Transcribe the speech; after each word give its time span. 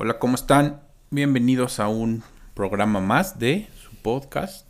Hola, 0.00 0.20
¿cómo 0.20 0.36
están? 0.36 0.80
Bienvenidos 1.10 1.80
a 1.80 1.88
un 1.88 2.22
programa 2.54 3.00
más 3.00 3.40
de 3.40 3.66
su 3.82 3.96
podcast. 3.96 4.64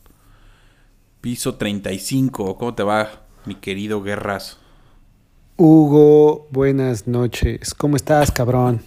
Piso 1.20 1.56
35. 1.56 2.56
¿Cómo 2.56 2.74
te 2.74 2.82
va, 2.82 3.10
mi 3.44 3.54
querido 3.54 4.02
Guerras? 4.02 4.56
Hugo, 5.58 6.48
buenas 6.50 7.06
noches. 7.06 7.74
¿Cómo 7.74 7.96
estás, 7.96 8.30
cabrón? 8.30 8.80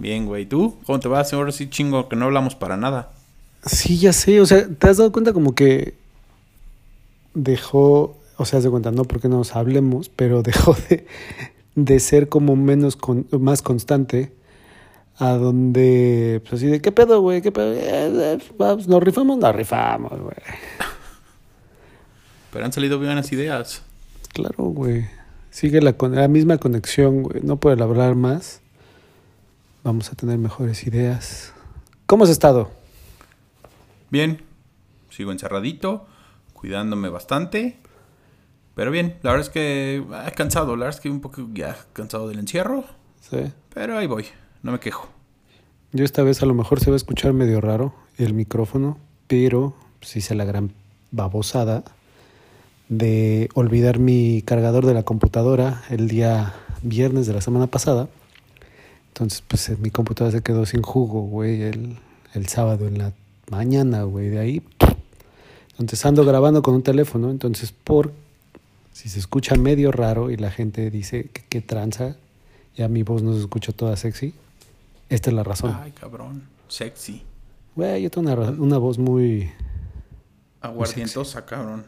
Bien, 0.00 0.26
güey. 0.26 0.46
¿Tú? 0.46 0.78
¿Cómo 0.84 0.98
te 0.98 1.08
va? 1.08 1.24
Ahora 1.32 1.52
sí 1.52 1.70
chingo 1.70 2.08
que 2.08 2.16
no 2.16 2.24
hablamos 2.24 2.56
para 2.56 2.76
nada. 2.76 3.12
Sí, 3.64 3.98
ya 3.98 4.12
sé. 4.12 4.40
O 4.40 4.46
sea, 4.46 4.66
¿te 4.66 4.88
has 4.88 4.96
dado 4.96 5.12
cuenta 5.12 5.32
como 5.32 5.54
que 5.54 5.94
dejó, 7.34 8.16
o 8.36 8.44
sea, 8.46 8.58
de 8.58 8.68
cuenta, 8.68 8.90
no 8.90 9.04
porque 9.04 9.28
no 9.28 9.36
nos 9.36 9.54
hablemos, 9.54 10.08
pero 10.08 10.42
dejó 10.42 10.76
de, 10.88 11.06
de 11.76 12.00
ser 12.00 12.28
como 12.28 12.56
menos, 12.56 12.96
con, 12.96 13.28
más 13.30 13.62
constante 13.62 14.34
a 15.18 15.32
donde, 15.32 16.40
pues 16.42 16.54
así 16.54 16.66
de, 16.66 16.80
¿qué 16.80 16.92
pedo, 16.92 17.20
güey? 17.20 17.40
¿Qué 17.42 17.50
pedo? 17.52 17.72
Eh, 17.72 17.78
eh, 18.34 18.38
vamos, 18.58 18.86
¿Nos 18.86 19.02
rifamos? 19.02 19.38
Nos 19.38 19.54
rifamos, 19.54 20.12
güey. 20.20 20.36
Pero 22.52 22.64
han 22.64 22.72
salido 22.72 22.98
buenas 22.98 23.30
ideas. 23.32 23.82
Claro, 24.32 24.64
güey. 24.64 25.06
Sigue 25.50 25.80
la, 25.80 25.94
con- 25.94 26.14
la 26.14 26.28
misma 26.28 26.58
conexión, 26.58 27.22
güey. 27.22 27.40
No 27.42 27.56
puedo 27.56 27.82
hablar 27.82 28.14
más. 28.14 28.60
Vamos 29.82 30.10
a 30.12 30.14
tener 30.14 30.38
mejores 30.38 30.86
ideas. 30.86 31.52
¿Cómo 32.06 32.24
has 32.24 32.30
estado? 32.30 32.70
Bien. 34.10 34.42
Sigo 35.10 35.32
encerradito, 35.32 36.06
cuidándome 36.52 37.08
bastante. 37.08 37.78
Pero 38.74 38.90
bien, 38.90 39.16
la 39.22 39.30
verdad 39.30 39.46
es 39.46 39.50
que 39.52 40.04
ah, 40.12 40.30
cansado. 40.36 40.76
La 40.76 40.84
verdad 40.84 40.98
es 40.98 41.00
que 41.00 41.08
un 41.08 41.22
poco 41.22 41.48
ya 41.54 41.74
cansado 41.94 42.28
del 42.28 42.38
encierro. 42.38 42.84
Sí. 43.30 43.38
Pero 43.72 43.96
ahí 43.96 44.06
voy. 44.06 44.26
No 44.66 44.72
me 44.72 44.80
quejo. 44.80 45.06
Yo 45.92 46.04
esta 46.04 46.24
vez 46.24 46.42
a 46.42 46.46
lo 46.46 46.52
mejor 46.52 46.80
se 46.80 46.90
va 46.90 46.94
a 46.94 46.96
escuchar 46.96 47.32
medio 47.32 47.60
raro 47.60 47.94
el 48.18 48.34
micrófono, 48.34 48.98
pero 49.28 49.74
sí 50.00 50.18
hice 50.18 50.34
la 50.34 50.44
gran 50.44 50.72
babosada 51.12 51.84
de 52.88 53.48
olvidar 53.54 54.00
mi 54.00 54.42
cargador 54.42 54.84
de 54.84 54.92
la 54.92 55.04
computadora 55.04 55.84
el 55.88 56.08
día 56.08 56.52
viernes 56.82 57.28
de 57.28 57.34
la 57.34 57.40
semana 57.42 57.68
pasada. 57.68 58.08
Entonces, 59.10 59.40
pues 59.46 59.68
eh, 59.68 59.76
mi 59.80 59.90
computadora 59.90 60.36
se 60.36 60.42
quedó 60.42 60.66
sin 60.66 60.82
jugo, 60.82 61.22
güey, 61.22 61.62
el, 61.62 61.98
el 62.34 62.48
sábado 62.48 62.88
en 62.88 62.98
la 62.98 63.12
mañana, 63.48 64.02
güey, 64.02 64.30
de 64.30 64.40
ahí. 64.40 64.62
Entonces 65.78 66.04
ando 66.04 66.24
grabando 66.24 66.62
con 66.62 66.74
un 66.74 66.82
teléfono, 66.82 67.30
entonces 67.30 67.70
por 67.70 68.10
si 68.92 69.08
se 69.10 69.20
escucha 69.20 69.54
medio 69.54 69.92
raro 69.92 70.28
y 70.32 70.36
la 70.36 70.50
gente 70.50 70.90
dice 70.90 71.28
que 71.32 71.44
qué 71.48 71.60
tranza, 71.60 72.16
ya 72.76 72.88
mi 72.88 73.04
voz 73.04 73.22
no 73.22 73.32
se 73.32 73.38
escucha 73.38 73.70
toda 73.70 73.96
sexy, 73.96 74.34
esta 75.08 75.30
es 75.30 75.34
la 75.36 75.42
razón. 75.44 75.76
Ay, 75.82 75.92
cabrón. 75.92 76.48
Sexy. 76.68 77.22
Güey, 77.74 78.02
yo 78.02 78.10
tengo 78.10 78.32
una, 78.32 78.50
una 78.50 78.78
voz 78.78 78.98
muy... 78.98 79.50
Aguardientosa, 80.60 81.44
cabrón. 81.44 81.84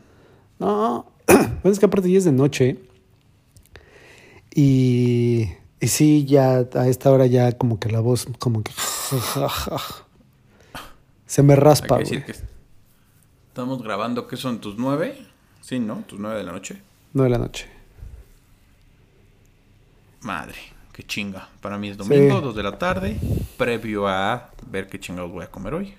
No, 0.59 1.07
bueno, 1.27 1.51
es 1.65 1.79
que 1.79 1.87
aparte 1.87 2.11
ya 2.11 2.19
es 2.19 2.25
de 2.25 2.33
noche. 2.33 2.79
Y, 4.55 5.49
y 5.81 5.89
sí, 5.89 6.25
ya 6.27 6.67
a 6.75 6.89
esta 6.89 7.11
hora 7.11 7.27
ya 7.27 7.53
como 7.53 7.79
que 7.81 7.91
la 7.91 8.01
voz 8.01 8.27
como 8.39 8.63
que... 8.63 8.73
Se 11.27 11.43
me 11.43 11.53
Hay 11.55 11.59
raspa, 11.61 11.97
que 11.99 12.05
decir 12.05 12.23
güey. 12.25 12.33
que 12.33 12.39
estamos 13.49 13.83
grabando, 13.83 14.27
¿qué 14.27 14.37
son 14.37 14.61
tus 14.61 14.77
nueve? 14.79 15.27
Sí, 15.61 15.79
¿no? 15.79 15.97
Tus 16.07 16.19
nueve 16.19 16.39
de 16.39 16.45
la 16.45 16.53
noche. 16.53 16.81
No 17.13 17.25
de 17.25 17.31
la 17.31 17.39
noche. 17.39 17.67
Madre, 20.21 20.57
qué 20.99 21.05
chinga. 21.05 21.49
Para 21.61 21.79
mí 21.79 21.91
es 21.91 21.97
domingo, 21.97 22.39
Sí. 22.39 22.43
dos 22.43 22.57
de 22.57 22.63
la 22.65 22.77
tarde, 22.77 23.17
previo 23.57 24.09
a 24.09 24.51
ver 24.69 24.89
qué 24.89 24.99
chingados 24.99 25.31
voy 25.31 25.45
a 25.45 25.47
comer 25.49 25.75
hoy. 25.75 25.95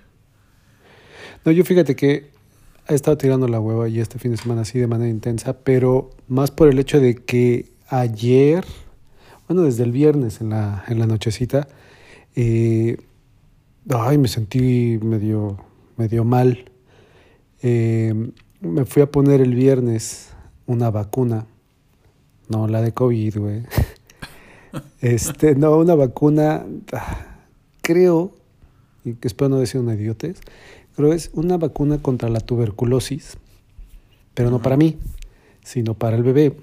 No, 1.46 1.54
yo 1.54 1.64
fíjate 1.64 1.96
que 1.96 2.32
he 2.86 2.94
estado 2.96 3.18
tirando 3.18 3.48
la 3.48 3.62
hueva 3.62 3.88
y 3.88 4.02
este 4.02 4.20
fin 4.20 4.32
de 4.32 4.38
semana 4.38 4.64
así 4.64 4.78
de 4.78 4.88
manera 4.88 5.10
intensa, 5.10 5.54
pero 5.54 6.10
más 6.28 6.52
por 6.52 6.68
el 6.68 6.78
hecho 6.80 7.00
de 7.00 7.16
que 7.16 7.72
ayer, 7.88 8.66
bueno, 9.48 9.62
desde 9.64 9.84
el 9.84 9.94
viernes 9.94 10.42
en 10.42 10.50
la, 10.50 10.84
en 10.90 11.00
la 11.00 11.08
nochecita, 11.08 11.70
eh, 12.36 12.98
ay, 13.90 14.18
me 14.18 14.28
sentí 14.28 15.00
medio, 15.02 15.64
medio 15.96 16.26
mal. 16.26 16.70
Eh, 17.62 18.14
me 18.60 18.84
fui 18.84 19.02
a 19.02 19.10
poner 19.10 19.40
el 19.40 19.56
viernes 19.56 20.32
una 20.66 20.92
vacuna, 20.92 21.46
no 22.50 22.68
la 22.68 22.82
de 22.82 22.92
COVID, 22.92 23.38
güey. 23.38 23.64
Este, 25.02 25.56
no, 25.56 25.78
una 25.78 25.96
vacuna, 25.96 26.66
creo, 27.82 28.32
y 29.04 29.14
que 29.14 29.28
espero 29.28 29.50
no 29.50 29.60
decir 29.60 29.82
una 29.82 29.96
idiotez, 29.96 30.40
creo 30.96 31.14
es 31.14 31.32
una 31.34 31.58
vacuna 31.58 32.00
contra 32.02 32.30
la 32.30 32.40
tuberculosis, 32.40 33.38
pero 34.34 34.52
no 34.52 34.62
para 34.62 34.78
mí, 34.78 34.98
sino 35.64 35.94
para 35.94 36.18
el 36.18 36.24
bebé. 36.24 36.54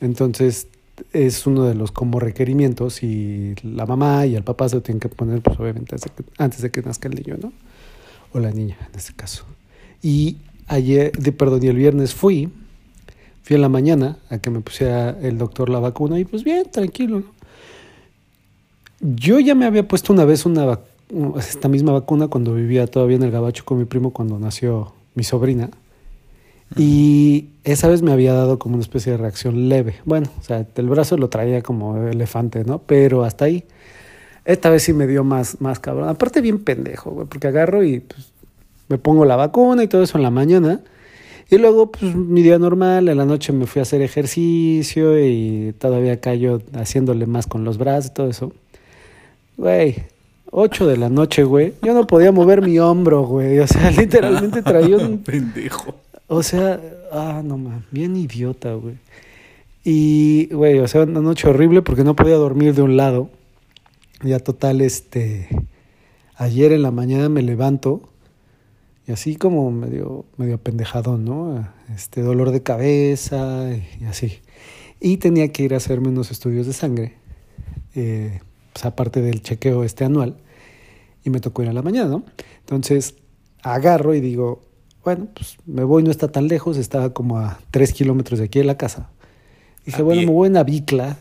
Entonces 0.00 0.68
es 1.12 1.46
uno 1.46 1.64
de 1.64 1.74
los 1.74 1.92
como 1.92 2.20
requerimientos 2.20 3.02
y 3.02 3.54
la 3.62 3.86
mamá 3.86 4.26
y 4.26 4.36
el 4.36 4.42
papá 4.42 4.68
se 4.68 4.76
lo 4.76 4.82
tienen 4.82 5.00
que 5.00 5.08
poner, 5.08 5.40
pues 5.40 5.58
obviamente 5.58 5.94
antes 5.94 6.02
de 6.04 6.10
que, 6.10 6.30
antes 6.38 6.62
de 6.62 6.70
que 6.70 6.82
nazca 6.82 7.08
el 7.08 7.14
niño, 7.14 7.36
¿no? 7.40 7.52
O 8.32 8.38
la 8.38 8.50
niña 8.50 8.76
en 8.92 8.98
este 8.98 9.14
caso. 9.14 9.44
Y 10.02 10.38
ayer, 10.66 11.12
de, 11.12 11.32
perdón, 11.32 11.62
y 11.62 11.68
el 11.68 11.76
viernes 11.76 12.14
fui, 12.14 12.50
fui 13.42 13.56
en 13.56 13.62
la 13.62 13.68
mañana 13.68 14.18
a 14.28 14.38
que 14.38 14.50
me 14.50 14.60
pusiera 14.60 15.10
el 15.20 15.38
doctor 15.38 15.68
la 15.68 15.80
vacuna 15.80 16.18
y 16.18 16.24
pues 16.24 16.44
bien, 16.44 16.70
tranquilo, 16.70 17.20
¿no? 17.20 17.39
Yo 19.00 19.40
ya 19.40 19.54
me 19.54 19.64
había 19.64 19.88
puesto 19.88 20.12
una 20.12 20.24
vez 20.24 20.44
una 20.44 20.78
esta 21.38 21.68
misma 21.68 21.92
vacuna 21.92 22.28
cuando 22.28 22.54
vivía 22.54 22.86
todavía 22.86 23.16
en 23.16 23.22
el 23.22 23.30
Gabacho 23.30 23.64
con 23.64 23.78
mi 23.78 23.84
primo 23.84 24.12
cuando 24.12 24.38
nació 24.38 24.92
mi 25.14 25.24
sobrina. 25.24 25.70
Y 26.76 27.48
esa 27.64 27.88
vez 27.88 28.02
me 28.02 28.12
había 28.12 28.32
dado 28.32 28.58
como 28.58 28.74
una 28.74 28.82
especie 28.82 29.12
de 29.12 29.18
reacción 29.18 29.68
leve. 29.68 29.96
Bueno, 30.04 30.28
o 30.38 30.42
sea, 30.42 30.64
el 30.74 30.88
brazo 30.88 31.16
lo 31.16 31.28
traía 31.28 31.62
como 31.62 31.96
elefante, 31.96 32.64
¿no? 32.64 32.78
Pero 32.78 33.24
hasta 33.24 33.46
ahí. 33.46 33.64
Esta 34.44 34.70
vez 34.70 34.84
sí 34.84 34.92
me 34.92 35.06
dio 35.06 35.24
más, 35.24 35.60
más 35.60 35.80
cabrón. 35.80 36.08
Aparte 36.08 36.40
bien 36.40 36.62
pendejo, 36.62 37.10
güey, 37.10 37.26
porque 37.26 37.48
agarro 37.48 37.82
y 37.82 38.00
pues, 38.00 38.32
me 38.88 38.98
pongo 38.98 39.24
la 39.24 39.36
vacuna 39.36 39.82
y 39.82 39.88
todo 39.88 40.02
eso 40.02 40.16
en 40.16 40.22
la 40.22 40.30
mañana. 40.30 40.80
Y 41.50 41.58
luego, 41.58 41.90
pues, 41.90 42.14
mi 42.14 42.42
día 42.42 42.58
normal, 42.58 43.08
en 43.08 43.16
la 43.16 43.24
noche 43.24 43.52
me 43.52 43.66
fui 43.66 43.80
a 43.80 43.82
hacer 43.82 44.00
ejercicio 44.02 45.18
y 45.18 45.74
todavía 45.78 46.20
cayó 46.20 46.62
haciéndole 46.74 47.26
más 47.26 47.48
con 47.48 47.64
los 47.64 47.78
brazos 47.78 48.12
y 48.12 48.14
todo 48.14 48.28
eso. 48.30 48.52
Güey, 49.60 50.04
8 50.52 50.86
de 50.86 50.96
la 50.96 51.10
noche, 51.10 51.44
güey. 51.44 51.74
Yo 51.82 51.92
no 51.92 52.06
podía 52.06 52.32
mover 52.32 52.62
mi 52.62 52.78
hombro, 52.78 53.26
güey. 53.26 53.58
O 53.58 53.66
sea, 53.66 53.90
literalmente 53.90 54.62
traía 54.62 54.96
un... 54.96 55.18
Pendejo. 55.22 55.96
O 56.28 56.42
sea, 56.42 56.80
ah, 57.12 57.42
no 57.44 57.58
mames, 57.58 57.82
bien 57.90 58.16
idiota, 58.16 58.72
güey. 58.72 58.94
Y, 59.84 60.48
güey, 60.50 60.78
o 60.78 60.88
sea, 60.88 61.02
una 61.02 61.20
noche 61.20 61.46
horrible 61.46 61.82
porque 61.82 62.04
no 62.04 62.16
podía 62.16 62.36
dormir 62.36 62.74
de 62.74 62.80
un 62.80 62.96
lado. 62.96 63.28
Ya 64.22 64.38
total, 64.38 64.80
este, 64.80 65.50
ayer 66.36 66.72
en 66.72 66.80
la 66.80 66.90
mañana 66.90 67.28
me 67.28 67.42
levanto 67.42 68.00
y 69.06 69.12
así 69.12 69.36
como 69.36 69.70
medio, 69.70 70.24
medio 70.38 70.56
pendejadón, 70.56 71.26
¿no? 71.26 71.68
Este, 71.94 72.22
dolor 72.22 72.50
de 72.50 72.62
cabeza 72.62 73.68
y 74.00 74.04
así. 74.06 74.38
Y 75.00 75.18
tenía 75.18 75.52
que 75.52 75.64
ir 75.64 75.74
a 75.74 75.76
hacerme 75.76 76.08
unos 76.08 76.30
estudios 76.30 76.66
de 76.66 76.72
sangre, 76.72 77.16
eh, 77.94 78.40
pues 78.72 78.84
aparte 78.84 79.20
del 79.22 79.42
chequeo 79.42 79.84
este 79.84 80.04
anual, 80.04 80.36
y 81.24 81.30
me 81.30 81.40
tocó 81.40 81.62
ir 81.62 81.68
a 81.68 81.72
la 81.72 81.82
mañana, 81.82 82.08
¿no? 82.08 82.22
Entonces, 82.60 83.14
agarro 83.62 84.14
y 84.14 84.20
digo, 84.20 84.62
bueno, 85.04 85.28
pues 85.34 85.56
me 85.66 85.84
voy, 85.84 86.02
no 86.02 86.10
está 86.10 86.28
tan 86.28 86.48
lejos, 86.48 86.76
estaba 86.76 87.12
como 87.12 87.38
a 87.38 87.58
tres 87.70 87.92
kilómetros 87.92 88.38
de 88.38 88.46
aquí 88.46 88.58
de 88.58 88.64
la 88.64 88.76
casa. 88.76 89.10
Dije, 89.84 90.00
A 90.00 90.04
bueno, 90.04 90.20
pie. 90.20 90.26
me 90.26 90.32
voy 90.32 90.46
en 90.48 90.54
la 90.54 90.64
bicla 90.64 91.18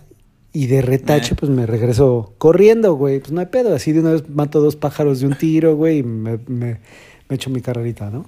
y 0.54 0.68
de 0.68 0.82
retache, 0.82 1.34
Eh. 1.34 1.38
pues 1.40 1.52
me 1.52 1.66
regreso 1.66 2.34
corriendo, 2.38 2.94
güey. 2.96 3.20
Pues 3.20 3.32
no 3.32 3.40
hay 3.40 3.46
pedo, 3.48 3.74
así 3.76 3.92
de 3.92 4.00
una 4.02 4.12
vez 4.12 4.30
mato 4.30 4.62
dos 4.62 4.76
pájaros 4.76 5.20
de 5.20 5.28
un 5.28 5.36
tiro, 5.36 5.76
güey, 5.76 6.00
y 6.00 6.04
me, 6.04 6.38
me, 6.48 6.80
me 7.30 7.36
echo 7.36 7.50
mi 7.50 7.62
carrerita, 7.62 8.10
¿no? 8.10 8.26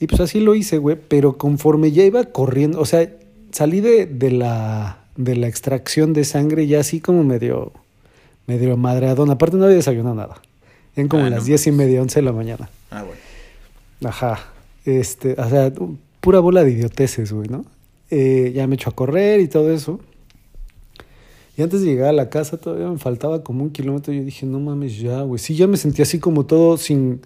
Y 0.00 0.06
pues 0.06 0.20
así 0.20 0.40
lo 0.40 0.54
hice, 0.54 0.78
güey, 0.78 0.96
pero 1.08 1.36
conforme 1.38 1.90
ya 1.90 2.04
iba 2.04 2.24
corriendo, 2.24 2.80
o 2.80 2.86
sea, 2.86 3.10
salí 3.50 3.80
de, 3.80 4.06
de, 4.06 4.30
la, 4.30 5.04
de 5.16 5.34
la 5.36 5.48
extracción 5.48 6.12
de 6.12 6.24
sangre 6.24 6.66
ya 6.66 6.80
así 6.80 7.00
como 7.00 7.24
medio, 7.24 7.72
medio 8.48 8.76
madreadón. 8.76 9.30
Aparte 9.30 9.56
no 9.56 9.64
había 9.64 9.76
desayunado 9.76 10.16
nada. 10.16 10.42
Eran 10.96 11.08
como 11.08 11.24
Ah, 11.24 11.30
las 11.30 11.40
no 11.40 11.44
diez 11.44 11.66
y 11.68 11.70
media, 11.70 12.02
once 12.02 12.18
de 12.18 12.24
la 12.24 12.32
mañana. 12.32 12.68
Ah, 12.90 13.04
bueno. 13.04 13.20
Ajá. 14.04 14.40
Este, 14.84 15.34
o 15.38 15.48
sea, 15.48 15.72
pura 16.20 16.40
bola 16.40 16.64
de 16.64 16.72
idioteces, 16.72 17.32
güey, 17.32 17.48
¿no? 17.48 17.64
Eh, 18.10 18.52
ya 18.54 18.66
me 18.66 18.74
echo 18.74 18.90
a 18.90 18.94
correr 18.94 19.38
y 19.40 19.48
todo 19.48 19.70
eso. 19.70 20.00
Y 21.56 21.62
antes 21.62 21.82
de 21.82 21.86
llegar 21.86 22.08
a 22.08 22.12
la 22.12 22.30
casa 22.30 22.56
todavía 22.56 22.88
me 22.88 22.98
faltaba 22.98 23.42
como 23.42 23.64
un 23.64 23.70
kilómetro. 23.70 24.12
Yo 24.12 24.24
dije, 24.24 24.46
no 24.46 24.60
mames, 24.60 24.98
ya, 24.98 25.22
güey. 25.22 25.38
Sí, 25.38 25.54
ya 25.54 25.66
me 25.66 25.76
sentía 25.76 26.04
así 26.04 26.18
como 26.18 26.46
todo 26.46 26.76
sin... 26.78 27.20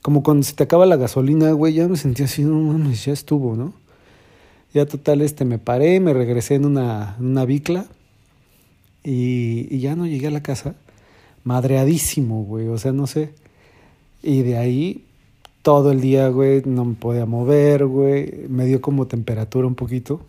Como 0.00 0.22
cuando 0.22 0.44
se 0.44 0.52
te 0.52 0.62
acaba 0.62 0.86
la 0.86 0.96
gasolina, 0.96 1.50
güey. 1.52 1.74
Ya 1.74 1.88
me 1.88 1.96
sentía 1.96 2.26
así, 2.26 2.44
no 2.44 2.54
mames, 2.60 3.04
ya 3.04 3.12
estuvo, 3.12 3.56
¿no? 3.56 3.72
Ya 4.72 4.86
total, 4.86 5.22
este, 5.22 5.44
me 5.44 5.58
paré, 5.58 5.98
me 5.98 6.12
regresé 6.14 6.54
en 6.54 6.66
una, 6.66 7.16
en 7.18 7.26
una 7.26 7.44
bicla. 7.46 7.86
Y, 9.04 9.66
y 9.74 9.80
ya 9.80 9.96
no 9.96 10.06
llegué 10.06 10.26
a 10.26 10.30
la 10.30 10.42
casa. 10.42 10.74
madreadísimo, 11.44 12.44
güey. 12.44 12.68
O 12.68 12.78
sea, 12.78 12.92
no 12.92 13.06
sé. 13.06 13.32
Y 14.22 14.42
de 14.42 14.58
ahí 14.58 15.04
todo 15.62 15.90
el 15.92 16.00
día, 16.00 16.28
güey, 16.28 16.62
no 16.64 16.84
me 16.84 16.94
podía 16.94 17.26
mover, 17.26 17.86
güey. 17.86 18.46
Me 18.48 18.64
dio 18.66 18.80
como 18.80 19.06
temperatura 19.06 19.66
un 19.66 19.74
poquito. 19.74 20.20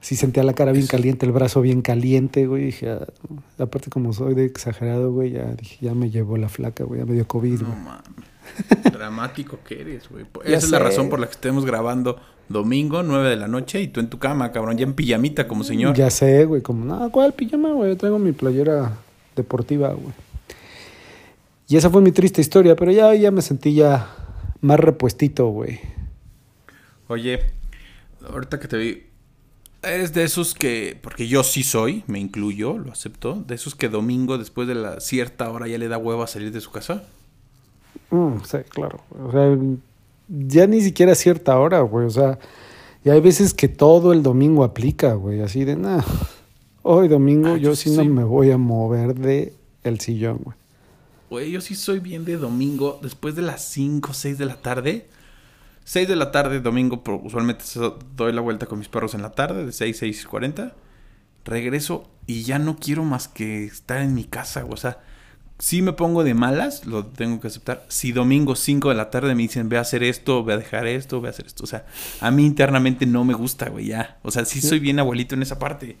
Sí 0.00 0.16
sentía 0.16 0.42
la 0.42 0.52
cara 0.54 0.72
bien 0.72 0.88
caliente, 0.88 1.26
el 1.26 1.32
brazo 1.32 1.60
bien 1.60 1.80
caliente, 1.80 2.46
güey. 2.46 2.64
Dije, 2.66 2.90
ah, 2.90 3.06
aparte 3.58 3.88
como 3.88 4.12
soy 4.12 4.34
de 4.34 4.44
exagerado, 4.44 5.12
güey, 5.12 5.30
ya 5.32 5.44
dije, 5.54 5.78
ya 5.80 5.94
me 5.94 6.10
llevó 6.10 6.36
la 6.36 6.48
flaca, 6.48 6.82
güey, 6.82 6.98
ya 7.00 7.06
me 7.06 7.14
dio 7.14 7.26
COVID, 7.28 7.60
No 7.60 7.66
güey. 7.68 7.78
mames. 7.78 8.02
Dramático 8.92 9.60
que 9.64 9.80
eres, 9.80 10.08
güey. 10.08 10.24
Ya 10.44 10.56
Esa 10.56 10.66
es 10.66 10.70
la 10.72 10.80
razón 10.80 11.08
por 11.08 11.20
la 11.20 11.26
que 11.26 11.32
estemos 11.34 11.64
grabando 11.64 12.18
domingo, 12.48 13.02
9 13.02 13.30
de 13.30 13.36
la 13.36 13.48
noche, 13.48 13.80
y 13.80 13.88
tú 13.88 14.00
en 14.00 14.08
tu 14.08 14.18
cama, 14.18 14.52
cabrón, 14.52 14.76
ya 14.76 14.84
en 14.84 14.94
pijamita 14.94 15.48
como 15.48 15.64
señor. 15.64 15.96
Ya 15.96 16.10
sé, 16.10 16.44
güey, 16.44 16.62
como, 16.62 16.84
no, 16.84 17.10
¿cuál 17.10 17.32
pijama, 17.32 17.72
güey? 17.72 17.90
Yo 17.90 17.96
traigo 17.96 18.18
mi 18.18 18.32
playera 18.32 18.98
deportiva, 19.36 19.92
güey. 19.92 20.12
Y 21.68 21.76
esa 21.76 21.88
fue 21.90 22.02
mi 22.02 22.12
triste 22.12 22.40
historia, 22.40 22.76
pero 22.76 22.92
ya, 22.92 23.14
ya 23.14 23.30
me 23.30 23.40
sentí 23.40 23.74
ya 23.74 24.14
más 24.60 24.78
repuestito, 24.78 25.48
güey. 25.48 25.80
Oye, 27.08 27.40
ahorita 28.28 28.60
que 28.60 28.68
te 28.68 28.76
vi, 28.76 29.02
eres 29.82 30.12
de 30.12 30.24
esos 30.24 30.54
que, 30.54 30.98
porque 31.00 31.28
yo 31.28 31.42
sí 31.42 31.62
soy, 31.62 32.04
me 32.06 32.18
incluyo, 32.18 32.78
lo 32.78 32.92
acepto, 32.92 33.42
de 33.46 33.54
esos 33.54 33.74
que 33.74 33.88
domingo 33.88 34.38
después 34.38 34.68
de 34.68 34.74
la 34.74 35.00
cierta 35.00 35.50
hora 35.50 35.66
ya 35.66 35.78
le 35.78 35.88
da 35.88 35.98
huevo 35.98 36.22
a 36.22 36.26
salir 36.26 36.52
de 36.52 36.60
su 36.60 36.70
casa. 36.70 37.04
Mm, 38.10 38.38
sí, 38.44 38.58
claro. 38.68 39.00
O 39.10 39.32
sea, 39.32 39.56
ya 40.32 40.66
ni 40.66 40.80
siquiera 40.80 41.12
a 41.12 41.14
cierta 41.14 41.58
hora, 41.58 41.80
güey. 41.80 42.06
O 42.06 42.10
sea, 42.10 42.38
y 43.04 43.10
hay 43.10 43.20
veces 43.20 43.54
que 43.54 43.68
todo 43.68 44.12
el 44.12 44.22
domingo 44.22 44.64
aplica, 44.64 45.14
güey. 45.14 45.40
Así 45.42 45.64
de, 45.64 45.76
nada. 45.76 46.04
Hoy 46.82 47.08
domingo 47.08 47.48
Ah, 47.48 47.56
yo, 47.56 47.70
yo 47.70 47.76
sí 47.76 47.90
sí. 47.90 47.96
no 47.96 48.04
me 48.04 48.24
voy 48.24 48.50
a 48.50 48.58
mover 48.58 49.14
de 49.14 49.54
el 49.84 50.00
sillón, 50.00 50.38
güey. 50.42 50.56
Güey, 51.30 51.50
yo 51.50 51.60
sí 51.60 51.74
soy 51.74 51.98
bien 51.98 52.24
de 52.24 52.36
domingo, 52.36 52.98
después 53.02 53.34
de 53.34 53.42
las 53.42 53.64
5 53.64 54.10
o 54.10 54.14
6 54.14 54.36
de 54.38 54.44
la 54.46 54.56
tarde. 54.56 55.08
6 55.84 56.06
de 56.06 56.16
la 56.16 56.30
tarde, 56.30 56.60
domingo, 56.60 57.02
usualmente 57.24 57.64
doy 58.14 58.32
la 58.32 58.40
vuelta 58.40 58.66
con 58.66 58.78
mis 58.78 58.88
perros 58.88 59.14
en 59.14 59.22
la 59.22 59.30
tarde, 59.30 59.64
de 59.64 59.72
6, 59.72 59.96
6 59.98 60.22
y 60.22 60.26
40. 60.26 60.74
Regreso 61.44 62.08
y 62.26 62.42
ya 62.42 62.58
no 62.58 62.76
quiero 62.76 63.04
más 63.04 63.28
que 63.28 63.64
estar 63.64 64.00
en 64.00 64.14
mi 64.14 64.24
casa, 64.24 64.62
güey. 64.62 64.74
O 64.74 64.76
sea, 64.76 65.00
si 65.62 65.80
me 65.80 65.92
pongo 65.92 66.24
de 66.24 66.34
malas, 66.34 66.86
lo 66.86 67.06
tengo 67.06 67.38
que 67.38 67.46
aceptar. 67.46 67.84
Si 67.86 68.10
domingo 68.10 68.56
5 68.56 68.88
de 68.88 68.96
la 68.96 69.10
tarde 69.10 69.36
me 69.36 69.42
dicen, 69.42 69.68
ve 69.68 69.78
a 69.78 69.82
hacer 69.82 70.02
esto, 70.02 70.42
ve 70.42 70.54
a 70.54 70.56
dejar 70.56 70.88
esto, 70.88 71.20
ve 71.20 71.28
a 71.28 71.30
hacer 71.30 71.46
esto. 71.46 71.62
O 71.62 71.68
sea, 71.68 71.86
a 72.20 72.32
mí 72.32 72.44
internamente 72.44 73.06
no 73.06 73.24
me 73.24 73.32
gusta, 73.32 73.68
güey, 73.68 73.86
ya. 73.86 74.18
O 74.22 74.32
sea, 74.32 74.44
sí 74.44 74.60
soy 74.60 74.80
bien 74.80 74.98
abuelito 74.98 75.36
en 75.36 75.42
esa 75.42 75.60
parte. 75.60 75.98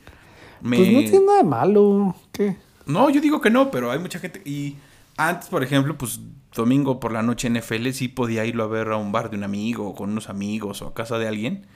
Me- 0.62 0.78
Pues 0.78 0.90
no 0.90 0.98
tiene 1.02 1.26
nada 1.26 1.38
de 1.38 1.44
malo. 1.44 2.16
¿Qué? 2.32 2.56
no, 2.86 3.08
yo 3.08 3.20
digo 3.20 3.40
que 3.40 3.50
no, 3.50 3.70
pero 3.70 3.92
hay 3.92 4.00
mucha 4.00 4.18
gente. 4.18 4.42
Y 4.44 4.78
antes, 5.16 5.48
por 5.48 5.62
ejemplo, 5.62 5.96
pues 5.96 6.18
domingo 6.52 6.98
por 6.98 7.12
la 7.12 7.22
noche 7.22 7.48
NFL 7.48 7.90
sí 7.92 8.08
podía 8.08 8.44
irlo 8.44 8.64
a 8.64 8.66
ver 8.66 8.88
a 8.88 8.96
un 8.96 9.12
bar 9.12 9.30
de 9.30 9.36
un 9.36 9.44
amigo, 9.44 9.90
o 9.90 9.94
con 9.94 10.10
unos 10.10 10.28
amigos, 10.28 10.82
o 10.82 10.88
a 10.88 10.94
casa 10.94 11.18
de 11.20 11.28
alguien. 11.28 11.66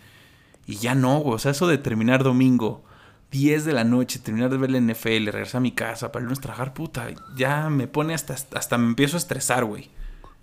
Y 0.67 0.75
ya 0.79 0.97
no, 0.97 1.21
güey. 1.21 1.37
O 1.37 1.39
sea, 1.39 1.53
eso 1.53 1.69
de 1.69 1.79
terminar 1.79 2.25
domingo, 2.25 2.83
10 3.31 3.65
de 3.65 3.73
la 3.73 3.85
noche, 3.85 4.19
terminar 4.19 4.51
de 4.51 4.57
ver 4.57 4.71
la 4.71 4.81
NFL, 4.81 5.27
regresar 5.27 5.59
a 5.59 5.61
mi 5.61 5.73
casa 5.73 6.13
para 6.13 6.25
irnos 6.25 6.39
a 6.39 6.43
trabajar, 6.43 6.75
puta, 6.75 7.09
ya 7.37 7.69
me 7.71 7.89
pone 7.89 8.15
hasta, 8.15 8.35
hasta 8.55 8.79
me 8.79 8.87
empiezo 8.87 9.17
a 9.17 9.19
estresar, 9.19 9.65
güey. 9.65 9.91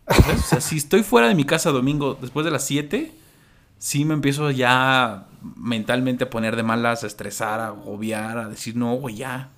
O 0.06 0.42
sea, 0.42 0.60
si 0.60 0.78
estoy 0.78 1.04
fuera 1.04 1.28
de 1.28 1.36
mi 1.36 1.46
casa 1.46 1.72
domingo 1.72 2.18
después 2.20 2.46
de 2.46 2.52
las 2.52 2.66
7, 2.66 3.12
sí 3.78 4.06
me 4.06 4.14
empiezo 4.14 4.52
ya 4.52 5.28
mentalmente 5.56 6.26
a 6.26 6.30
poner 6.30 6.56
de 6.56 6.64
malas, 6.64 7.04
a 7.04 7.08
estresar, 7.08 7.60
a 7.60 7.68
agobiar, 7.68 8.38
a 8.38 8.50
decir, 8.50 8.76
no, 8.76 8.96
güey, 8.96 9.16
ya. 9.16 9.52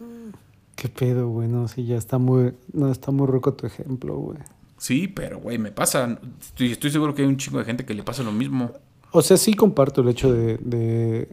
¿Qué 0.76 0.90
pedo, 0.90 1.30
güey? 1.30 1.48
No, 1.48 1.68
sí, 1.68 1.86
ya 1.86 1.98
está 1.98 2.18
muy... 2.18 2.54
No, 2.74 2.92
está 2.92 3.12
muy 3.12 3.28
roco 3.28 3.54
tu 3.54 3.66
ejemplo, 3.66 4.16
güey. 4.16 4.40
Sí, 4.78 5.08
pero 5.08 5.40
güey, 5.40 5.58
me 5.58 5.72
pasa. 5.72 6.20
Estoy, 6.42 6.72
estoy 6.72 6.92
seguro 6.92 7.16
que 7.16 7.22
hay 7.22 7.28
un 7.28 7.38
chingo 7.38 7.60
de 7.60 7.66
gente 7.66 7.86
que 7.86 7.94
le 7.94 8.04
pasa 8.04 8.24
lo 8.24 8.32
mismo. 8.32 8.72
O 9.12 9.22
sea, 9.22 9.38
sí 9.38 9.54
comparto 9.54 10.02
el 10.02 10.10
hecho 10.10 10.34
de, 10.34 10.58
de, 10.58 11.30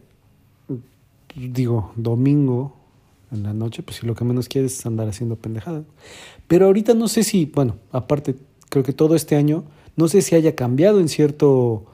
digo, 1.35 1.91
domingo 1.95 2.75
en 3.31 3.43
la 3.43 3.53
noche, 3.53 3.83
pues 3.83 3.97
si 3.97 4.05
lo 4.05 4.15
que 4.15 4.25
menos 4.25 4.47
quieres 4.47 4.77
es 4.77 4.85
andar 4.85 5.07
haciendo 5.07 5.35
pendejada. 5.35 5.83
Pero 6.47 6.67
ahorita 6.67 6.93
no 6.93 7.07
sé 7.07 7.23
si, 7.23 7.45
bueno, 7.45 7.77
aparte, 7.91 8.35
creo 8.69 8.83
que 8.83 8.93
todo 8.93 9.15
este 9.15 9.35
año, 9.35 9.63
no 9.95 10.07
sé 10.07 10.21
si 10.21 10.35
haya 10.35 10.55
cambiado 10.55 10.99
en 10.99 11.09
cierto, 11.09 11.85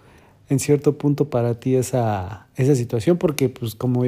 en 0.50 0.59
cierto 0.59 0.97
punto 0.97 1.30
para 1.30 1.59
ti 1.59 1.75
esa, 1.75 2.47
esa 2.56 2.75
situación, 2.75 3.18
porque 3.18 3.50
pues 3.50 3.75
como, 3.75 4.03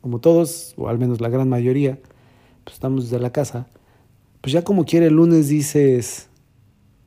como 0.00 0.20
todos, 0.20 0.74
o 0.76 0.88
al 0.88 0.98
menos 0.98 1.20
la 1.20 1.28
gran 1.28 1.48
mayoría, 1.48 1.98
pues 2.64 2.74
estamos 2.74 3.04
desde 3.04 3.20
la 3.20 3.32
casa, 3.32 3.66
pues 4.40 4.52
ya 4.52 4.62
como 4.62 4.84
quiere 4.84 5.06
el 5.06 5.14
lunes 5.14 5.48
dices, 5.48 6.28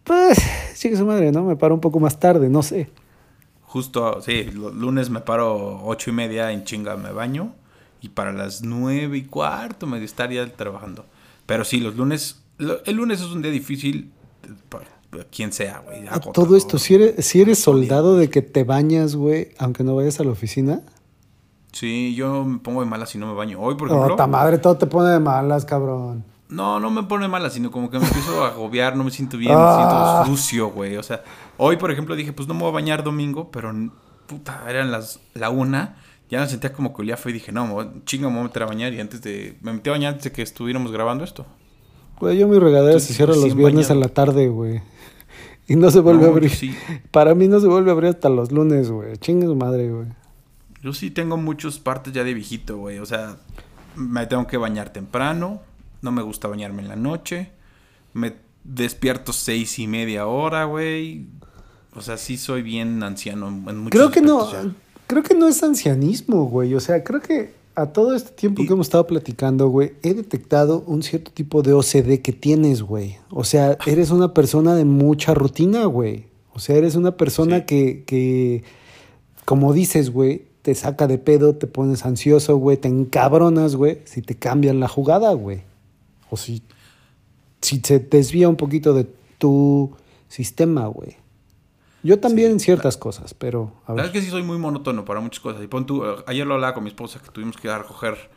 pues, 0.04 0.40
chique 0.76 0.98
su 0.98 1.06
madre, 1.06 1.32
¿no? 1.32 1.44
Me 1.44 1.56
paro 1.56 1.74
un 1.74 1.82
poco 1.82 2.00
más 2.00 2.20
tarde, 2.20 2.50
no 2.50 2.64
sé. 2.64 2.90
Justo, 3.70 4.22
sí, 4.22 4.44
los 4.46 4.74
lunes 4.74 5.10
me 5.10 5.22
paro 5.22 5.82
ocho 5.86 6.10
y 6.10 6.14
media 6.14 6.52
en 6.52 6.64
chinga, 6.64 6.98
me 6.98 7.12
baño. 7.12 7.54
Y 8.02 8.10
para 8.10 8.34
las 8.34 8.62
nueve 8.62 9.18
y 9.18 9.24
cuarto 9.24 9.86
me 9.86 10.04
estaría 10.04 10.52
trabajando. 10.56 11.06
Pero 11.46 11.64
sí, 11.64 11.80
los 11.80 11.96
lunes, 11.96 12.42
el 12.58 12.96
lunes 12.96 13.22
es 13.22 13.28
un 13.28 13.42
día 13.42 13.52
difícil 13.52 14.12
para 14.70 15.00
para 15.10 15.24
quien 15.24 15.52
sea, 15.52 15.82
güey. 15.86 16.04
Todo 16.34 16.56
esto, 16.56 16.78
si 16.78 16.96
eres, 16.96 17.26
si 17.26 17.42
eres 17.42 17.60
soldado 17.60 18.16
de 18.16 18.30
que 18.30 18.42
te 18.42 18.64
bañas, 18.64 19.16
güey, 19.16 19.50
aunque 19.58 19.84
no 19.84 19.96
vayas 19.96 20.20
a 20.20 20.24
la 20.24 20.32
oficina. 20.32 20.82
Sí, 21.72 22.14
yo 22.16 22.46
me 22.46 22.60
pongo 22.60 22.82
de 22.82 22.88
mala 22.88 23.06
si 23.06 23.18
no 23.18 23.28
me 23.28 23.34
baño. 23.34 23.60
Hoy, 23.60 23.76
por 23.76 23.88
ejemplo. 23.88 24.10
Puta 24.10 24.28
madre, 24.28 24.58
todo 24.58 24.78
te 24.78 24.86
pone 24.88 25.10
de 25.10 25.20
malas, 25.20 25.66
cabrón. 25.66 26.24
No, 26.50 26.80
no 26.80 26.90
me 26.90 27.04
pone 27.04 27.28
mala, 27.28 27.50
sino 27.52 27.70
como 27.70 27.90
que 27.92 28.00
me 28.00 28.06
empiezo 28.08 28.44
a 28.44 28.50
agobiar, 28.50 28.96
no 28.96 29.04
me 29.04 29.12
siento 29.12 29.38
bien, 29.38 29.54
Ah. 29.56 30.22
me 30.22 30.26
siento 30.26 30.38
sucio, 30.38 30.70
güey. 30.72 30.98
O 30.98 31.04
sea, 31.04 31.24
hoy, 31.58 31.78
por 31.78 31.92
ejemplo, 31.92 32.16
dije, 32.16 32.34
pues 32.34 32.48
no 32.48 32.54
me 32.56 32.62
voy 32.62 32.70
a 32.70 32.74
bañar 32.74 33.04
domingo, 33.04 33.52
pero 33.52 33.72
puta, 34.26 34.64
eran 34.68 34.92
las 34.92 35.20
la 35.36 35.50
una, 35.52 35.98
ya 36.30 36.40
me 36.40 36.48
sentía 36.48 36.74
como 36.74 36.94
que 36.94 37.02
olía 37.04 37.18
feo 37.18 37.30
y 37.30 37.34
dije, 37.34 37.52
no, 37.52 37.68
me 37.68 37.74
voy- 37.74 37.90
chinga, 38.06 38.28
me 38.30 38.34
voy 38.36 38.42
a 38.42 38.48
meter 38.48 38.64
a 38.64 38.66
bañar. 38.66 38.94
Y 38.94 39.00
antes 39.00 39.22
de, 39.22 39.58
me 39.62 39.74
metí 39.74 39.90
a 39.90 39.94
bañar 39.94 40.10
antes 40.14 40.24
de 40.26 40.32
que 40.32 40.42
estuviéramos 40.42 40.92
grabando 40.92 41.24
esto. 41.24 41.46
Güey, 42.20 42.38
yo 42.40 42.48
mi 42.48 42.58
regadera 42.60 43.00
se 43.00 43.14
cierra 43.14 43.34
los 43.36 43.56
viernes 43.56 43.88
bañado. 43.88 43.94
a 43.94 44.08
la 44.08 44.14
tarde, 44.14 44.48
güey. 44.50 44.82
Y 45.68 45.76
no 45.76 45.92
se 45.92 46.00
vuelve 46.00 46.24
No, 46.24 46.30
a 46.30 46.32
abrir. 46.32 46.50
sí. 46.50 46.76
Para 47.12 47.36
mí 47.36 47.48
no 47.48 47.60
se 47.60 47.68
vuelve 47.68 47.92
a 47.92 47.94
abrir 47.94 48.10
hasta 48.10 48.28
los 48.30 48.52
lunes, 48.52 48.90
güey. 48.90 49.18
Chingue 49.18 49.46
su 49.46 49.56
madre, 49.56 49.88
güey. 49.92 50.08
Yo 50.82 50.94
sí 50.94 51.12
tengo 51.12 51.38
muchas 51.38 51.78
partes 51.78 52.12
ya 52.12 52.24
de 52.24 52.34
viejito, 52.34 52.78
güey. 52.78 52.98
O 53.00 53.06
sea, 53.06 53.38
me 53.96 54.26
tengo 54.26 54.48
que 54.48 54.58
bañar 54.58 54.90
temprano, 54.92 55.62
no 56.02 56.12
me 56.12 56.22
gusta 56.22 56.48
bañarme 56.48 56.82
en 56.82 56.88
la 56.88 56.96
noche, 56.96 57.50
me 58.14 58.34
despierto 58.64 59.34
seis 59.34 59.80
y 59.80 59.88
media 59.88 60.28
hora, 60.28 60.66
güey. 60.66 61.28
O 61.96 62.02
sea, 62.02 62.18
sí 62.18 62.38
soy 62.38 62.62
bien 62.62 63.02
anciano 63.04 63.48
en 63.48 63.78
muchos 63.78 63.90
Creo 63.92 64.12
que 64.12 64.22
no, 64.22 64.52
ya. 64.52 64.72
creo 65.08 65.24
que 65.24 65.34
no 65.36 65.48
es 65.48 65.62
ancianismo, 65.64 66.46
güey. 66.46 66.74
O 66.76 66.80
sea, 66.80 67.04
creo 67.04 67.20
que 67.22 67.54
a 67.76 67.88
todo 67.88 68.14
este 68.14 68.32
tiempo 68.32 68.62
Y- 68.62 68.68
que 68.68 68.74
hemos 68.74 68.88
estado 68.88 69.08
platicando, 69.08 69.70
güey, 69.70 69.94
he 70.04 70.14
detectado 70.14 70.84
un 70.86 71.02
cierto 71.02 71.32
tipo 71.32 71.62
de 71.64 71.74
OCD 71.74 72.22
que 72.22 72.32
tienes, 72.34 72.82
güey. 72.84 73.18
O 73.32 73.44
sea, 73.44 73.78
eres 73.88 74.12
una 74.12 74.34
persona 74.34 74.76
de 74.76 74.86
mucha 74.86 75.34
rutina, 75.34 75.86
güey. 75.86 76.26
O 76.54 76.60
sea, 76.60 76.76
eres 76.76 76.96
una 76.96 77.16
persona 77.18 77.60
Sí. 77.60 77.66
que, 77.66 78.04
que, 78.06 78.64
como 79.46 79.74
dices, 79.74 80.12
güey, 80.12 80.44
te 80.62 80.76
saca 80.76 81.08
de 81.08 81.18
pedo, 81.18 81.56
te 81.56 81.68
pones 81.68 82.06
ansioso, 82.06 82.58
güey, 82.58 82.78
te 82.78 82.90
encabronas, 82.90 83.76
güey, 83.76 84.00
si 84.06 84.22
te 84.22 84.36
cambian 84.36 84.80
la 84.80 84.88
jugada, 84.90 85.32
güey. 85.34 85.62
O 86.30 86.38
si, 86.38 86.62
si 87.62 87.80
se 87.84 88.00
desvía 88.00 88.48
un 88.50 88.56
poquito 88.56 88.94
de 88.94 89.08
tu 89.38 89.96
sistema, 90.28 90.88
güey. 90.88 91.18
Yo 92.02 92.20
también 92.20 92.50
Sí, 92.50 92.54
en 92.54 92.60
ciertas 92.62 92.96
cosas, 92.98 93.34
pero 93.34 93.74
a 93.86 93.90
La 93.90 93.96
ver. 93.96 93.96
verdad 93.96 94.06
es 94.06 94.12
que 94.14 94.22
sí 94.26 94.32
soy 94.32 94.44
muy 94.44 94.58
monótono 94.58 95.04
para 95.04 95.20
muchas 95.20 95.42
cosas. 95.42 95.62
Y 95.64 95.68
pon 95.68 95.86
tú, 95.86 96.06
eh, 96.06 96.16
ayer 96.28 96.48
lo 96.48 96.54
hablaba 96.54 96.74
con 96.74 96.84
mi 96.84 96.90
esposa 96.90 97.20
que 97.20 97.30
tuvimos 97.30 97.58
que 97.58 97.68
ir 97.68 97.72
a 97.74 97.80
recoger 97.80 98.30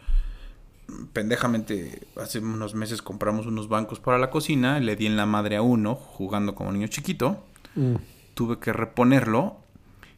mm, 0.88 1.04
pendejamente. 1.12 2.08
Hace 2.16 2.40
unos 2.40 2.74
meses 2.74 3.02
compramos 3.02 3.46
unos 3.46 3.68
bancos 3.68 4.00
para 4.00 4.18
la 4.18 4.30
cocina. 4.30 4.80
Le 4.80 4.96
di 4.96 5.06
en 5.06 5.16
la 5.16 5.26
madre 5.26 5.56
a 5.56 5.62
uno 5.62 5.94
jugando 5.94 6.54
como 6.54 6.72
niño 6.72 6.88
chiquito. 6.88 7.44
Mm. 7.74 7.94
tuve 8.34 8.58
que 8.58 8.72
reponerlo 8.72 9.56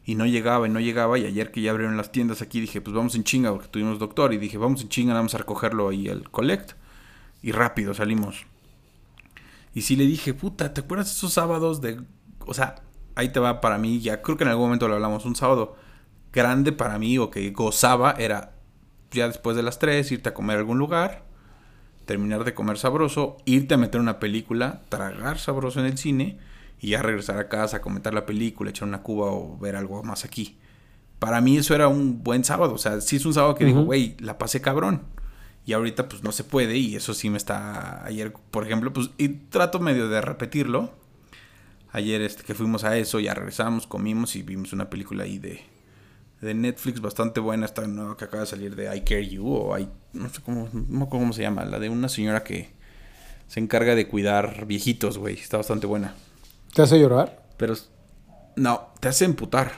y 0.05 0.15
no 0.15 0.25
llegaba 0.25 0.67
y 0.67 0.71
no 0.71 0.79
llegaba. 0.79 1.19
Y 1.19 1.25
ayer 1.25 1.51
que 1.51 1.61
ya 1.61 1.71
abrieron 1.71 1.97
las 1.97 2.11
tiendas 2.11 2.41
aquí 2.41 2.59
dije, 2.61 2.81
pues 2.81 2.95
vamos 2.95 3.13
en 3.15 3.23
chinga 3.23 3.51
porque 3.51 3.67
tuvimos 3.67 3.99
doctor. 3.99 4.33
Y 4.33 4.37
dije, 4.37 4.57
vamos 4.57 4.81
en 4.81 4.89
chinga, 4.89 5.13
vamos 5.13 5.35
a 5.35 5.37
recogerlo 5.37 5.89
ahí 5.89 6.07
al 6.09 6.29
collect. 6.31 6.71
Y 7.45 7.51
rápido 7.51 7.93
salimos. 7.93 8.47
Y 9.71 9.81
sí 9.83 9.95
le 9.95 10.07
dije, 10.07 10.33
puta, 10.33 10.73
¿te 10.73 10.81
acuerdas 10.81 11.09
de 11.09 11.13
esos 11.13 11.31
sábados 11.31 11.79
de... 11.79 12.01
O 12.39 12.55
sea, 12.55 12.81
ahí 13.13 13.29
te 13.29 13.39
va 13.39 13.61
para 13.61 13.77
mí, 13.77 13.99
ya 13.99 14.23
creo 14.23 14.35
que 14.35 14.45
en 14.45 14.49
algún 14.49 14.65
momento 14.65 14.87
lo 14.87 14.95
hablamos, 14.95 15.25
un 15.25 15.35
sábado 15.35 15.75
grande 16.33 16.71
para 16.71 16.97
mí 16.97 17.19
o 17.19 17.29
que 17.29 17.51
gozaba 17.51 18.15
era 18.17 18.55
ya 19.11 19.27
después 19.27 19.55
de 19.55 19.61
las 19.61 19.77
3 19.77 20.11
irte 20.11 20.29
a 20.29 20.33
comer 20.33 20.55
a 20.55 20.59
algún 20.61 20.79
lugar, 20.79 21.23
terminar 22.07 22.45
de 22.45 22.55
comer 22.55 22.79
sabroso, 22.79 23.37
irte 23.45 23.75
a 23.75 23.77
meter 23.77 24.01
una 24.01 24.17
película, 24.19 24.81
tragar 24.89 25.37
sabroso 25.37 25.79
en 25.79 25.85
el 25.85 25.99
cine 25.99 26.39
y 26.81 26.89
ya 26.89 27.03
regresar 27.03 27.37
a 27.37 27.47
casa, 27.47 27.79
comentar 27.79 28.15
la 28.15 28.25
película, 28.25 28.71
echar 28.71 28.87
una 28.87 29.03
cuba 29.03 29.27
o 29.27 29.55
ver 29.59 29.75
algo 29.75 30.01
más 30.01 30.25
aquí. 30.25 30.57
Para 31.19 31.41
mí 31.41 31.57
eso 31.57 31.75
era 31.75 31.89
un 31.89 32.23
buen 32.23 32.43
sábado, 32.43 32.73
o 32.73 32.79
sea, 32.79 33.01
sí 33.01 33.17
es 33.17 33.25
un 33.27 33.35
sábado 33.35 33.53
que 33.53 33.65
digo, 33.65 33.83
güey, 33.83 34.17
la 34.19 34.39
pasé 34.39 34.61
cabrón. 34.61 35.03
Y 35.65 35.73
ahorita 35.73 36.07
pues 36.07 36.23
no 36.23 36.31
se 36.31 36.43
puede 36.43 36.77
y 36.77 36.95
eso 36.95 37.13
sí 37.13 37.29
me 37.29 37.37
está 37.37 38.05
ayer, 38.05 38.33
por 38.51 38.65
ejemplo, 38.65 38.93
pues 38.93 39.09
y 39.17 39.29
trato 39.29 39.79
medio 39.79 40.09
de 40.09 40.21
repetirlo. 40.21 40.91
Ayer 41.91 42.21
este 42.21 42.43
que 42.43 42.53
fuimos 42.53 42.83
a 42.83 42.97
eso, 42.97 43.19
ya 43.19 43.33
regresamos, 43.33 43.87
comimos 43.87 44.35
y 44.35 44.43
vimos 44.43 44.73
una 44.73 44.89
película 44.89 45.23
ahí 45.23 45.39
de, 45.39 45.61
de 46.41 46.53
Netflix 46.53 47.01
bastante 47.01 47.39
buena, 47.39 47.65
esta 47.65 47.87
nueva 47.87 48.15
que 48.17 48.25
acaba 48.25 48.41
de 48.41 48.47
salir 48.47 48.75
de 48.75 48.95
I 48.95 49.01
Care 49.01 49.27
You 49.27 49.47
o 49.47 49.79
I, 49.79 49.87
no 50.13 50.29
sé 50.29 50.41
cómo, 50.41 50.69
no 50.71 51.09
cómo 51.09 51.33
se 51.33 51.41
llama, 51.41 51.65
la 51.65 51.79
de 51.79 51.89
una 51.89 52.09
señora 52.09 52.43
que 52.43 52.69
se 53.47 53.59
encarga 53.59 53.95
de 53.95 54.07
cuidar 54.07 54.65
viejitos, 54.65 55.17
güey, 55.17 55.35
está 55.35 55.57
bastante 55.57 55.87
buena. 55.87 56.13
¿Te 56.73 56.81
hace 56.81 56.99
llorar? 56.99 57.43
Pero 57.57 57.75
no, 58.55 58.89
te 58.99 59.07
hace 59.07 59.25
emputar. 59.25 59.71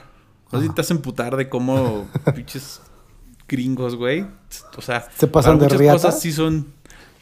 O 0.50 0.60
sea, 0.60 0.74
te 0.74 0.80
hace 0.80 0.94
emputar 0.94 1.36
de 1.36 1.48
cómo 1.48 2.08
pinches 2.34 2.80
gringos, 3.48 3.96
güey. 3.96 4.26
O 4.76 4.82
sea, 4.82 5.08
se 5.16 5.26
pasan 5.26 5.58
de 5.58 5.64
muchas 5.66 5.92
cosas 5.92 6.20
sí 6.20 6.32
son. 6.32 6.66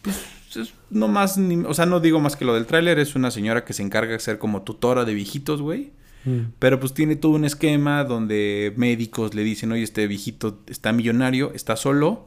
Pues, 0.03 0.17
es 0.57 0.75
no 0.91 1.09
más. 1.09 1.39
Ni, 1.39 1.57
o 1.65 1.75
sea, 1.75 1.87
no 1.87 2.01
digo 2.01 2.21
más 2.21 2.37
que 2.37 2.45
lo 2.45 2.55
del 2.55 2.67
tráiler. 2.67 2.99
Es 2.99 3.15
una 3.15 3.31
señora 3.31 3.65
que 3.65 3.73
se 3.73 3.83
encarga 3.83 4.13
de 4.13 4.19
ser 4.19 4.39
como 4.39 4.63
tutora 4.63 5.05
de 5.05 5.15
viejitos, 5.15 5.63
güey. 5.63 5.93
Mm. 6.25 6.53
Pero 6.59 6.81
pues 6.81 6.93
tiene 6.93 7.17
todo 7.17 7.33
un 7.33 7.45
esquema 7.45 8.05
donde 8.05 8.75
médicos 8.77 9.35
le 9.35 9.43
dicen, 9.45 9.73
oye, 9.73 9.83
este 9.83 10.07
viejito 10.07 10.61
está 10.67 10.93
millonario, 10.93 11.53
está 11.55 11.77
solo, 11.77 12.27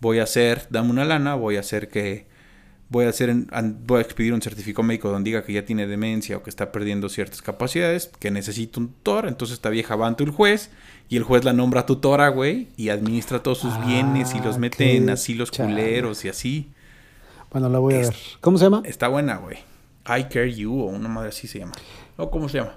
voy 0.00 0.18
a 0.18 0.24
hacer, 0.24 0.66
dame 0.70 0.90
una 0.90 1.04
lana, 1.04 1.36
voy 1.36 1.56
a 1.56 1.60
hacer 1.60 1.88
que, 1.88 2.26
voy 2.88 3.06
a 3.06 3.08
hacer, 3.08 3.34
voy 3.86 3.98
a 3.98 4.00
expedir 4.02 4.32
un 4.32 4.40
certificado 4.42 4.82
médico 4.84 5.08
donde 5.10 5.28
diga 5.30 5.44
que 5.44 5.52
ya 5.52 5.64
tiene 5.64 5.86
demencia 5.86 6.36
o 6.36 6.42
que 6.42 6.50
está 6.50 6.70
perdiendo 6.72 7.08
ciertas 7.08 7.42
capacidades, 7.42 8.10
que 8.20 8.30
necesita 8.30 8.78
un 8.80 8.88
tutor, 8.88 9.26
entonces 9.26 9.54
esta 9.54 9.70
vieja 9.70 9.96
va 9.96 10.06
ante 10.06 10.22
el 10.24 10.30
juez 10.30 10.70
y 11.08 11.16
el 11.16 11.22
juez 11.24 11.44
la 11.44 11.52
nombra 11.52 11.86
tutora, 11.86 12.28
güey, 12.28 12.68
y 12.76 12.88
administra 12.90 13.42
todos 13.42 13.58
sus 13.58 13.74
Ah, 13.74 13.84
bienes 13.86 14.34
y 14.34 14.40
los 14.40 14.58
mete 14.58 14.76
qué 14.78 14.96
en 14.96 15.10
asilos 15.10 15.50
chale. 15.50 15.70
culeros 15.74 16.24
y 16.24 16.28
así. 16.28 16.70
Bueno, 17.50 17.68
la 17.68 17.78
voy 17.78 17.94
a 17.94 18.00
Es- 18.00 18.08
ver. 18.10 18.16
¿Cómo 18.40 18.58
se 18.58 18.64
llama? 18.64 18.82
Está 18.84 19.08
buena, 19.08 19.36
güey. 19.36 19.58
I 20.08 20.24
Care 20.24 20.52
You 20.54 20.72
o 20.80 20.86
una 20.86 21.08
madre 21.08 21.30
así 21.30 21.48
se 21.48 21.58
llama. 21.58 21.72
¿O 22.16 22.30
cómo 22.30 22.48
se 22.48 22.58
llama? 22.58 22.74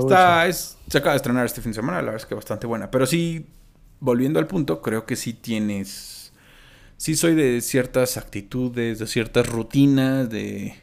Está, 0.00 0.46
es, 0.46 0.76
se 0.88 0.98
acaba 0.98 1.12
de 1.12 1.16
estrenar 1.18 1.46
este 1.46 1.62
fin 1.62 1.70
de 1.72 1.76
semana, 1.76 1.98
la 1.98 2.06
verdad 2.06 2.20
es 2.20 2.26
que 2.26 2.34
bastante 2.34 2.66
buena. 2.66 2.90
Pero 2.90 3.06
sí, 3.06 3.46
volviendo 4.00 4.38
al 4.38 4.46
punto, 4.46 4.82
creo 4.82 5.06
que 5.06 5.16
sí 5.16 5.32
tienes. 5.32 6.17
Sí 6.98 7.14
soy 7.14 7.36
de 7.36 7.60
ciertas 7.60 8.16
actitudes, 8.16 8.98
de 8.98 9.06
ciertas 9.06 9.48
rutinas, 9.48 10.28
de. 10.28 10.74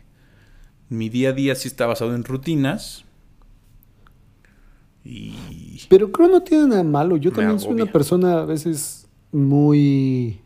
Mi 0.88 1.10
día 1.10 1.30
a 1.30 1.34
día 1.34 1.56
sí 1.56 1.68
está 1.68 1.86
basado 1.86 2.16
en 2.16 2.24
rutinas. 2.24 3.04
Y. 5.04 5.82
Pero 5.90 6.14
creo 6.14 6.30
no 6.30 6.42
tiene 6.42 6.68
nada 6.68 6.84
malo. 6.84 7.18
Yo 7.18 7.32
también 7.32 7.60
soy 7.60 7.74
una 7.74 7.92
persona 7.92 8.40
a 8.40 8.46
veces 8.46 9.08
muy... 9.34 10.40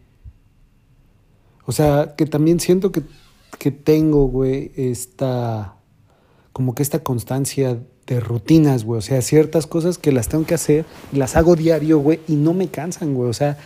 O 1.66 1.72
sea, 1.72 2.16
que 2.18 2.26
también 2.26 2.60
siento 2.60 2.92
que, 2.92 3.04
que 3.60 3.72
tengo, 3.72 4.26
güey, 4.26 4.72
esta... 4.76 5.76
Como 6.52 6.74
que 6.74 6.82
esta 6.82 7.04
constancia 7.04 7.80
de 8.08 8.20
rutinas, 8.20 8.86
güey. 8.86 8.98
O 8.98 9.02
sea, 9.02 9.22
ciertas 9.22 9.68
cosas 9.68 10.00
que 10.00 10.12
las 10.12 10.30
tengo 10.30 10.46
que 10.46 10.56
hacer, 10.56 10.86
y 11.14 11.18
las 11.18 11.36
hago 11.36 11.56
diario, 11.56 12.00
güey, 12.00 12.20
y 12.28 12.36
no 12.36 12.56
me 12.56 12.70
cansan, 12.70 13.14
güey. 13.14 13.30
O 13.30 13.34
sea, 13.34 13.58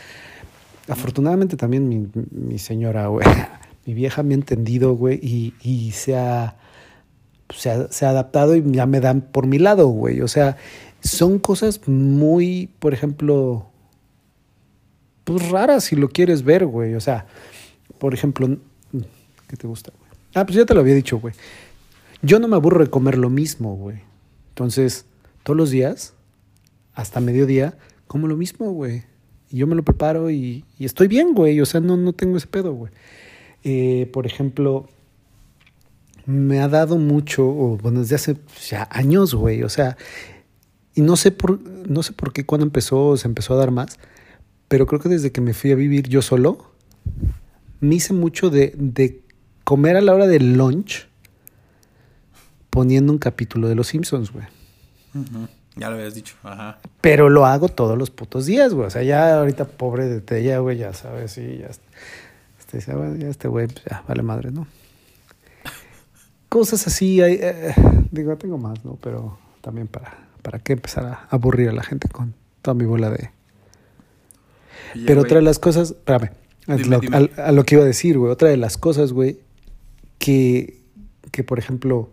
afortunadamente 0.87 1.57
también 1.57 1.87
mi, 1.87 2.07
mi 2.31 2.59
señora, 2.59 3.07
güey, 3.07 3.25
mi 3.85 3.93
vieja 3.93 4.23
me 4.23 4.33
ha 4.33 4.37
entendido, 4.37 4.95
güey, 4.95 5.19
y, 5.21 5.53
y 5.61 5.91
se 5.91 6.17
ha 6.17 6.57
se 7.55 7.69
ha, 7.69 7.91
se 7.91 8.05
ha 8.05 8.09
adaptado 8.09 8.55
y 8.55 8.63
ya 8.71 8.85
me 8.85 8.99
dan 8.99 9.21
por 9.21 9.47
mi 9.47 9.59
lado, 9.59 9.87
güey. 9.87 10.21
O 10.21 10.27
sea, 10.27 10.57
son 11.01 11.39
cosas 11.39 11.87
muy, 11.87 12.69
por 12.79 12.93
ejemplo, 12.93 13.67
pues 15.23 15.49
raras 15.49 15.85
si 15.85 15.95
lo 15.95 16.09
quieres 16.09 16.43
ver, 16.43 16.65
güey. 16.65 16.95
O 16.95 17.01
sea, 17.01 17.27
por 17.99 18.13
ejemplo, 18.13 18.57
¿qué 19.47 19.57
te 19.57 19.67
gusta, 19.67 19.91
güey? 19.97 20.11
Ah, 20.35 20.45
pues 20.45 20.57
ya 20.57 20.65
te 20.65 20.73
lo 20.73 20.79
había 20.79 20.95
dicho, 20.95 21.19
güey. 21.19 21.33
Yo 22.21 22.39
no 22.39 22.47
me 22.47 22.55
aburro 22.55 22.83
de 22.83 22.89
comer 22.89 23.17
lo 23.17 23.29
mismo, 23.29 23.75
güey. 23.75 23.99
Entonces, 24.49 25.05
todos 25.43 25.57
los 25.57 25.69
días, 25.71 26.13
hasta 26.93 27.19
mediodía, 27.19 27.77
como 28.07 28.27
lo 28.27 28.37
mismo, 28.37 28.71
güey. 28.71 29.03
Yo 29.53 29.67
me 29.67 29.75
lo 29.75 29.83
preparo 29.83 30.31
y, 30.31 30.65
estoy 30.79 31.07
bien, 31.07 31.33
güey. 31.33 31.61
O 31.61 31.65
sea, 31.65 31.79
no, 31.79 31.95
no 31.95 32.13
tengo 32.13 32.37
ese 32.37 32.47
pedo, 32.47 32.73
güey. 32.73 32.91
Eh, 33.63 34.09
por 34.11 34.25
ejemplo, 34.25 34.89
me 36.25 36.59
ha 36.59 36.67
dado 36.67 36.97
mucho, 36.97 37.45
bueno, 37.45 37.99
desde 37.99 38.15
hace 38.15 38.37
ya 38.67 38.87
años, 38.91 39.35
güey, 39.35 39.63
o 39.63 39.69
sea, 39.69 39.97
y 40.95 41.01
no 41.01 41.15
sé 41.15 41.31
por, 41.31 41.61
no 41.61 42.03
sé 42.03 42.13
por 42.13 42.33
qué 42.33 42.45
cuando 42.45 42.65
empezó, 42.65 43.15
se 43.15 43.27
empezó 43.27 43.53
a 43.53 43.57
dar 43.57 43.71
más, 43.71 43.97
pero 44.67 44.85
creo 44.85 44.99
que 44.99 45.09
desde 45.09 45.31
que 45.31 45.41
me 45.41 45.53
fui 45.53 45.71
a 45.71 45.75
vivir 45.75 46.09
yo 46.09 46.21
solo, 46.21 46.73
me 47.79 47.95
hice 47.95 48.13
mucho 48.13 48.49
de, 48.49 48.73
de 48.77 49.21
comer 49.63 49.95
a 49.97 50.01
la 50.01 50.13
hora 50.13 50.27
del 50.27 50.53
lunch 50.53 51.07
poniendo 52.69 53.11
un 53.11 53.19
capítulo 53.19 53.67
de 53.67 53.75
Los 53.75 53.87
Simpsons, 53.87 54.31
güey. 54.31 54.45
Ujú, 55.13 55.47
Ya 55.75 55.89
lo 55.89 55.95
habías 55.95 56.13
dicho. 56.13 56.35
Ajá. 56.43 56.77
Pero 57.01 57.29
lo 57.29 57.45
hago 57.45 57.67
todos 57.67 57.97
los 57.97 58.11
putos 58.11 58.45
días, 58.45 58.73
güey. 58.73 58.87
O 58.87 58.89
sea, 58.91 59.01
ya 59.03 59.37
ahorita 59.39 59.65
pobre 59.65 60.07
de 60.07 60.21
Tella, 60.21 60.59
güey, 60.59 60.77
ya 60.77 60.93
sabes, 60.93 61.31
sí, 61.31 61.57
ya. 61.59 61.67
Este, 62.59 62.77
dice, 62.77 62.91
"Ah, 62.93 63.13
ya 63.17 63.27
este 63.27 63.47
güey, 63.47 63.67
pues, 63.67 63.83
ya, 63.89 64.03
vale 64.07 64.21
madre, 64.23 64.51
¿no? 64.51 64.67
Cosas 66.49 66.85
así, 66.85 67.19
hay, 67.21 67.39
eh, 67.41 67.73
digo, 68.11 68.35
tengo 68.37 68.57
más, 68.59 68.85
¿no? 68.85 68.97
Pero 69.01 69.39
también 69.61 69.87
para, 69.87 70.15
para 70.43 70.59
qué 70.59 70.73
empezar 70.73 71.05
a 71.05 71.27
aburrir 71.31 71.69
a 71.69 71.73
la 71.73 71.83
gente 71.83 72.07
con 72.09 72.35
toda 72.61 72.75
mi 72.75 72.85
bola 72.85 73.09
de... 73.09 73.31
Pero 74.93 75.05
güey, 75.21 75.25
otra 75.25 75.37
de 75.37 75.41
las 75.43 75.57
cosas, 75.57 75.89
espérame, 75.91 76.29
a 76.67 76.75
Dime, 76.75 76.89
lo, 76.89 76.99
dime. 76.99 77.17
al- 77.17 77.31
a 77.37 77.51
lo 77.51 77.63
que 77.63 77.75
iba 77.75 77.83
a 77.83 77.87
decir, 77.87 78.19
güey, 78.19 78.31
otra 78.31 78.49
de 78.49 78.57
las 78.57 78.77
cosas, 78.77 79.11
güey, 79.13 79.39
que, 80.19 80.79
que 81.31 81.43
por 81.43 81.57
ejemplo, 81.57 82.09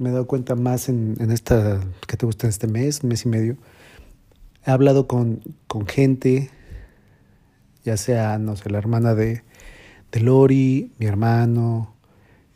me 0.00 0.08
he 0.08 0.12
dado 0.12 0.26
cuenta 0.26 0.56
más 0.56 0.88
en, 0.88 1.14
en 1.20 1.30
esta, 1.30 1.80
que 2.08 2.16
te 2.16 2.24
gusta 2.24 2.46
en 2.46 2.48
este 2.48 2.66
mes, 2.66 3.04
mes 3.04 3.26
y 3.26 3.28
medio, 3.28 3.56
he 4.66 4.70
hablado 4.70 5.06
con, 5.06 5.42
con 5.66 5.86
gente, 5.86 6.50
ya 7.84 7.96
sea, 7.96 8.38
no 8.38 8.56
sé, 8.56 8.70
la 8.70 8.78
hermana 8.78 9.14
de, 9.14 9.42
de 10.10 10.20
Lori, 10.20 10.92
mi 10.98 11.04
hermano, 11.04 11.94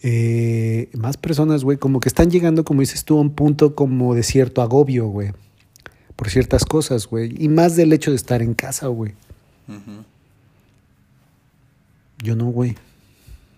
eh, 0.03 0.89
más 0.95 1.19
personas, 1.19 1.65
güey, 1.65 1.77
como 1.77 2.01
que 2.01 2.09
están 2.09 2.31
llegando, 2.31 2.65
como 2.65 2.81
dices 2.81 3.05
tú, 3.05 3.19
a 3.19 3.21
un 3.21 3.35
punto 3.35 3.75
como 3.75 4.15
de 4.15 4.23
cierto 4.23 4.63
agobio, 4.63 5.07
güey, 5.09 5.33
por 6.17 6.31
ciertas 6.31 6.65
cosas, 6.65 7.07
güey, 7.07 7.35
y 7.39 7.49
más 7.49 7.77
del 7.77 7.93
hecho 7.93 8.11
de 8.11 8.17
estar 8.17 8.41
en 8.41 8.55
casa, 8.55 8.87
güey. 8.87 9.13
Yo 12.23 12.37
no, 12.37 12.47
güey. 12.47 12.75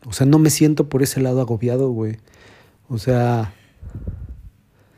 O 0.04 0.12
sea, 0.12 0.26
no 0.26 0.40
me 0.40 0.50
siento 0.50 0.88
por 0.88 1.02
ese 1.04 1.20
lado 1.20 1.40
agobiado, 1.40 1.90
güey. 1.90 2.16
O 2.88 2.98
sea, 2.98 3.52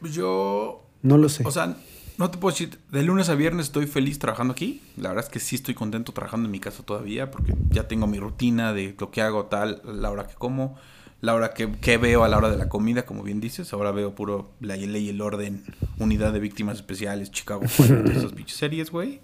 Yo 0.02 0.84
no 1.02 1.18
lo 1.18 1.28
sé. 1.28 1.44
O 1.46 1.50
sea, 1.50 1.76
no 2.18 2.30
te 2.30 2.38
puedo 2.38 2.52
decir, 2.52 2.78
de 2.90 3.02
lunes 3.02 3.28
a 3.28 3.36
viernes 3.36 3.66
estoy 3.66 3.86
feliz 3.86 4.18
trabajando 4.18 4.52
aquí. 4.52 4.82
La 4.96 5.10
verdad 5.10 5.24
es 5.24 5.30
que 5.30 5.38
sí 5.38 5.54
estoy 5.54 5.74
contento 5.74 6.12
trabajando 6.12 6.46
en 6.46 6.50
mi 6.50 6.58
casa 6.58 6.82
todavía 6.82 7.30
porque 7.30 7.54
ya 7.70 7.86
tengo 7.86 8.08
mi 8.08 8.18
rutina 8.18 8.72
de 8.72 8.96
lo 8.98 9.10
que 9.10 9.22
hago 9.22 9.46
tal, 9.46 9.80
la 9.84 10.10
hora 10.10 10.26
que 10.26 10.34
como, 10.34 10.76
la 11.20 11.34
hora 11.34 11.54
que, 11.54 11.70
que 11.70 11.96
veo 11.96 12.24
a 12.24 12.28
la 12.28 12.36
hora 12.36 12.50
de 12.50 12.56
la 12.56 12.68
comida, 12.68 13.06
como 13.06 13.22
bien 13.22 13.40
dices. 13.40 13.72
Ahora 13.72 13.92
veo 13.92 14.16
puro 14.16 14.50
La 14.60 14.76
Ley 14.76 15.06
y 15.06 15.08
el 15.10 15.20
Orden, 15.20 15.62
Unidad 15.98 16.32
de 16.32 16.40
Víctimas 16.40 16.76
Especiales, 16.76 17.30
Chicago 17.30 17.62
esas 17.64 18.32
pinches 18.32 18.56
series, 18.56 18.90
güey. 18.90 19.20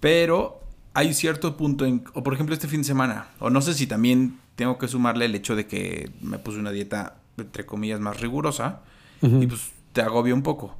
Pero 0.00 0.60
hay 0.92 1.14
cierto 1.14 1.56
punto 1.56 1.86
en, 1.86 2.04
o 2.12 2.22
por 2.22 2.34
ejemplo 2.34 2.54
este 2.54 2.68
fin 2.68 2.80
de 2.80 2.86
semana, 2.86 3.28
o 3.38 3.48
no 3.48 3.62
sé 3.62 3.72
si 3.72 3.86
también 3.86 4.38
tengo 4.54 4.76
que 4.76 4.86
sumarle 4.86 5.24
el 5.24 5.34
hecho 5.34 5.56
de 5.56 5.66
que 5.66 6.10
me 6.20 6.38
puse 6.38 6.58
una 6.58 6.72
dieta, 6.72 7.16
entre 7.38 7.64
comillas, 7.64 8.00
más 8.00 8.20
rigurosa 8.20 8.82
Y 9.22 9.46
pues 9.46 9.72
te 9.92 10.02
agobia 10.02 10.34
un 10.34 10.42
poco. 10.42 10.74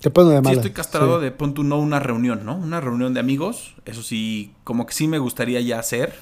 Te 0.00 0.10
pone 0.10 0.30
de 0.30 0.36
Sí, 0.36 0.42
mala. 0.42 0.56
estoy 0.56 0.72
castrado 0.72 1.18
Sí. 1.18 1.24
de 1.24 1.30
pon 1.30 1.54
tú 1.54 1.62
no 1.64 1.78
una 1.78 1.98
reunión, 1.98 2.44
¿no? 2.44 2.56
Una 2.56 2.80
reunión 2.80 3.14
de 3.14 3.20
amigos. 3.20 3.74
Eso 3.86 4.02
sí, 4.02 4.52
como 4.64 4.84
que 4.86 4.92
sí 4.92 5.08
me 5.08 5.18
gustaría 5.18 5.60
ya 5.60 5.78
hacer. 5.78 6.14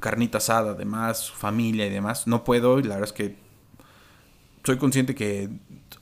Carnita 0.00 0.38
asada, 0.38 0.72
además, 0.72 1.30
familia 1.30 1.86
y 1.86 1.90
demás. 1.90 2.26
No 2.26 2.42
puedo, 2.44 2.78
y 2.80 2.82
la 2.82 2.96
verdad 2.96 3.04
es 3.04 3.12
que 3.12 3.36
soy 4.64 4.76
consciente 4.78 5.14
que 5.14 5.48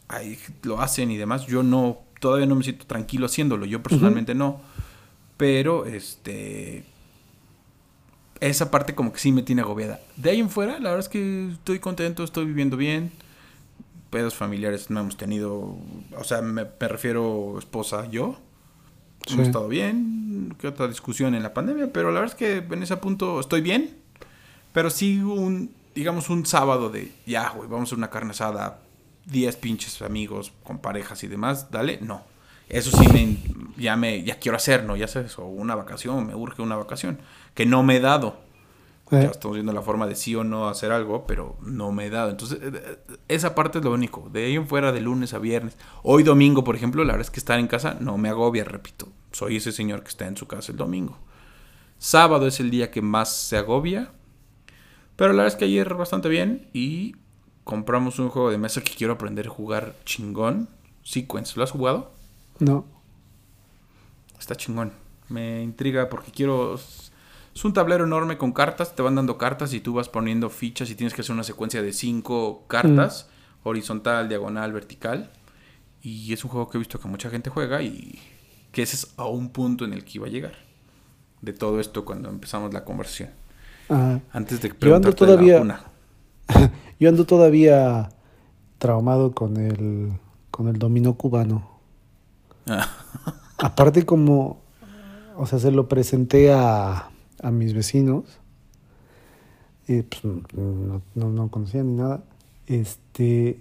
ay, 0.08 0.38
lo 0.62 0.80
hacen 0.80 1.10
y 1.10 1.16
demás. 1.18 1.46
Yo 1.46 1.62
no, 1.62 1.98
todavía 2.20 2.46
no 2.46 2.54
me 2.54 2.62
siento 2.64 2.86
tranquilo 2.86 3.26
haciéndolo. 3.26 3.66
Yo 3.66 3.82
personalmente 3.82 4.34
no. 4.34 4.60
Pero, 5.36 5.84
este. 5.84 6.84
Esa 8.40 8.70
parte 8.70 8.94
como 8.94 9.12
que 9.12 9.18
sí 9.18 9.32
me 9.32 9.42
tiene 9.42 9.62
agobiada. 9.62 10.00
De 10.16 10.30
ahí 10.30 10.40
en 10.40 10.50
fuera, 10.50 10.74
la 10.74 10.90
verdad 10.90 11.00
es 11.00 11.08
que 11.08 11.50
estoy 11.52 11.78
contento, 11.78 12.24
estoy 12.24 12.46
viviendo 12.46 12.76
bien 12.76 13.12
pedos 14.14 14.36
familiares 14.36 14.90
no 14.90 15.00
hemos 15.00 15.16
tenido, 15.16 15.76
o 16.16 16.22
sea, 16.22 16.40
me, 16.40 16.64
me 16.64 16.88
refiero 16.88 17.58
esposa, 17.58 18.08
yo. 18.08 18.36
Sí. 19.26 19.34
Hemos 19.34 19.48
estado 19.48 19.66
bien, 19.66 20.54
que 20.56 20.68
otra 20.68 20.86
discusión 20.86 21.34
en 21.34 21.42
la 21.42 21.52
pandemia, 21.52 21.92
pero 21.92 22.12
la 22.12 22.20
verdad 22.20 22.36
es 22.38 22.38
que 22.38 22.58
en 22.72 22.80
ese 22.80 22.96
punto 22.98 23.40
estoy 23.40 23.60
bien. 23.60 23.96
Pero 24.72 24.88
sí 24.88 25.18
un, 25.18 25.74
digamos, 25.96 26.30
un 26.30 26.46
sábado 26.46 26.90
de, 26.90 27.12
ya, 27.26 27.48
güey, 27.50 27.68
vamos 27.68 27.90
a 27.90 27.96
una 27.96 28.08
carne 28.08 28.30
asada, 28.30 28.78
10 29.26 29.56
pinches 29.56 30.00
amigos 30.00 30.52
con 30.62 30.78
parejas 30.78 31.24
y 31.24 31.26
demás, 31.26 31.72
dale, 31.72 31.98
no. 32.00 32.22
Eso 32.68 32.96
sí 32.96 33.08
me, 33.08 33.36
ya 33.76 33.96
me, 33.96 34.22
ya 34.22 34.38
quiero 34.38 34.56
hacer, 34.56 34.84
¿no? 34.84 34.94
Ya 34.94 35.08
sabes, 35.08 35.36
o 35.40 35.46
una 35.46 35.74
vacación, 35.74 36.24
me 36.24 36.36
urge 36.36 36.62
una 36.62 36.76
vacación, 36.76 37.18
que 37.54 37.66
no 37.66 37.82
me 37.82 37.96
he 37.96 38.00
dado. 38.00 38.38
Eh. 39.10 39.22
Ya 39.22 39.30
estamos 39.30 39.56
viendo 39.56 39.72
la 39.72 39.82
forma 39.82 40.06
de 40.06 40.16
sí 40.16 40.34
o 40.34 40.44
no 40.44 40.68
hacer 40.68 40.90
algo, 40.90 41.26
pero 41.26 41.56
no 41.60 41.92
me 41.92 42.06
he 42.06 42.10
dado. 42.10 42.30
Entonces, 42.30 42.58
eh, 42.62 42.98
esa 43.28 43.54
parte 43.54 43.78
es 43.78 43.84
lo 43.84 43.92
único. 43.92 44.30
De 44.32 44.46
ahí 44.46 44.54
en 44.54 44.66
fuera, 44.66 44.92
de 44.92 45.00
lunes 45.00 45.34
a 45.34 45.38
viernes. 45.38 45.76
Hoy 46.02 46.22
domingo, 46.22 46.64
por 46.64 46.74
ejemplo, 46.74 47.04
la 47.04 47.12
verdad 47.12 47.26
es 47.26 47.30
que 47.30 47.40
estar 47.40 47.58
en 47.58 47.68
casa 47.68 47.96
no 48.00 48.16
me 48.16 48.30
agobia, 48.30 48.64
repito. 48.64 49.08
Soy 49.32 49.56
ese 49.56 49.72
señor 49.72 50.02
que 50.02 50.08
está 50.08 50.26
en 50.26 50.36
su 50.36 50.46
casa 50.46 50.72
el 50.72 50.78
domingo. 50.78 51.18
Sábado 51.98 52.46
es 52.46 52.60
el 52.60 52.70
día 52.70 52.90
que 52.90 53.02
más 53.02 53.34
se 53.34 53.56
agobia. 53.56 54.12
Pero 55.16 55.32
la 55.32 55.42
verdad 55.42 55.54
es 55.54 55.56
que 55.56 55.66
ayer 55.66 55.94
bastante 55.94 56.28
bien 56.28 56.68
y 56.72 57.14
compramos 57.62 58.18
un 58.18 58.30
juego 58.30 58.50
de 58.50 58.58
mesa 58.58 58.82
que 58.82 58.94
quiero 58.94 59.12
aprender 59.12 59.46
a 59.46 59.50
jugar 59.50 59.94
chingón. 60.04 60.68
Sequence, 61.02 61.54
¿lo 61.56 61.62
has 61.62 61.70
jugado? 61.70 62.12
No. 62.58 62.84
Está 64.38 64.56
chingón. 64.56 64.92
Me 65.28 65.62
intriga 65.62 66.08
porque 66.08 66.32
quiero... 66.32 66.78
Es 67.54 67.64
un 67.64 67.72
tablero 67.72 68.04
enorme 68.04 68.36
con 68.36 68.52
cartas, 68.52 68.94
te 68.96 69.02
van 69.02 69.14
dando 69.14 69.38
cartas 69.38 69.72
y 69.74 69.80
tú 69.80 69.94
vas 69.94 70.08
poniendo 70.08 70.50
fichas 70.50 70.90
y 70.90 70.94
tienes 70.96 71.14
que 71.14 71.20
hacer 71.20 71.32
una 71.34 71.44
secuencia 71.44 71.82
de 71.82 71.92
cinco 71.92 72.64
cartas, 72.66 73.28
horizontal, 73.62 74.28
diagonal, 74.28 74.72
vertical. 74.72 75.30
Y 76.02 76.32
es 76.32 76.44
un 76.44 76.50
juego 76.50 76.68
que 76.68 76.76
he 76.78 76.80
visto 76.80 76.98
que 76.98 77.08
mucha 77.08 77.30
gente 77.30 77.50
juega 77.50 77.80
y 77.82 78.18
que 78.72 78.82
ese 78.82 78.96
es 78.96 79.08
a 79.16 79.26
un 79.26 79.50
punto 79.50 79.84
en 79.84 79.92
el 79.92 80.04
que 80.04 80.12
iba 80.18 80.26
a 80.26 80.30
llegar. 80.30 80.52
De 81.42 81.52
todo 81.52 81.78
esto 81.78 82.04
cuando 82.04 82.28
empezamos 82.28 82.72
la 82.74 82.84
conversación. 82.84 83.30
Ah, 83.88 84.18
Antes 84.32 84.60
de 84.60 84.68
Yo 84.80 84.96
ando 84.96 85.10
preguntarte 85.14 85.24
de 85.26 85.30
la 85.30 85.36
todavía- 85.62 86.70
yo 86.98 87.08
ando 87.08 87.24
todavía 87.24 88.08
traumado 88.78 89.32
con 89.32 89.56
el, 89.58 90.12
con 90.50 90.68
el 90.68 90.78
dominó 90.78 91.14
cubano. 91.14 91.70
Ah, 92.66 92.88
Aparte 93.58 94.04
como, 94.04 94.60
o 95.36 95.46
sea, 95.46 95.58
se 95.58 95.70
lo 95.70 95.88
presenté 95.88 96.52
a, 96.52 97.10
a 97.44 97.50
mis 97.50 97.74
vecinos 97.74 98.24
y 99.86 100.02
pues 100.02 100.24
no, 100.24 101.02
no, 101.14 101.30
no 101.30 101.50
conocían 101.50 101.90
ni 101.94 102.02
nada. 102.02 102.24
Este, 102.66 103.60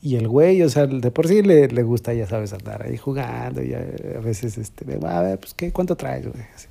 y 0.00 0.14
el 0.16 0.28
güey, 0.28 0.62
o 0.62 0.68
sea, 0.68 0.86
de 0.86 1.10
por 1.10 1.26
sí 1.26 1.42
le, 1.42 1.66
le 1.68 1.82
gusta, 1.82 2.14
ya 2.14 2.26
sabes, 2.26 2.52
andar 2.52 2.82
ahí 2.84 2.96
jugando 2.96 3.62
y 3.62 3.74
a, 3.74 3.78
a 3.78 4.20
veces, 4.20 4.58
este, 4.58 4.84
de, 4.84 5.04
a 5.06 5.20
ver, 5.22 5.40
pues, 5.40 5.54
¿qué, 5.54 5.72
¿cuánto 5.72 5.96
traes, 5.96 6.26
güey? 6.28 6.44
Así. 6.54 6.68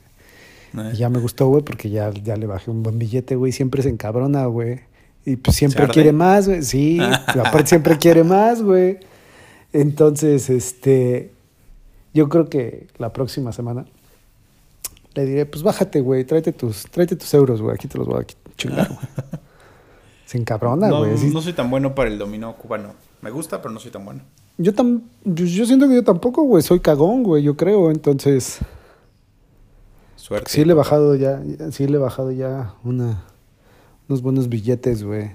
eh. 0.77 0.91
Y 0.93 0.97
ya 0.97 1.09
me 1.09 1.19
gustó, 1.19 1.47
güey, 1.47 1.61
porque 1.63 1.89
ya, 1.89 2.09
ya 2.11 2.37
le 2.37 2.45
bajé 2.47 2.71
un 2.71 2.83
buen 2.83 2.97
billete, 2.97 3.35
güey. 3.35 3.51
Siempre 3.51 3.83
se 3.83 3.89
encabrona, 3.89 4.45
güey. 4.45 4.79
Y 5.25 5.35
pues 5.35 5.57
siempre 5.57 5.87
quiere 5.89 6.13
más, 6.13 6.47
güey. 6.47 6.63
Sí, 6.63 6.99
aparte 7.27 7.67
siempre 7.67 7.97
quiere 7.97 8.23
más, 8.23 8.61
güey. 8.61 8.97
Entonces, 9.73 10.49
este. 10.49 11.31
Yo 12.13 12.27
creo 12.27 12.49
que 12.49 12.87
la 12.97 13.13
próxima 13.13 13.51
semana 13.51 13.85
le 15.13 15.25
diré, 15.25 15.45
pues 15.45 15.63
bájate, 15.63 16.01
güey. 16.01 16.23
Tráete 16.25 16.51
tus, 16.53 16.83
tráete 16.85 17.15
tus 17.15 17.33
euros, 17.33 17.61
güey. 17.61 17.75
Aquí 17.75 17.87
te 17.87 17.97
los 17.97 18.07
voy 18.07 18.21
a 18.23 18.25
chingar, 18.55 18.87
güey. 18.87 18.99
Se 20.25 20.37
encabrona, 20.37 20.87
no, 20.87 20.99
güey. 20.99 21.17
Sí. 21.17 21.29
no 21.33 21.41
soy 21.41 21.53
tan 21.53 21.69
bueno 21.69 21.93
para 21.93 22.09
el 22.09 22.17
dominó 22.17 22.55
cubano. 22.55 22.93
Me 23.21 23.29
gusta, 23.31 23.61
pero 23.61 23.73
no 23.73 23.79
soy 23.79 23.91
tan 23.91 24.05
bueno. 24.05 24.21
Yo, 24.57 24.73
tam, 24.73 25.01
yo, 25.25 25.45
yo 25.45 25.65
siento 25.65 25.87
que 25.89 25.95
yo 25.95 26.03
tampoco, 26.03 26.43
güey. 26.43 26.63
Soy 26.63 26.79
cagón, 26.79 27.23
güey. 27.23 27.43
Yo 27.43 27.57
creo. 27.57 27.91
Entonces. 27.91 28.59
Suerte. 30.15 30.49
Sí 30.49 30.63
le 30.63 30.71
he 30.71 30.75
bajado 30.75 31.15
ya, 31.15 31.41
sí 31.71 31.87
le 31.87 31.97
he 31.97 31.99
bajado 31.99 32.31
ya 32.31 32.75
una, 32.83 33.23
unos 34.07 34.21
buenos 34.21 34.47
billetes, 34.49 35.03
güey. 35.03 35.31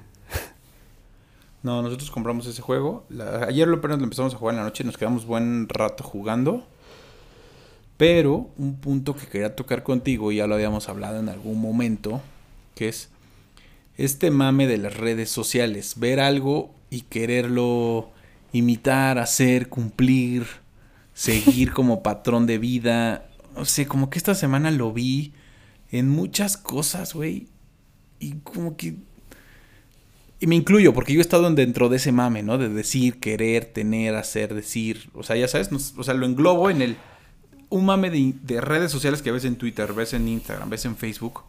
No, 1.62 1.83
nosotros 1.83 2.11
compramos 2.12 2.47
ese 2.47 2.62
juego. 2.62 3.04
La- 3.11 3.45
ayer 3.47 3.66
lo 3.66 3.78
apenas 3.78 3.99
lo 3.99 4.04
empezamos 4.04 4.33
a 4.33 4.37
jugar 4.38 4.54
en 4.54 4.61
la 4.61 4.64
noche. 4.64 4.85
Nos 4.85 4.97
quedamos 4.97 5.26
buen 5.26 5.68
rato 5.68 6.04
jugando. 6.04 6.64
Pero 7.97 8.50
un 8.59 8.76
punto 8.76 9.17
que 9.17 9.26
quería 9.26 9.57
tocar 9.57 9.83
contigo, 9.83 10.31
y 10.33 10.37
ya 10.37 10.47
lo 10.47 10.55
habíamos 10.55 10.88
hablado 10.88 11.19
en 11.21 11.29
algún 11.29 11.61
momento, 11.61 12.21
que 12.75 12.88
es 12.88 13.09
este 13.97 14.31
mame 14.31 14.67
de 14.67 14.76
las 14.79 14.97
redes 14.97 15.31
sociales. 15.31 15.95
Ver 15.97 16.21
algo 16.21 16.75
y 16.91 17.02
quererlo 17.02 18.11
imitar, 18.52 19.19
hacer, 19.19 19.69
cumplir, 19.69 20.47
seguir 21.15 21.73
como 21.73 22.02
patrón 22.02 22.47
de 22.47 22.59
vida. 22.59 23.28
O 23.54 23.65
sea, 23.65 23.87
como 23.89 24.11
que 24.11 24.19
esta 24.19 24.35
semana 24.35 24.71
lo 24.71 24.93
vi 24.93 25.32
en 25.91 26.09
muchas 26.11 26.59
cosas, 26.59 27.15
güey. 27.15 27.47
Y 28.21 28.32
como 28.43 28.76
que 28.76 28.95
y 30.39 30.47
me 30.47 30.54
incluyo, 30.54 30.93
porque 30.93 31.15
yo 31.15 31.21
he 31.21 31.23
estado 31.23 31.47
en- 31.49 31.54
dentro 31.54 31.89
de 31.89 31.97
ese 31.97 32.13
mame, 32.13 32.43
¿no? 32.43 32.59
De 32.59 32.69
decir, 32.69 33.19
querer, 33.21 33.65
tener, 33.65 34.15
hacer, 34.17 34.54
decir. 34.54 35.09
O 35.15 35.23
sea, 35.23 35.35
ya 35.37 35.49
sabes, 35.49 35.71
o 35.97 36.02
sea, 36.04 36.13
lo 36.15 36.26
englobo 36.26 36.69
en 36.69 36.82
el. 36.82 36.97
Un 37.69 37.87
mame 37.87 38.11
de, 38.11 38.35
de 38.43 38.61
redes 38.61 38.93
sociales 38.93 39.23
que 39.23 39.33
ves 39.33 39.45
en 39.45 39.57
Twitter, 39.57 39.93
ves 39.93 40.13
en 40.13 40.29
Instagram, 40.29 40.71
ves 40.71 40.85
en 40.85 40.97
Facebook, 40.97 41.43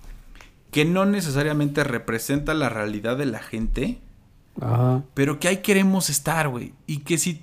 que 0.71 0.85
no 0.85 1.05
necesariamente 1.05 1.83
representa 1.83 2.53
la 2.53 2.69
realidad 2.69 3.17
de 3.17 3.25
la 3.25 3.39
gente, 3.39 3.99
Ajá. 4.59 5.03
pero 5.13 5.39
que 5.39 5.47
ahí 5.47 5.57
queremos 5.57 6.09
estar, 6.09 6.49
güey. 6.49 6.73
Y 6.87 6.99
que 6.99 7.17
si 7.17 7.41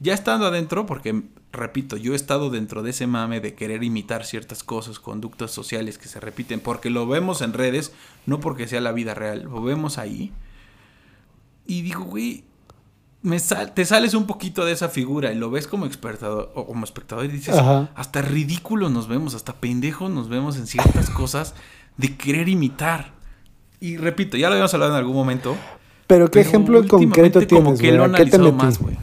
ya 0.00 0.14
estando 0.14 0.46
adentro, 0.46 0.86
porque 0.86 1.22
repito, 1.52 1.96
yo 1.96 2.12
he 2.12 2.16
estado 2.16 2.50
dentro 2.50 2.82
de 2.82 2.90
ese 2.90 3.06
mame 3.06 3.40
de 3.40 3.54
querer 3.54 3.82
imitar 3.82 4.24
ciertas 4.24 4.62
cosas, 4.62 4.98
conductas 4.98 5.50
sociales 5.50 5.98
que 5.98 6.08
se 6.08 6.20
repiten, 6.20 6.60
porque 6.60 6.90
lo 6.90 7.06
vemos 7.06 7.42
en 7.42 7.52
redes, 7.52 7.92
no 8.26 8.40
porque 8.40 8.68
sea 8.68 8.80
la 8.80 8.92
vida 8.92 9.14
real, 9.14 9.44
lo 9.44 9.62
vemos 9.62 9.98
ahí. 9.98 10.32
Y 11.66 11.82
digo, 11.82 12.04
güey, 12.04 12.44
me 13.22 13.38
sal- 13.38 13.74
te 13.74 13.84
sales 13.84 14.14
un 14.14 14.26
poquito 14.26 14.64
de 14.64 14.72
esa 14.72 14.88
figura 14.88 15.32
y 15.32 15.36
lo 15.36 15.50
ves 15.50 15.66
como 15.66 15.86
espectador, 15.86 16.52
o 16.54 16.66
como 16.66 16.84
espectador 16.84 17.24
y 17.24 17.28
dices, 17.28 17.56
Ajá. 17.56 17.90
hasta 17.94 18.22
ridículos 18.22 18.90
nos 18.90 19.08
vemos, 19.08 19.34
hasta 19.34 19.54
pendejos 19.54 20.10
nos 20.10 20.28
vemos 20.28 20.56
en 20.56 20.66
ciertas 20.66 21.10
cosas 21.10 21.54
de 21.96 22.16
querer 22.16 22.48
imitar. 22.48 23.12
Y 23.80 23.96
repito, 23.96 24.36
ya 24.36 24.48
lo 24.48 24.54
habíamos 24.54 24.72
hablado 24.74 24.92
en 24.92 24.98
algún 24.98 25.14
momento. 25.16 25.56
Pero 26.06 26.26
qué 26.26 26.38
Pero 26.40 26.48
ejemplo 26.48 26.74
concreto 26.86 26.96
últimamente 27.40 27.46
como 27.48 27.74
tienes, 27.74 27.80
que 27.80 27.92
lo 27.96 28.04
¿A 28.04 28.08
qué 28.12 28.24
te 28.26 28.38
metiste? 28.38 28.52
más, 28.64 28.78
güey. 28.78 28.96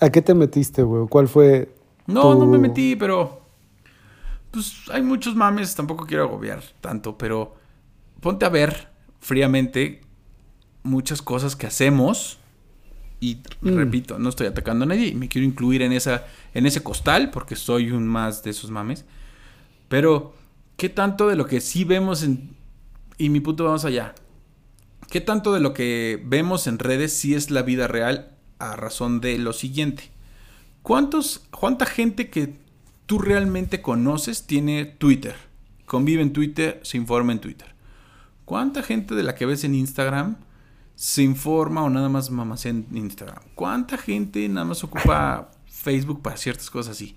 ¿A 0.00 0.10
qué 0.10 0.22
te 0.22 0.34
metiste, 0.34 0.82
güey? 0.82 1.06
¿Cuál 1.08 1.28
fue? 1.28 1.74
No, 2.06 2.34
no 2.34 2.46
me 2.46 2.58
metí, 2.58 2.96
pero. 2.96 3.40
Pues 4.50 4.74
hay 4.92 5.02
muchos 5.02 5.36
mames, 5.36 5.74
tampoco 5.76 6.06
quiero 6.06 6.24
agobiar 6.24 6.60
tanto, 6.80 7.16
pero 7.16 7.54
ponte 8.20 8.44
a 8.44 8.48
ver 8.48 8.88
fríamente 9.20 10.00
muchas 10.82 11.22
cosas 11.22 11.54
que 11.54 11.68
hacemos. 11.68 12.39
Y 13.20 13.38
Mm. 13.60 13.76
repito, 13.76 14.18
no 14.18 14.30
estoy 14.30 14.46
atacando 14.46 14.84
a 14.84 14.88
nadie 14.88 15.08
y 15.08 15.14
me 15.14 15.28
quiero 15.28 15.46
incluir 15.46 15.82
en 15.82 15.92
esa, 15.92 16.24
en 16.54 16.64
ese 16.66 16.82
costal, 16.82 17.30
porque 17.30 17.54
soy 17.54 17.90
un 17.90 18.06
más 18.06 18.42
de 18.42 18.50
esos 18.50 18.70
mames. 18.70 19.04
Pero, 19.88 20.34
¿qué 20.76 20.88
tanto 20.88 21.28
de 21.28 21.36
lo 21.36 21.46
que 21.46 21.60
sí 21.60 21.84
vemos 21.84 22.22
en. 22.22 22.56
Y 23.18 23.28
mi 23.28 23.40
punto 23.40 23.64
vamos 23.64 23.84
allá. 23.84 24.14
¿Qué 25.10 25.20
tanto 25.20 25.52
de 25.52 25.60
lo 25.60 25.74
que 25.74 26.22
vemos 26.24 26.66
en 26.66 26.78
redes 26.78 27.12
sí 27.12 27.34
es 27.34 27.50
la 27.50 27.62
vida 27.62 27.86
real 27.88 28.30
a 28.58 28.76
razón 28.76 29.20
de 29.20 29.36
lo 29.38 29.52
siguiente? 29.52 30.10
¿Cuántos, 30.82 31.42
¿Cuánta 31.50 31.84
gente 31.84 32.30
que 32.30 32.54
tú 33.06 33.18
realmente 33.18 33.82
conoces 33.82 34.46
tiene 34.46 34.86
Twitter? 34.86 35.34
Convive 35.84 36.22
en 36.22 36.32
Twitter, 36.32 36.80
se 36.84 36.96
informa 36.96 37.32
en 37.32 37.40
Twitter. 37.40 37.74
¿Cuánta 38.46 38.82
gente 38.82 39.14
de 39.14 39.24
la 39.24 39.34
que 39.34 39.46
ves 39.46 39.64
en 39.64 39.74
Instagram 39.74 40.36
se 41.00 41.22
informa 41.22 41.82
o 41.82 41.88
nada 41.88 42.10
más 42.10 42.30
mamacea 42.30 42.72
en 42.72 42.86
Instagram? 42.92 43.42
¿Cuánta 43.54 43.96
gente 43.96 44.46
nada 44.50 44.66
más 44.66 44.84
ocupa 44.84 45.50
Facebook 45.66 46.20
para 46.20 46.36
ciertas 46.36 46.68
cosas 46.68 46.92
así? 46.94 47.16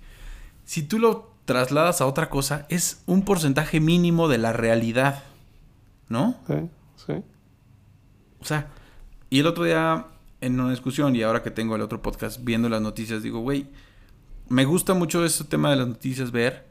Si 0.64 0.84
tú 0.84 0.98
lo 0.98 1.34
trasladas 1.44 2.00
a 2.00 2.06
otra 2.06 2.30
cosa, 2.30 2.64
es 2.70 3.02
un 3.04 3.26
porcentaje 3.26 3.80
mínimo 3.80 4.26
de 4.26 4.38
la 4.38 4.54
realidad, 4.54 5.22
¿no? 6.08 6.34
Sí, 6.46 6.54
sí. 6.96 7.12
O 8.40 8.44
sea, 8.46 8.70
y 9.28 9.40
el 9.40 9.46
otro 9.46 9.64
día 9.64 10.06
en 10.40 10.58
una 10.58 10.70
discusión 10.70 11.14
y 11.14 11.20
ahora 11.20 11.42
que 11.42 11.50
tengo 11.50 11.76
el 11.76 11.82
otro 11.82 12.00
podcast 12.00 12.42
viendo 12.42 12.70
las 12.70 12.80
noticias, 12.80 13.22
digo, 13.22 13.40
güey, 13.40 13.66
me 14.48 14.64
gusta 14.64 14.94
mucho 14.94 15.26
ese 15.26 15.44
tema 15.44 15.68
de 15.68 15.76
las 15.76 15.88
noticias 15.88 16.30
ver, 16.30 16.66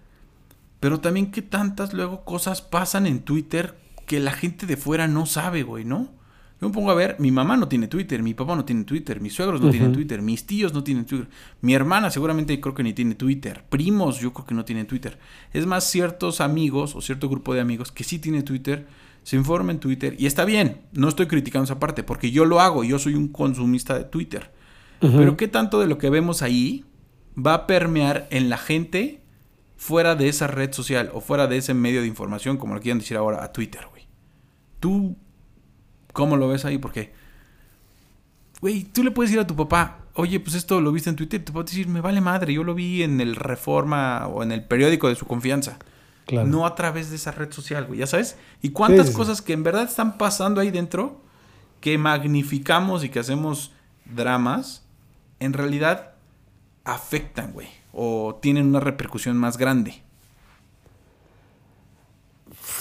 pero 0.80 1.00
también 1.00 1.30
que 1.30 1.44
tantas 1.44 1.94
luego 1.94 2.26
cosas 2.26 2.64
pasan 2.64 3.06
en 3.06 3.20
Twitter 3.20 3.78
que 4.08 4.20
la 4.20 4.32
gente 4.32 4.66
de 4.66 4.78
fuera 4.78 5.08
no 5.08 5.28
sabe, 5.28 5.62
güey, 5.62 5.86
¿no? 5.86 6.23
Yo 6.64 6.70
me 6.70 6.76
pongo 6.76 6.92
a 6.92 6.96
ver, 6.96 7.18
mi 7.20 7.30
mamá 7.30 7.58
no 7.58 7.68
tiene 7.68 7.90
Twitter, 7.90 8.24
mi 8.24 8.34
papá 8.34 8.56
no 8.56 8.64
tiene 8.64 8.86
Twitter, 8.86 9.20
mis 9.20 9.34
suegros 9.34 9.60
no 9.60 9.70
tienen. 9.70 9.92
Twitter, 9.92 10.22
mis 10.22 10.46
tíos 10.46 10.74
no 10.74 10.82
tienen 10.82 11.04
Twitter, 11.04 11.28
mi 11.60 11.74
hermana 11.74 12.10
seguramente 12.10 12.58
creo 12.62 12.74
que 12.74 12.84
ni 12.84 12.94
tiene 12.94 13.16
Twitter, 13.16 13.66
primos 13.68 14.22
yo 14.22 14.32
creo 14.32 14.46
que 14.46 14.56
no 14.56 14.64
tienen 14.64 14.88
Twitter. 14.88 15.20
Es 15.52 15.66
más, 15.66 15.84
ciertos 15.84 16.40
amigos 16.40 16.96
o 16.96 17.02
cierto 17.02 17.28
grupo 17.28 17.54
de 17.54 17.60
amigos 17.60 17.92
que 17.92 18.06
sí 18.06 18.18
tiene 18.18 18.44
Twitter, 18.44 18.88
se 19.24 19.36
informa 19.36 19.74
en 19.74 19.80
Twitter 19.80 20.16
y 20.18 20.26
está 20.26 20.46
bien, 20.46 20.84
no 20.94 21.10
estoy 21.10 21.28
criticando 21.28 21.66
esa 21.66 21.80
parte 21.80 22.02
porque 22.02 22.32
yo 22.32 22.46
lo 22.46 22.62
hago, 22.62 22.86
yo 22.86 22.98
soy 22.98 23.16
un 23.16 23.28
consumista 23.28 23.98
de 23.98 24.06
Twitter. 24.06 24.50
Pero 25.02 25.36
qué 25.36 25.50
tanto 25.50 25.82
de 25.82 25.88
lo 25.88 25.98
que 25.98 26.10
vemos 26.10 26.42
ahí 26.42 26.86
va 27.38 27.56
a 27.56 27.68
permear 27.68 28.26
en 28.32 28.48
la 28.48 28.58
gente 28.58 29.22
fuera 29.76 30.16
de 30.16 30.30
esa 30.30 30.48
red 30.48 30.72
social 30.72 31.12
o 31.14 31.20
fuera 31.20 31.48
de 31.48 31.58
ese 31.58 31.74
medio 31.74 32.00
de 32.00 32.08
información, 32.08 32.56
como 32.56 32.74
lo 32.74 32.80
quieran 32.80 33.00
decir 33.00 33.18
ahora, 33.18 33.44
a 33.44 33.52
Twitter, 33.52 33.82
güey. 33.92 34.08
¿Tú 34.80 35.18
cómo 36.14 36.38
lo 36.38 36.48
ves 36.48 36.66
ahí? 36.66 36.78
Porque, 36.78 37.14
güey, 38.62 38.84
tú 38.86 39.04
le 39.04 39.12
puedes 39.12 39.32
ir 39.34 39.40
a 39.40 39.48
tu 39.48 39.56
papá, 39.56 40.00
oye, 40.14 40.40
pues 40.40 40.56
esto 40.56 40.80
lo 40.82 40.92
viste 40.92 41.10
en 41.10 41.16
Twitter, 41.16 41.44
te 41.44 41.52
puedo 41.52 41.66
decir, 41.66 41.88
me 41.88 42.02
vale 42.02 42.22
madre, 42.22 42.54
yo 42.54 42.64
lo 42.64 42.74
vi 42.76 43.04
en 43.04 43.20
el 43.20 43.36
Reforma 43.36 44.28
o 44.28 44.44
en 44.44 44.52
el 44.52 44.64
periódico 44.64 45.10
de 45.10 45.16
su 45.16 45.26
confianza. 45.26 45.78
Claro. 46.26 46.48
No 46.48 46.66
a 46.66 46.76
través 46.76 47.10
de 47.10 47.18
esa 47.18 47.32
red 47.32 47.52
social, 47.52 47.86
güey, 47.86 48.00
¿ya 48.00 48.08
sabes? 48.08 48.38
Y 48.62 48.70
cuántas 48.70 49.08
Sí, 49.08 49.12
sí, 49.12 49.12
sí. 49.12 49.18
cosas 49.18 49.42
que 49.42 49.52
en 49.54 49.64
verdad 49.64 49.84
están 49.84 50.18
pasando 50.18 50.62
ahí 50.62 50.72
dentro 50.72 51.22
que 51.82 51.98
magnificamos 51.98 53.04
y 53.04 53.10
que 53.10 53.20
hacemos 53.20 53.74
dramas, 54.06 54.84
en 55.42 55.52
realidad 55.52 56.12
afectan, 56.86 57.52
güey, 57.52 57.68
o 57.92 58.40
tienen 58.42 58.68
una 58.68 58.80
repercusión 58.80 59.36
más 59.38 59.58
grande. 59.58 60.02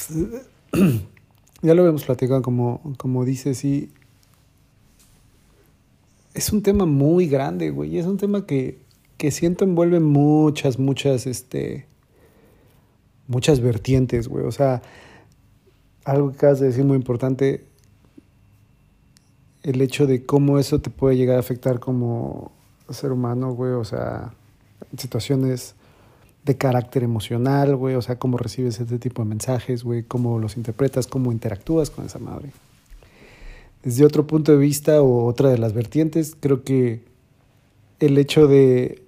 Ya 1.63 1.75
lo 1.75 1.83
habíamos 1.83 2.05
platicado, 2.05 2.43
como, 2.43 2.81
como 2.99 3.25
dices, 3.25 3.65
y 3.65 3.93
es 6.35 6.53
un 6.53 6.63
tema 6.63 6.87
muy 6.87 7.29
grande, 7.29 7.71
güey. 7.71 7.99
Es 7.99 8.07
un 8.07 8.17
tema 8.17 8.47
que, 8.47 8.81
que 9.17 9.31
siento 9.31 9.65
envuelve 9.65 10.01
muchas, 10.01 10.79
muchas, 10.79 11.27
este, 11.27 11.87
muchas 13.29 13.61
vertientes, 13.61 14.29
güey. 14.29 14.45
O 14.45 14.51
sea, 14.53 14.83
algo 16.05 16.31
que 16.31 16.37
acabas 16.37 16.61
de 16.61 16.67
decir 16.67 16.85
muy 16.85 16.97
importante, 16.97 17.65
el 19.63 19.81
hecho 19.81 20.07
de 20.07 20.27
cómo 20.27 20.59
eso 20.59 20.81
te 20.81 20.91
puede 20.91 21.17
llegar 21.17 21.37
a 21.37 21.41
afectar 21.41 21.79
como 21.79 22.51
ser 22.91 23.13
humano, 23.13 23.53
güey. 23.53 23.73
O 23.73 23.85
sea, 23.85 24.35
situaciones 24.97 25.77
de 26.45 26.57
carácter 26.57 27.05
emocional, 27.05 27.77
güey, 27.77 27.95
o 27.95 28.03
sea, 28.03 28.19
cómo 28.19 28.37
recibes 28.37 28.81
este 28.81 28.99
tipo 28.99 29.23
de 29.23 29.29
mensajes, 29.29 29.85
güey, 29.85 30.03
cómo 30.03 30.39
los 30.39 30.57
interpretas, 30.57 31.07
cómo 31.07 31.31
interactúas 31.31 31.91
con 31.91 32.05
esa 32.05 32.19
madre. 32.19 32.51
Desde 33.83 34.05
otro 34.05 34.27
punto 34.27 34.53
de 34.53 34.59
vista 34.59 35.03
o 35.03 35.27
otra 35.27 35.51
de 35.51 35.59
las 35.59 35.73
vertientes, 35.73 36.37
creo 36.39 36.65
que 36.65 37.05
el 38.01 38.19
hecho 38.19 38.47
de 38.49 39.03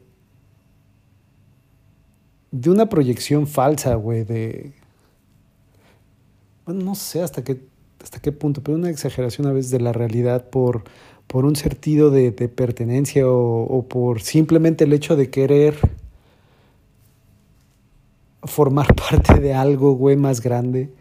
de 2.52 2.70
una 2.70 2.88
proyección 2.88 3.48
falsa, 3.48 3.96
güey, 3.96 4.22
de 4.22 4.72
bueno, 6.64 6.84
no 6.84 6.94
sé 6.94 7.20
hasta 7.22 7.42
qué 7.42 7.60
hasta 8.00 8.20
qué 8.20 8.30
punto, 8.30 8.62
pero 8.62 8.76
una 8.76 8.90
exageración 8.90 9.48
a 9.48 9.52
veces 9.52 9.72
de 9.72 9.80
la 9.80 9.92
realidad 9.92 10.48
por 10.50 10.84
por 11.26 11.46
un 11.46 11.56
sentido 11.56 12.10
de, 12.10 12.30
de 12.30 12.48
pertenencia 12.48 13.26
o, 13.26 13.64
o 13.64 13.88
por 13.88 14.20
simplemente 14.20 14.84
el 14.84 14.92
hecho 14.92 15.16
de 15.16 15.30
querer 15.30 15.74
formar 18.46 18.94
parte 19.10 19.40
de 19.40 19.54
algo, 19.54 19.94
güey, 19.94 20.16
más 20.16 20.40
grande. 20.40 20.92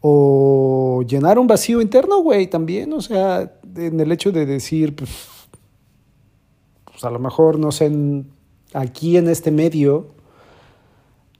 O 0.00 1.02
llenar 1.06 1.38
un 1.38 1.46
vacío 1.46 1.80
interno, 1.80 2.22
güey, 2.22 2.46
también. 2.46 2.92
O 2.92 3.00
sea, 3.00 3.52
en 3.76 4.00
el 4.00 4.12
hecho 4.12 4.32
de 4.32 4.46
decir, 4.46 4.94
pues, 4.94 5.10
pues 6.84 7.04
a 7.04 7.10
lo 7.10 7.18
mejor, 7.18 7.58
no 7.58 7.72
sé, 7.72 7.90
aquí 8.74 9.16
en 9.16 9.28
este 9.28 9.50
medio, 9.50 10.14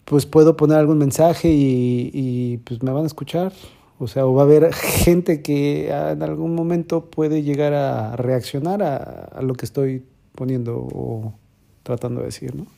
pues 0.05 0.27
puedo 0.27 0.57
poner 0.57 0.79
algún 0.79 0.99
mensaje 0.99 1.51
y, 1.51 2.11
y, 2.13 2.57
pues 2.59 2.83
me 2.83 2.91
van 2.91 3.05
a 3.05 3.07
escuchar. 3.07 3.53
O 3.99 4.07
sea, 4.07 4.27
o 4.27 4.35
va 4.35 4.43
a 4.43 4.45
haber 4.45 4.73
gente 4.75 5.43
que 5.43 5.91
ah, 5.93 6.13
en 6.13 6.23
algún 6.23 6.55
momento 6.55 7.11
puede 7.11 7.43
llegar 7.43 7.75
a 7.75 8.17
reaccionar 8.17 8.83
a, 8.83 8.97
a 8.97 9.43
lo 9.43 9.55
que 9.55 9.67
estoy 9.67 10.05
poniendo 10.35 10.77
o 10.77 11.35
tratando 11.83 12.21
de 12.21 12.27
decir, 12.27 12.55
¿no? 12.55 12.78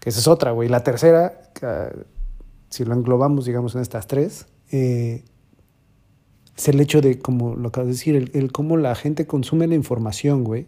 Que 0.00 0.10
esa 0.10 0.20
es 0.20 0.28
otra, 0.28 0.52
güey. 0.52 0.68
La 0.68 0.82
tercera, 0.82 1.40
ah, 1.62 1.90
si 2.68 2.84
lo 2.84 2.94
englobamos, 2.94 3.44
digamos, 3.44 3.74
en 3.74 3.80
estas 3.80 4.06
tres, 4.06 4.46
eh, 4.70 5.24
es 6.56 6.68
el 6.68 6.80
hecho 6.80 7.00
de, 7.00 7.18
como 7.18 7.54
lo 7.54 7.68
acabas 7.68 7.88
de 7.88 7.92
decir, 7.92 8.30
el, 8.32 8.52
cómo 8.52 8.76
la 8.76 8.94
gente 8.94 9.26
consume 9.26 9.66
la 9.66 9.74
información, 9.74 10.44
güey. 10.44 10.66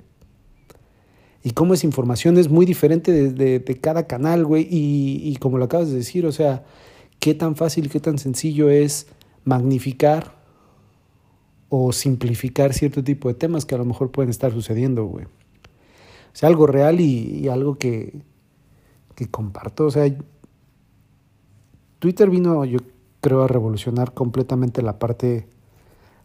Y 1.43 1.53
cómo 1.53 1.75
esa 1.75 1.87
información 1.87 2.37
es 2.37 2.51
muy 2.51 2.67
diferente 2.67 3.13
de, 3.13 3.81
cada 3.81 4.07
canal, 4.07 4.45
güey. 4.45 4.67
Y, 4.71 5.35
como 5.37 5.59
lo 5.59 5.65
acabas 5.65 5.89
de 5.89 5.97
decir, 5.97 6.27
o 6.27 6.33
sea, 6.33 6.65
qué 7.19 7.35
tan 7.35 7.57
fácil, 7.57 7.89
qué 7.89 7.99
tan 7.99 8.19
sencillo 8.19 8.69
es 8.69 9.07
magnificar 9.45 10.39
o 11.71 11.93
simplificar 11.93 12.75
cierto 12.75 13.03
tipo 13.03 13.29
de 13.29 13.35
temas 13.35 13.65
que 13.65 13.75
a 13.75 13.79
lo 13.79 13.85
mejor 13.85 14.11
pueden 14.11 14.31
estar 14.31 14.53
sucediendo, 14.53 15.05
güey. 15.07 15.25
O 15.25 16.35
sea, 16.35 16.49
algo 16.49 16.67
real 16.67 17.01
y 17.01 17.49
algo 17.49 17.79
que, 17.79 18.23
que 19.21 19.31
comparto. 19.31 19.85
O 19.87 19.91
sea, 19.91 20.11
Twitter 21.99 22.31
vino, 22.31 22.65
yo 22.65 22.79
creo, 23.21 23.43
a 23.43 23.49
revolucionar 23.49 24.15
completamente 24.15 24.81
la 24.83 24.99
parte, 24.99 25.47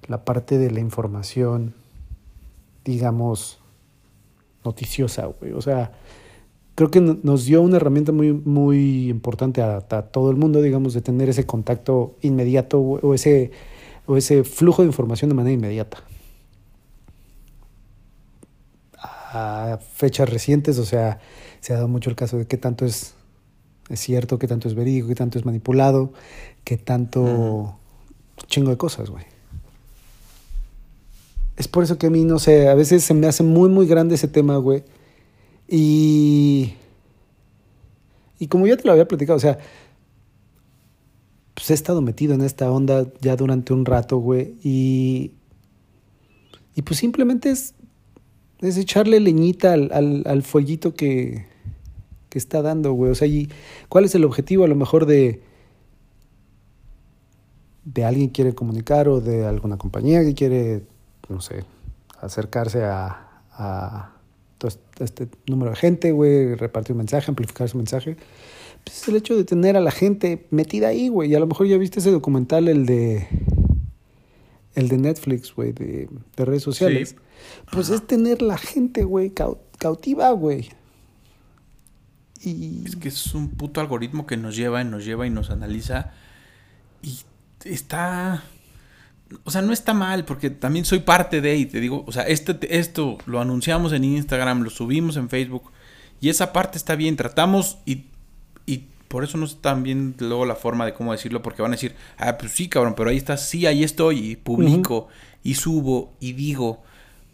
la 0.08 0.24
parte 0.24 0.58
de 0.58 0.72
la 0.72 0.80
información, 0.80 1.74
digamos, 2.86 3.60
noticiosa, 4.64 5.26
güey. 5.26 5.52
O 5.52 5.62
sea, 5.62 5.92
creo 6.76 6.90
que 6.90 7.02
no- 7.02 7.18
nos 7.22 7.44
dio 7.46 7.62
una 7.62 7.76
herramienta 7.78 8.12
muy, 8.14 8.32
muy 8.32 9.10
importante 9.10 9.62
a, 9.62 9.78
a 9.90 10.02
todo 10.04 10.32
el 10.32 10.38
mundo, 10.38 10.62
digamos, 10.62 10.94
de 10.94 11.02
tener 11.02 11.28
ese 11.28 11.46
contacto 11.46 12.16
inmediato 12.22 12.80
o 12.80 13.14
ese, 13.14 13.52
o 14.06 14.16
ese 14.16 14.44
flujo 14.46 14.82
de 14.84 14.88
información 14.88 15.30
de 15.30 15.36
manera 15.36 15.54
inmediata. 15.54 15.98
A 18.98 19.80
fechas 19.94 20.30
recientes, 20.30 20.80
o 20.80 20.86
sea, 20.86 21.20
se 21.66 21.74
ha 21.74 21.78
dado 21.78 21.88
mucho 21.88 22.12
el 22.12 22.16
caso 22.16 22.38
de 22.38 22.46
qué 22.46 22.58
tanto 22.58 22.86
es, 22.86 23.16
es 23.90 24.00
cierto, 24.00 24.38
qué 24.38 24.48
tanto 24.48 24.68
es 24.68 24.76
verídico, 24.76 25.08
qué 25.08 25.16
tanto 25.16 25.40
es 25.40 25.46
manipulado, 25.46 26.14
qué 26.64 26.78
tanto... 26.78 27.80
Chingo 28.46 28.70
de 28.70 28.78
cosas, 28.78 29.10
güey. 29.10 29.26
Es 31.58 31.68
por 31.68 31.84
eso 31.84 31.98
que 31.98 32.06
a 32.06 32.10
mí, 32.12 32.24
no 32.24 32.38
sé, 32.38 32.68
a 32.68 32.76
veces 32.76 33.04
se 33.04 33.16
me 33.16 33.26
hace 33.26 33.42
muy, 33.42 33.68
muy 33.68 33.88
grande 33.88 34.14
ese 34.14 34.28
tema, 34.28 34.58
güey. 34.58 34.84
Y... 35.68 36.76
Y 38.38 38.46
como 38.46 38.68
ya 38.68 38.78
te 38.78 38.84
lo 38.84 38.92
había 38.92 39.08
platicado, 39.08 39.38
o 39.38 39.40
sea, 39.40 39.58
pues 41.56 41.72
he 41.72 41.74
estado 41.74 42.00
metido 42.00 42.36
en 42.36 42.42
esta 42.42 42.70
onda 42.70 43.08
ya 43.22 43.36
durante 43.36 43.74
un 43.74 43.86
rato, 43.86 44.18
güey. 44.18 44.54
Y... 44.62 45.32
Y 46.76 46.84
pues 46.84 47.00
simplemente 47.00 47.50
es, 47.50 47.74
es 48.60 48.78
echarle 48.78 49.20
leñita 49.20 49.74
al, 49.74 49.90
al, 49.92 50.22
al 50.28 50.44
fueguito 50.44 50.94
que, 50.94 51.55
que 52.36 52.40
está 52.40 52.62
dando, 52.62 52.92
güey. 52.92 53.12
O 53.12 53.16
sea, 53.16 53.30
¿y 53.30 53.48
cuál 53.88 54.04
es 54.04 54.14
el 54.14 54.26
objetivo 54.26 54.66
a 54.66 54.68
lo 54.68 54.76
mejor 54.76 55.06
de 55.06 55.42
de 57.86 58.04
alguien 58.04 58.28
que 58.28 58.34
quiere 58.34 58.54
comunicar 58.56 59.08
o 59.08 59.22
de 59.22 59.46
alguna 59.46 59.78
compañía 59.78 60.24
que 60.24 60.34
quiere, 60.34 60.82
no 61.30 61.40
sé, 61.40 61.64
acercarse 62.20 62.84
a, 62.84 63.42
a 63.52 64.16
todo 64.58 64.72
este 65.00 65.28
número 65.48 65.70
de 65.72 65.78
gente, 65.78 66.12
güey, 66.12 66.56
repartir 66.56 66.94
un 66.94 66.98
mensaje, 67.00 67.30
amplificar 67.30 67.70
su 67.70 67.78
mensaje. 67.78 68.18
Pues 68.84 69.02
es 69.04 69.08
el 69.08 69.16
hecho 69.16 69.36
de 69.38 69.44
tener 69.44 69.78
a 69.78 69.82
la 69.82 69.92
gente 69.92 70.46
metida 70.50 70.88
ahí, 70.90 71.10
güey. 71.10 71.32
Y 71.32 71.36
a 71.36 71.40
lo 71.40 71.48
mejor 71.48 71.68
ya 71.68 71.78
viste 71.78 72.00
ese 72.00 72.12
documental, 72.12 72.68
el 72.68 72.86
de. 72.86 73.28
El 74.76 74.90
de 74.90 74.98
Netflix, 74.98 75.56
güey, 75.56 75.72
de, 75.72 76.10
de 76.36 76.46
redes 76.46 76.62
sociales. 76.64 77.10
Sí. 77.10 77.16
Pues 77.72 77.88
Ajá. 77.88 77.96
es 77.96 78.08
tener 78.08 78.42
la 78.42 78.58
gente, 78.58 79.04
güey, 79.06 79.30
cau- 79.34 79.60
cautiva, 79.78 80.30
güey. 80.32 80.70
Y. 82.46 82.84
Es 82.86 82.96
que 82.96 83.10
es 83.10 83.34
un 83.34 83.50
puto 83.50 83.82
algoritmo 83.82 84.26
que 84.26 84.38
nos 84.38 84.56
lleva 84.56 84.82
y 84.82 84.86
nos 84.86 85.06
lleva 85.06 85.26
y 85.28 85.30
nos 85.30 85.50
analiza. 85.50 86.12
Y 87.02 87.20
está. 87.64 88.44
O 89.44 89.52
sea, 89.52 89.62
no 89.62 89.74
está 89.74 89.94
mal, 89.94 90.24
porque 90.24 90.50
también 90.50 90.86
soy 90.86 91.00
parte 91.00 91.42
de, 91.42 91.58
y 91.58 91.66
te 91.66 91.80
digo, 91.80 92.04
o 92.08 92.12
sea, 92.12 92.24
este, 92.24 92.78
esto 92.78 93.18
lo 93.26 93.42
anunciamos 93.42 93.92
en 93.92 94.04
Instagram, 94.04 94.62
lo 94.62 94.70
subimos 94.70 95.18
en 95.18 95.30
Facebook, 95.30 95.72
y 96.22 96.30
esa 96.30 96.54
parte 96.54 96.78
está 96.78 96.96
bien, 96.96 97.18
tratamos, 97.18 97.80
y, 97.86 98.06
y 98.68 98.86
por 99.08 99.24
eso 99.24 99.40
no 99.40 99.46
está 99.46 99.74
bien 99.74 100.14
luego 100.20 100.46
la 100.46 100.56
forma 100.56 100.86
de 100.86 100.94
cómo 100.94 101.12
decirlo, 101.12 101.42
porque 101.42 101.64
van 101.64 101.72
a 101.72 101.76
decir, 101.76 101.96
ah, 102.18 102.38
pues 102.38 102.52
sí, 102.52 102.70
cabrón, 102.70 102.94
pero 102.96 103.10
ahí 103.10 103.18
está, 103.18 103.36
sí, 103.36 103.66
ahí 103.66 103.84
estoy, 103.84 104.32
y 104.32 104.36
publico, 104.36 105.08
y 105.44 105.56
subo, 105.56 106.14
y 106.20 106.34
digo, 106.34 106.84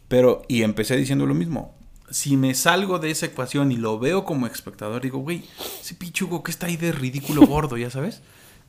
pero, 0.08 0.43
y 0.47 0.63
empecé 0.63 0.95
diciendo 0.95 1.26
lo 1.26 1.34
mismo, 1.34 1.76
si 2.12 2.38
me 2.38 2.54
salgo 2.54 3.00
de 3.00 3.10
esa 3.10 3.26
ecuación 3.26 3.71
y 3.71 3.78
lo 3.78 3.97
veo 3.97 4.26
como 4.26 4.45
espectador, 4.45 5.02
digo, 5.02 5.19
güey, 5.19 5.43
ese 5.82 5.95
pichugo 5.95 6.43
que 6.43 6.52
está 6.52 6.67
ahí 6.67 6.78
de 6.78 6.91
ridículo 6.91 7.47
gordo, 7.47 7.78
ya 7.78 7.89
sabes. 7.89 8.21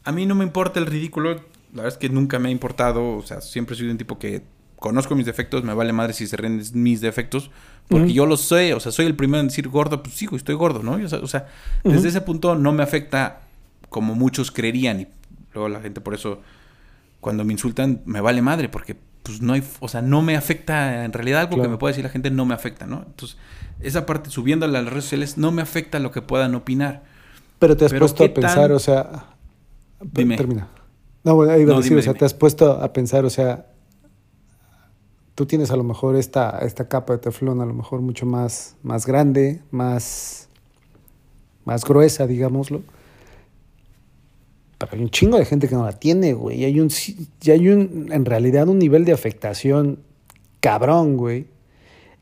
A 0.05 0.13
mí 0.13 0.27
no 0.27 0.35
me 0.35 0.45
importa 0.45 0.81
el 0.81 0.87
ridículo, 0.87 1.35
la 1.73 1.83
verdad 1.83 1.89
es 1.89 1.99
que 1.99 2.09
nunca 2.09 2.39
me 2.39 2.49
ha 2.49 2.53
importado, 2.53 3.17
o 3.17 3.23
sea, 3.23 3.41
siempre 3.41 3.75
he 3.75 3.79
sido 3.79 3.91
un 3.91 3.99
tipo 3.99 4.19
que 4.19 4.43
conozco 4.77 5.15
mis 5.15 5.27
defectos, 5.27 5.63
me 5.63 5.75
vale 5.75 5.93
madre 5.93 6.13
si 6.13 6.27
se 6.27 6.37
ríen 6.37 6.63
mis 6.75 7.01
defectos, 7.01 7.51
porque 7.89 8.13
yo 8.13 8.27
lo 8.27 8.37
sé, 8.37 8.75
o 8.75 8.81
sea, 8.81 8.91
soy 8.91 9.07
el 9.07 9.15
primero 9.15 9.41
en 9.41 9.49
decir 9.49 9.69
gordo, 9.69 10.03
pues 10.03 10.15
sí, 10.15 10.27
güey, 10.27 10.39
estoy 10.39 10.55
gordo, 10.55 10.83
¿no? 10.83 10.93
O 10.95 11.27
sea, 11.29 11.47
desde 11.85 12.09
ese 12.09 12.21
punto 12.21 12.55
no 12.55 12.73
me 12.73 12.83
afecta 12.83 13.43
como 13.89 14.15
muchos 14.15 14.51
creerían 14.51 15.01
y 15.01 15.07
luego 15.53 15.69
la 15.69 15.81
gente 15.81 16.01
por 16.01 16.15
eso 16.15 16.41
cuando 17.21 17.45
me 17.45 17.53
insultan 17.53 18.01
me 18.07 18.21
vale 18.21 18.43
madre 18.43 18.69
porque 18.69 18.97
pues 19.23 19.41
no 19.41 19.53
hay, 19.53 19.63
o 19.81 19.89
sea, 19.89 20.03
no 20.03 20.21
me 20.23 20.37
afecta 20.37 21.05
en 21.05 21.13
realidad 21.13 21.41
algo 21.41 21.55
Claro. 21.55 21.63
que 21.65 21.69
me 21.71 21.79
puede 21.79 21.93
decir 21.93 22.05
la 22.05 22.11
gente 22.11 22.31
no 22.31 22.45
me 22.45 22.55
afecta, 22.55 22.87
¿no? 22.87 23.05
Entonces, 23.07 23.37
esa 23.81 24.05
parte 24.07 24.31
subiendo 24.31 24.67
a 24.67 24.69
las 24.69 24.85
redes 24.87 25.05
sociales 25.05 25.39
no 25.39 25.53
me 25.53 25.63
afecta 25.63 25.99
lo 25.99 26.11
que 26.11 26.23
puedan 26.23 26.55
opinar. 26.55 27.03
Pero 27.59 27.77
te 27.77 27.85
has 27.85 27.93
Pero 27.93 28.01
puesto 28.01 28.25
a 28.25 28.27
¿qué 28.29 28.33
pensar, 28.35 28.69
tan- 28.69 28.73
o 28.73 28.79
sea. 28.79 29.27
Dime. 30.01 30.37
Termina. 30.37 30.69
No, 31.25 31.37
bueno, 31.37 31.57
iba 31.57 31.73
a 31.75 31.77
decir, 31.77 31.91
dime, 31.91 32.01
o 32.01 32.03
sea, 32.03 32.13
dime. 32.13 32.19
te 32.19 32.25
has 32.25 32.35
puesto 32.35 32.73
a 32.83 32.93
pensar, 32.93 33.25
o 33.25 33.31
sea. 33.31 33.67
tú 35.35 35.47
tienes 35.47 35.71
a 35.71 35.77
lo 35.77 35.85
mejor 35.85 36.17
esta, 36.17 36.59
esta 36.61 36.89
capa 36.89 37.15
de 37.15 37.19
teflón 37.21 37.61
a 37.61 37.65
lo 37.67 37.73
mejor 37.73 38.01
mucho 38.03 38.27
más, 38.27 38.77
más 38.83 39.07
grande, 39.07 39.63
más, 39.71 40.49
más 41.65 41.85
gruesa, 41.85 42.27
digámoslo. 42.27 42.83
Hay 44.91 45.01
un 45.01 45.11
chingo 45.11 45.39
de 45.39 45.45
gente 45.45 45.69
que 45.69 45.75
no 45.75 45.85
la 45.85 45.93
tiene, 45.93 46.33
güey. 46.33 46.61
Y 46.61 46.65
hay 46.65 46.81
un, 46.81 46.91
y 47.43 47.51
hay 47.51 47.69
un, 47.69 48.09
en 48.13 48.25
realidad, 48.25 48.69
un 48.69 48.79
nivel 48.79 49.05
de 49.05 49.13
afectación 49.13 50.01
cabrón, 50.61 51.17
güey, 51.17 51.47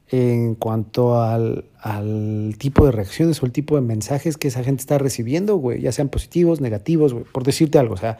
en 0.08 0.54
cuanto 0.54 1.22
al, 1.22 1.66
al 1.78 2.54
tipo 2.58 2.86
de 2.86 2.92
reacciones 2.92 3.42
o 3.42 3.46
el 3.46 3.52
tipo 3.52 3.76
de 3.76 3.82
mensajes 3.82 4.36
que 4.36 4.48
esa 4.48 4.64
gente 4.64 4.80
está 4.80 4.98
recibiendo, 4.98 5.56
güey, 5.56 5.80
ya 5.80 5.92
sean 5.92 6.08
positivos, 6.08 6.60
negativos, 6.60 7.12
güey, 7.12 7.24
por 7.24 7.44
decirte 7.44 7.78
algo, 7.78 7.94
o 7.94 7.98
sea, 7.98 8.18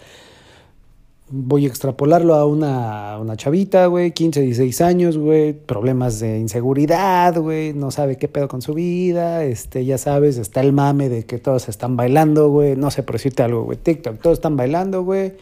voy 1.30 1.64
a 1.64 1.68
extrapolarlo 1.68 2.34
a 2.34 2.44
una, 2.44 3.18
una 3.18 3.36
chavita, 3.36 3.86
güey, 3.86 4.10
15, 4.10 4.40
16 4.40 4.80
años, 4.80 5.16
güey, 5.16 5.52
problemas 5.52 6.18
de 6.18 6.38
inseguridad, 6.38 7.38
güey, 7.40 7.72
no 7.72 7.92
sabe 7.92 8.18
qué 8.18 8.26
pedo 8.26 8.48
con 8.48 8.62
su 8.62 8.74
vida, 8.74 9.44
este, 9.44 9.84
ya 9.84 9.96
sabes, 9.96 10.38
está 10.38 10.60
el 10.60 10.72
mame 10.72 11.08
de 11.08 11.24
que 11.24 11.38
todos 11.38 11.68
están 11.68 11.96
bailando, 11.96 12.50
güey, 12.50 12.74
no 12.74 12.90
sé 12.90 13.04
por 13.04 13.14
decirte 13.14 13.44
algo, 13.44 13.62
güey, 13.62 13.78
TikTok, 13.78 14.20
todos 14.20 14.38
están 14.38 14.56
bailando, 14.56 15.04
güey, 15.04 15.34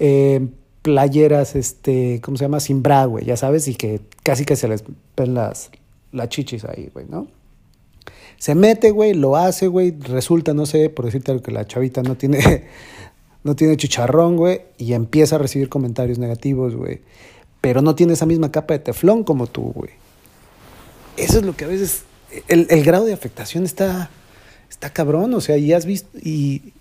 eh, 0.00 0.48
playeras, 0.82 1.54
este, 1.54 2.20
¿cómo 2.22 2.36
se 2.36 2.44
llama? 2.44 2.58
Sin 2.58 2.82
bra, 2.82 3.04
güey, 3.04 3.24
ya 3.24 3.36
sabes, 3.36 3.68
y 3.68 3.74
que 3.76 4.00
casi 4.24 4.44
que 4.44 4.56
se 4.56 4.66
les 4.66 4.82
ven 5.16 5.34
las, 5.34 5.70
las 6.10 6.28
chichis 6.28 6.64
ahí, 6.64 6.90
güey, 6.92 7.06
¿no? 7.08 7.28
Se 8.36 8.54
mete, 8.54 8.90
güey, 8.90 9.14
lo 9.14 9.36
hace, 9.36 9.68
güey, 9.68 9.92
resulta, 9.92 10.54
no 10.54 10.66
sé, 10.66 10.90
por 10.90 11.04
decirte 11.04 11.30
algo, 11.30 11.42
que 11.44 11.52
la 11.52 11.66
chavita 11.66 12.02
no 12.02 12.16
tiene 12.16 12.64
no 13.42 13.56
tiene 13.56 13.76
chicharrón, 13.76 14.36
güey, 14.36 14.62
y 14.76 14.92
empieza 14.92 15.36
a 15.36 15.38
recibir 15.38 15.68
comentarios 15.68 16.18
negativos, 16.18 16.74
güey. 16.74 17.00
Pero 17.60 17.82
no 17.82 17.94
tiene 17.94 18.12
esa 18.14 18.26
misma 18.26 18.52
capa 18.52 18.74
de 18.74 18.80
teflón 18.80 19.24
como 19.24 19.46
tú, 19.46 19.72
güey. 19.74 19.90
Eso 21.16 21.38
es 21.38 21.44
lo 21.44 21.56
que 21.56 21.64
a 21.64 21.68
veces. 21.68 22.04
El, 22.48 22.66
el, 22.70 22.84
grado 22.84 23.04
de 23.04 23.12
afectación 23.12 23.64
está. 23.64 24.10
Está 24.68 24.90
cabrón, 24.90 25.34
o 25.34 25.40
sea, 25.40 25.56
y 25.56 25.72
has 25.72 25.84
visto. 25.86 26.08
Y. 26.22 26.72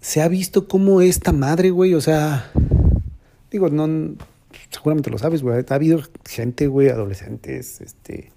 Se 0.00 0.20
ha 0.22 0.28
visto 0.28 0.68
cómo 0.68 1.00
esta 1.00 1.32
madre, 1.32 1.70
güey, 1.70 1.94
o 1.94 2.00
sea. 2.00 2.50
Digo, 3.50 3.68
no. 3.68 4.16
Seguramente 4.70 5.10
lo 5.10 5.18
sabes, 5.18 5.42
güey. 5.42 5.64
Ha 5.68 5.74
habido 5.74 6.00
gente, 6.24 6.66
güey, 6.66 6.88
adolescentes, 6.88 7.80
este. 7.80 8.32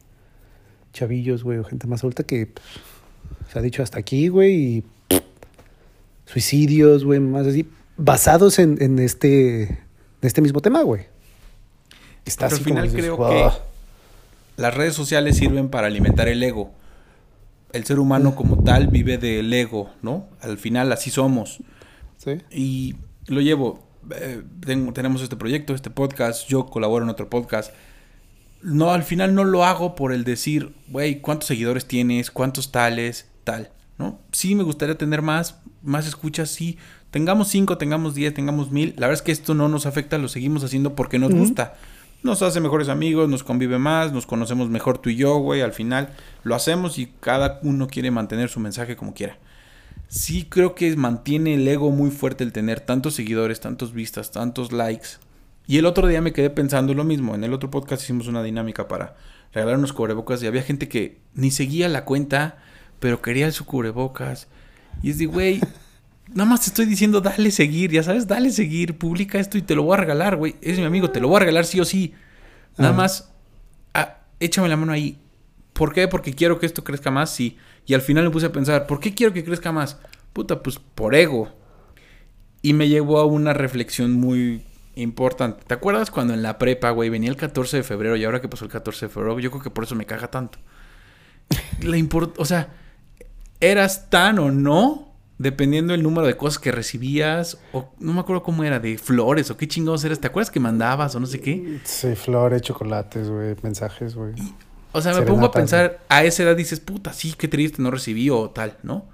Chavillos, 0.91 1.43
güey, 1.43 1.59
o 1.59 1.63
gente 1.63 1.87
más 1.87 2.01
adulta 2.01 2.23
que. 2.23 2.47
Pues, 2.47 2.65
se 3.51 3.59
ha 3.59 3.61
dicho 3.61 3.83
hasta 3.83 3.99
aquí, 3.99 4.27
güey, 4.27 4.55
y 4.55 4.83
suicidios, 6.27 7.03
güey, 7.03 7.19
más 7.19 7.47
así, 7.47 7.67
basados 7.95 8.59
en, 8.59 8.77
en 8.81 8.99
este, 8.99 9.63
en 9.63 9.79
este 10.21 10.41
mismo 10.41 10.61
tema, 10.61 10.83
güey. 10.83 11.05
Está 12.25 12.47
Pero 12.47 12.57
al 12.57 12.63
final 12.63 12.91
creo 12.91 13.17
que 13.17 13.49
las 14.57 14.73
redes 14.73 14.93
sociales 14.93 15.37
sirven 15.37 15.69
para 15.69 15.87
alimentar 15.87 16.27
el 16.27 16.43
ego. 16.43 16.71
El 17.71 17.85
ser 17.85 17.99
humano 17.99 18.35
como 18.35 18.63
tal 18.63 18.87
vive 18.87 19.17
del 19.17 19.51
ego, 19.53 19.91
¿no? 20.01 20.27
Al 20.41 20.57
final 20.57 20.91
así 20.91 21.09
somos. 21.09 21.59
Sí. 22.17 22.41
Y 22.51 22.95
lo 23.27 23.41
llevo. 23.41 23.87
Eh, 24.15 24.41
tenemos 24.93 25.21
este 25.21 25.35
proyecto, 25.35 25.73
este 25.73 25.89
podcast, 25.89 26.47
yo 26.47 26.65
colaboro 26.65 27.03
en 27.03 27.09
otro 27.09 27.29
podcast. 27.29 27.73
No, 28.61 28.91
al 28.91 29.03
final 29.03 29.35
no 29.35 29.43
lo 29.43 29.63
hago 29.63 29.95
por 29.95 30.11
el 30.11 30.23
decir, 30.23 30.73
güey, 30.87 31.21
¿cuántos 31.21 31.47
seguidores 31.47 31.85
tienes? 31.85 32.31
¿Cuántos 32.31 32.71
tales? 32.71 33.29
Tal, 33.43 33.71
¿no? 33.97 34.19
Sí 34.31 34.55
me 34.55 34.63
gustaría 34.63 34.97
tener 34.97 35.21
más, 35.21 35.59
más 35.87 36.07
escuchas, 36.07 36.49
sí. 36.49 36.77
Tengamos 37.11 37.47
cinco, 37.47 37.77
tengamos 37.77 38.13
diez, 38.13 38.33
tengamos 38.33 38.71
mil. 38.71 38.93
La 38.97 39.07
verdad 39.07 39.13
es 39.13 39.21
que 39.21 39.31
esto 39.31 39.53
no 39.53 39.69
nos 39.69 39.85
afecta, 39.85 40.17
lo 40.17 40.27
seguimos 40.27 40.63
haciendo 40.63 40.95
porque 40.95 41.19
nos 41.19 41.33
gusta. 41.33 41.75
Nos 42.23 42.41
hace 42.41 42.59
mejores 42.59 42.89
amigos, 42.89 43.29
nos 43.29 43.43
convive 43.43 43.77
más, 43.77 44.11
nos 44.11 44.25
conocemos 44.25 44.69
mejor 44.69 44.97
tú 44.97 45.09
y 45.09 45.15
yo, 45.15 45.37
güey. 45.37 45.61
Al 45.61 45.73
final 45.73 46.13
lo 46.43 46.55
hacemos 46.55 46.99
y 46.99 47.13
cada 47.19 47.59
uno 47.63 47.87
quiere 47.87 48.11
mantener 48.11 48.49
su 48.49 48.59
mensaje 48.59 48.95
como 48.95 49.13
quiera. 49.13 49.37
Sí 50.07 50.45
creo 50.49 50.75
que 50.75 50.95
mantiene 50.95 51.55
el 51.55 51.67
ego 51.67 51.91
muy 51.91 52.11
fuerte 52.11 52.43
el 52.43 52.53
tener 52.53 52.79
tantos 52.79 53.15
seguidores, 53.15 53.59
tantos 53.59 53.93
vistas, 53.93 54.31
tantos 54.31 54.71
likes. 54.71 55.07
Y 55.67 55.77
el 55.77 55.85
otro 55.85 56.07
día 56.07 56.21
me 56.21 56.33
quedé 56.33 56.49
pensando 56.49 56.93
lo 56.93 57.03
mismo. 57.03 57.35
En 57.35 57.43
el 57.43 57.53
otro 57.53 57.69
podcast 57.69 58.03
hicimos 58.03 58.27
una 58.27 58.41
dinámica 58.41 58.87
para 58.87 59.15
regalar 59.53 59.77
unos 59.77 59.93
cubrebocas 59.93 60.41
y 60.41 60.47
había 60.47 60.63
gente 60.63 60.87
que 60.87 61.19
ni 61.33 61.51
seguía 61.51 61.89
la 61.89 62.05
cuenta, 62.05 62.57
pero 62.99 63.21
quería 63.21 63.51
su 63.51 63.65
cubrebocas 63.65 64.47
y 65.01 65.09
es 65.11 65.17
de, 65.17 65.25
güey, 65.25 65.61
nada 66.29 66.49
más 66.49 66.61
te 66.61 66.67
estoy 66.67 66.85
diciendo, 66.85 67.21
dale 67.21 67.51
seguir, 67.51 67.91
ya 67.91 68.03
sabes, 68.03 68.27
dale 68.27 68.51
seguir, 68.51 68.97
publica 68.97 69.39
esto 69.39 69.57
y 69.57 69.61
te 69.61 69.75
lo 69.75 69.83
voy 69.83 69.95
a 69.95 69.97
regalar, 69.97 70.35
güey. 70.35 70.55
Es 70.61 70.77
mi 70.77 70.85
amigo, 70.85 71.09
te 71.11 71.19
lo 71.19 71.27
voy 71.27 71.37
a 71.37 71.39
regalar 71.41 71.65
sí 71.65 71.79
o 71.79 71.85
sí. 71.85 72.13
Nada 72.77 72.93
más, 72.93 73.31
ah, 73.93 74.19
échame 74.39 74.69
la 74.69 74.77
mano 74.77 74.91
ahí. 74.91 75.19
¿Por 75.73 75.93
qué? 75.93 76.07
Porque 76.07 76.33
quiero 76.33 76.59
que 76.59 76.65
esto 76.65 76.83
crezca 76.83 77.11
más, 77.11 77.29
sí. 77.29 77.57
Y 77.85 77.93
al 77.93 78.01
final 78.01 78.25
me 78.25 78.29
puse 78.29 78.47
a 78.47 78.51
pensar, 78.51 78.87
¿por 78.87 78.99
qué 78.99 79.13
quiero 79.13 79.33
que 79.33 79.43
crezca 79.43 79.71
más? 79.71 79.99
Puta, 80.33 80.61
pues 80.61 80.79
por 80.79 81.15
ego. 81.15 81.49
Y 82.61 82.73
me 82.73 82.89
llevó 82.89 83.19
a 83.19 83.25
una 83.25 83.53
reflexión 83.53 84.13
muy 84.13 84.63
importante. 84.95 85.63
¿Te 85.65 85.73
acuerdas 85.73 86.11
cuando 86.11 86.33
en 86.33 86.41
la 86.41 86.57
prepa, 86.57 86.89
güey, 86.89 87.09
venía 87.09 87.29
el 87.29 87.35
14 87.35 87.77
de 87.77 87.83
febrero 87.83 88.15
y 88.15 88.25
ahora 88.25 88.41
que 88.41 88.49
pasó 88.49 88.65
el 88.65 88.71
14 88.71 89.05
de 89.05 89.09
febrero, 89.13 89.39
yo 89.39 89.51
creo 89.51 89.63
que 89.63 89.69
por 89.69 89.83
eso 89.83 89.95
me 89.95 90.05
caga 90.05 90.29
tanto. 90.29 90.59
La 91.81 91.97
import 91.97 92.37
o 92.39 92.45
sea, 92.45 92.73
eras 93.59 94.09
tan 94.09 94.39
o 94.39 94.51
no, 94.51 95.13
dependiendo 95.37 95.93
del 95.93 96.03
número 96.03 96.27
de 96.27 96.35
cosas 96.37 96.59
que 96.59 96.71
recibías, 96.71 97.57
o 97.71 97.93
no 97.99 98.13
me 98.13 98.19
acuerdo 98.19 98.43
cómo 98.43 98.63
era, 98.63 98.79
de 98.79 98.97
flores, 98.97 99.51
o 99.51 99.57
qué 99.57 99.67
chingados 99.67 100.03
eras, 100.03 100.19
¿te 100.19 100.27
acuerdas 100.27 100.51
que 100.51 100.59
mandabas 100.59 101.15
o 101.15 101.19
no 101.19 101.25
sé 101.27 101.39
qué? 101.39 101.79
Sí, 101.83 102.15
flores, 102.15 102.61
chocolates, 102.61 103.29
güey, 103.29 103.55
mensajes, 103.61 104.15
güey. 104.15 104.33
O 104.91 105.01
sea, 105.01 105.13
me 105.13 105.21
pongo 105.21 105.45
a 105.45 105.51
pensar, 105.51 105.99
a 106.09 106.23
esa 106.23 106.43
edad 106.43 106.55
dices, 106.55 106.79
puta, 106.79 107.13
sí, 107.13 107.35
qué 107.37 107.47
triste, 107.47 107.81
no 107.81 107.91
recibí 107.91 108.29
o 108.29 108.49
tal, 108.49 108.77
¿no? 108.83 109.05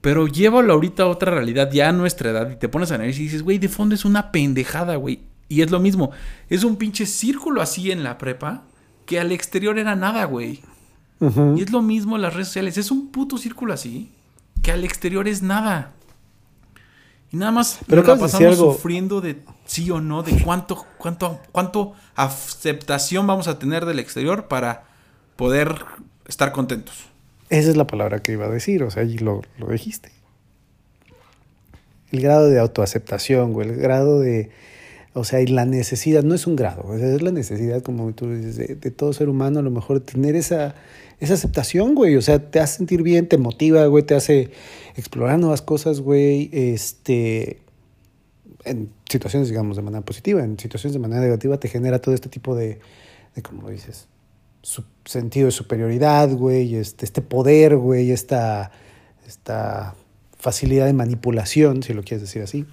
Pero 0.00 0.26
llévalo 0.26 0.72
ahorita 0.72 1.04
a 1.04 1.06
otra 1.06 1.30
realidad, 1.30 1.70
ya 1.70 1.88
a 1.88 1.92
nuestra 1.92 2.30
edad, 2.30 2.50
y 2.50 2.56
te 2.56 2.68
pones 2.68 2.90
a 2.90 2.96
analizar 2.96 3.20
y 3.20 3.24
dices, 3.24 3.42
güey, 3.42 3.58
de 3.58 3.68
fondo 3.68 3.94
es 3.94 4.04
una 4.04 4.32
pendejada, 4.32 4.96
güey. 4.96 5.20
Y 5.48 5.62
es 5.62 5.70
lo 5.70 5.80
mismo, 5.80 6.10
es 6.48 6.64
un 6.64 6.76
pinche 6.76 7.06
círculo 7.06 7.60
así 7.60 7.90
en 7.90 8.02
la 8.02 8.18
prepa, 8.18 8.64
que 9.04 9.18
al 9.18 9.32
exterior 9.32 9.78
era 9.78 9.96
nada, 9.96 10.24
güey. 10.24 10.62
Y 11.20 11.62
es 11.62 11.70
lo 11.70 11.82
mismo 11.82 12.16
en 12.16 12.22
las 12.22 12.32
redes 12.32 12.48
sociales. 12.48 12.78
Es 12.78 12.90
un 12.90 13.08
puto 13.08 13.36
círculo 13.36 13.74
así 13.74 14.10
que 14.62 14.72
al 14.72 14.84
exterior 14.84 15.28
es 15.28 15.42
nada. 15.42 15.92
Y 17.32 17.36
nada 17.36 17.52
más 17.52 17.78
Pero 17.86 18.02
la 18.02 18.16
pasamos 18.16 18.56
sufriendo 18.56 19.20
de 19.20 19.38
sí 19.64 19.90
o 19.90 20.00
no, 20.00 20.22
de 20.22 20.42
cuánto, 20.42 20.84
cuánto, 20.98 21.38
cuánto 21.52 21.92
aceptación 22.16 23.26
vamos 23.26 23.46
a 23.46 23.58
tener 23.58 23.86
del 23.86 24.00
exterior 24.00 24.48
para 24.48 24.84
poder 25.36 25.84
estar 26.26 26.52
contentos. 26.52 27.06
Esa 27.48 27.70
es 27.70 27.76
la 27.76 27.86
palabra 27.86 28.20
que 28.20 28.32
iba 28.32 28.46
a 28.46 28.48
decir, 28.48 28.82
o 28.82 28.90
sea, 28.90 29.04
y 29.04 29.18
lo, 29.18 29.42
lo 29.58 29.68
dijiste. 29.68 30.10
El 32.10 32.22
grado 32.22 32.48
de 32.48 32.58
autoaceptación, 32.58 33.52
güey, 33.52 33.68
el 33.68 33.76
grado 33.76 34.18
de, 34.18 34.50
o 35.14 35.22
sea, 35.22 35.40
y 35.40 35.46
la 35.46 35.64
necesidad, 35.64 36.24
no 36.24 36.34
es 36.34 36.48
un 36.48 36.56
grado, 36.56 36.96
es 36.96 37.22
la 37.22 37.30
necesidad, 37.30 37.82
como 37.82 38.12
tú 38.12 38.32
dices, 38.32 38.56
de, 38.56 38.74
de 38.74 38.90
todo 38.90 39.12
ser 39.12 39.28
humano, 39.28 39.60
a 39.60 39.62
lo 39.62 39.70
mejor 39.70 40.00
tener 40.00 40.34
esa, 40.34 40.74
esa 41.20 41.34
aceptación, 41.34 41.94
güey. 41.94 42.16
O 42.16 42.22
sea, 42.22 42.50
te 42.50 42.60
hace 42.60 42.78
sentir 42.78 43.02
bien, 43.02 43.28
te 43.28 43.38
motiva, 43.38 43.86
güey, 43.86 44.04
te 44.04 44.14
hace 44.14 44.50
explorar 44.96 45.38
nuevas 45.38 45.62
cosas, 45.62 46.00
güey. 46.00 46.50
Este. 46.52 47.60
En 48.64 48.90
situaciones, 49.08 49.48
digamos, 49.48 49.76
de 49.76 49.82
manera 49.82 50.04
positiva, 50.04 50.42
en 50.42 50.58
situaciones 50.58 50.92
de 50.94 50.98
manera 50.98 51.22
negativa, 51.22 51.58
te 51.58 51.68
genera 51.68 51.98
todo 52.00 52.14
este 52.14 52.28
tipo 52.28 52.54
de, 52.54 52.80
de 53.34 53.42
como 53.42 53.70
dices, 53.70 54.06
sentido 55.04 55.46
de 55.46 55.52
superioridad, 55.52 56.30
güey, 56.30 56.74
este, 56.76 57.06
este 57.06 57.22
poder, 57.22 57.76
güey, 57.76 58.10
esta, 58.10 58.70
esta 59.26 59.94
facilidad 60.36 60.86
de 60.86 60.92
manipulación, 60.92 61.82
si 61.82 61.94
lo 61.94 62.02
quieres 62.02 62.20
decir 62.20 62.42
así. 62.42 62.66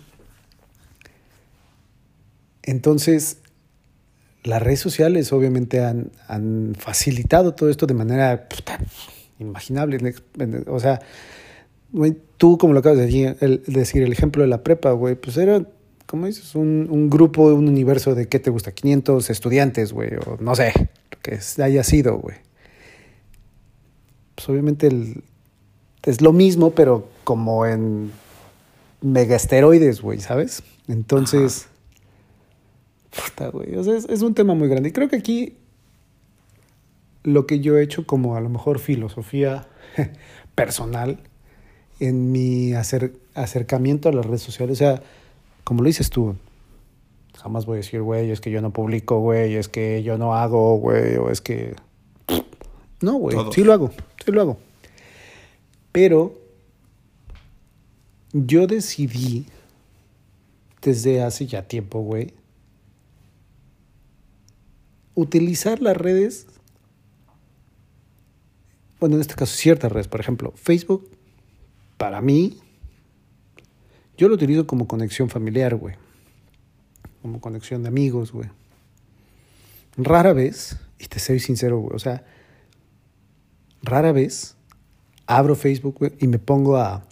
Entonces, 2.63 3.37
las 4.47 4.61
redes 4.61 4.79
sociales 4.79 5.31
obviamente 5.31 5.81
han, 5.83 6.75
facilitado 6.77 7.53
todo 7.53 7.69
esto 7.69 7.85
de 7.85 7.93
manera 7.93 8.47
imaginable. 9.39 10.15
O 10.67 10.79
sea, 10.79 11.01
tú 12.37 12.57
como 12.57 12.73
lo 12.73 12.79
acabas 12.79 12.97
de 12.97 13.05
decir 13.67 14.03
el, 14.03 14.11
ejemplo 14.11 14.41
de 14.41 14.47
la 14.47 14.63
prepa, 14.63 14.91
güey, 14.91 15.15
pues 15.15 15.37
era, 15.37 15.63
como 16.05 16.25
dices? 16.25 16.55
Un, 16.55 17.09
grupo, 17.09 17.45
un 17.53 17.67
universo 17.67 18.15
de, 18.15 18.27
¿qué 18.27 18.39
te 18.39 18.49
gusta? 18.49 18.71
500 18.71 19.29
estudiantes, 19.29 19.93
güey, 19.93 20.11
o 20.25 20.37
no 20.39 20.55
sé, 20.55 20.73
lo 20.75 21.19
que 21.21 21.39
haya 21.61 21.83
sido, 21.83 22.17
güey. 22.17 22.37
Pues 24.35 24.49
obviamente 24.49 24.89
es 26.03 26.21
lo 26.21 26.31
mismo, 26.31 26.71
pero 26.71 27.09
como 27.23 27.65
en 27.65 28.11
megasteroides, 29.01 30.01
güey, 30.01 30.19
¿sabes? 30.19 30.63
Entonces 30.87 31.67
es, 34.09 34.21
un 34.21 34.33
tema 34.33 34.53
muy 34.53 34.67
grande. 34.67 34.89
Y 34.89 34.91
creo 34.91 35.09
que 35.09 35.15
aquí 35.15 35.57
lo 37.23 37.45
que 37.45 37.59
yo 37.59 37.77
he 37.77 37.83
hecho 37.83 38.05
como 38.05 38.35
a 38.35 38.41
lo 38.41 38.49
mejor 38.49 38.79
filosofía 38.79 39.67
personal 40.55 41.19
en 41.99 42.31
mi 42.31 42.73
acercamiento 42.73 44.09
a 44.09 44.13
las 44.13 44.25
redes 44.25 44.41
sociales, 44.41 44.77
o 44.77 44.79
sea, 44.79 45.01
como 45.63 45.81
lo 45.81 45.87
dices 45.87 46.09
tú, 46.09 46.35
Jamás 47.41 47.67
voy 47.67 47.75
a 47.75 47.77
decir, 47.77 48.01
güey, 48.01 48.31
es 48.31 48.41
que 48.41 48.49
yo 48.49 48.61
no 48.61 48.71
publico, 48.71 49.19
güey, 49.19 49.55
es 49.55 49.69
que 49.69 50.01
yo 50.01 50.17
no 50.17 50.35
hago, 50.35 50.77
güey, 50.77 51.17
o 51.17 51.29
es 51.29 51.39
que... 51.39 51.75
No, 52.99 53.13
güey, 53.13 53.37
sí 53.51 53.63
lo 53.63 53.73
hago, 53.73 53.91
sí 54.25 54.31
lo 54.31 54.41
hago. 54.41 54.57
Pero 55.91 56.33
yo 58.33 58.65
decidí 58.65 59.45
desde 60.81 61.21
hace 61.21 61.45
ya 61.45 61.67
tiempo, 61.67 61.99
güey, 62.01 62.33
utilizar 65.17 65.81
las 65.81 65.97
redes, 65.97 66.45
bueno, 68.99 69.15
en 69.15 69.21
este 69.21 69.33
caso 69.33 69.57
ciertas 69.57 69.91
redes, 69.91 70.07
por 70.07 70.19
ejemplo, 70.19 70.53
Facebook, 70.55 71.09
para 71.97 72.21
mí, 72.21 72.59
yo 74.15 74.29
lo 74.29 74.35
utilizo 74.35 74.67
como 74.67 74.87
conexión 74.87 75.29
familiar, 75.31 75.75
güey, 75.75 75.95
como 77.23 77.41
conexión 77.41 77.81
de 77.81 77.89
amigos, 77.89 78.31
güey. 78.31 78.47
Rara 79.97 80.33
vez, 80.33 80.77
y 80.99 81.07
te 81.07 81.17
soy 81.17 81.39
sincero, 81.39 81.79
güey, 81.79 81.95
o 81.95 81.99
sea, 81.99 82.23
rara 83.81 84.11
vez 84.11 84.55
abro 85.25 85.55
Facebook, 85.55 85.95
güey, 85.97 86.13
y 86.19 86.27
me 86.27 86.37
pongo 86.37 86.77
a, 86.77 87.07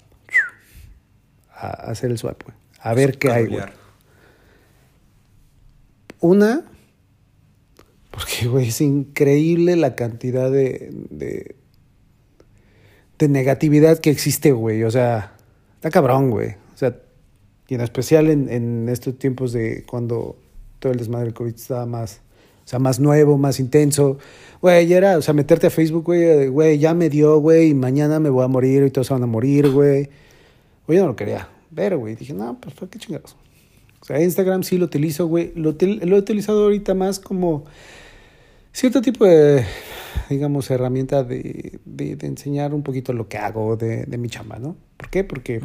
a 1.49 1.67
hacer 1.89 2.11
el 2.11 2.19
swipe, 2.19 2.45
güey, 2.45 2.57
a 2.79 2.93
ver 2.93 3.17
qué 3.17 3.31
hay, 3.31 3.47
güey. 3.47 3.65
Una, 6.19 6.65
porque, 8.15 8.47
güey, 8.47 8.69
es 8.69 8.79
increíble 8.79 9.75
la 9.75 9.95
cantidad 9.95 10.49
de, 10.49 10.89
de, 11.09 11.55
de 13.19 13.27
negatividad 13.27 13.99
que 13.99 14.09
existe, 14.09 14.53
güey. 14.53 14.83
O 14.83 14.91
sea, 14.91 15.35
está 15.75 15.89
cabrón, 15.89 16.29
güey. 16.29 16.51
O 16.73 16.77
sea, 16.77 16.97
y 17.67 17.75
en 17.75 17.81
especial 17.81 18.29
en, 18.29 18.87
estos 18.87 19.17
tiempos 19.19 19.51
de 19.51 19.83
cuando 19.85 20.37
todo 20.79 20.93
el 20.93 20.97
desmadre 20.99 21.25
del 21.25 21.33
COVID 21.33 21.55
estaba 21.55 21.85
más, 21.85 22.21
o 22.63 22.67
sea, 22.67 22.79
más 22.79 23.01
nuevo, 23.01 23.37
más 23.37 23.59
intenso. 23.59 24.17
Güey, 24.61 24.87
ya 24.87 24.97
era, 24.97 25.17
o 25.17 25.21
sea, 25.21 25.33
meterte 25.33 25.67
a 25.67 25.69
Facebook, 25.69 26.05
güey, 26.05 26.47
güey, 26.47 26.79
ya 26.79 26.93
me 26.93 27.09
dio, 27.09 27.39
güey, 27.39 27.69
y 27.69 27.73
mañana 27.73 28.21
me 28.21 28.29
voy 28.29 28.45
a 28.45 28.47
morir 28.47 28.83
y 28.83 28.91
todos 28.91 29.09
van 29.09 29.23
a 29.23 29.27
morir, 29.27 29.69
güey. 29.69 30.09
Güey, 30.87 30.97
yo 30.97 31.03
no 31.03 31.09
lo 31.09 31.15
quería 31.17 31.49
ver, 31.69 31.97
güey. 31.97 32.15
Dije, 32.15 32.33
no, 32.33 32.57
pues, 32.61 32.75
¿para 32.75 32.89
qué 32.89 32.97
chingados? 32.99 33.35
O 33.99 34.05
sea, 34.05 34.21
Instagram 34.21 34.63
sí 34.63 34.77
lo 34.77 34.85
utilizo, 34.85 35.27
güey. 35.27 35.51
Lo, 35.55 35.75
lo 35.79 36.15
he 36.15 36.19
utilizado 36.19 36.63
ahorita 36.63 36.93
más 36.93 37.19
como 37.19 37.65
cierto 38.75 39.01
tipo 39.01 39.25
de, 39.25 39.65
digamos, 40.29 40.69
herramienta 40.69 41.23
de, 41.23 41.79
de, 41.85 42.15
de 42.15 42.27
enseñar 42.27 42.73
un 42.73 42.83
poquito 42.83 43.13
lo 43.13 43.27
que 43.27 43.37
hago 43.37 43.77
de, 43.77 44.05
de 44.05 44.17
mi 44.17 44.29
chamba, 44.29 44.59
¿no? 44.59 44.75
¿Por 44.97 45.09
qué? 45.09 45.23
Porque, 45.23 45.61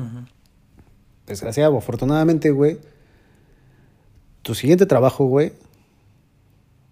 desgraciado, 1.27 1.77
afortunadamente, 1.77 2.51
güey, 2.51 2.79
tu 4.43 4.55
siguiente 4.55 4.87
trabajo, 4.87 5.27
güey, 5.27 5.53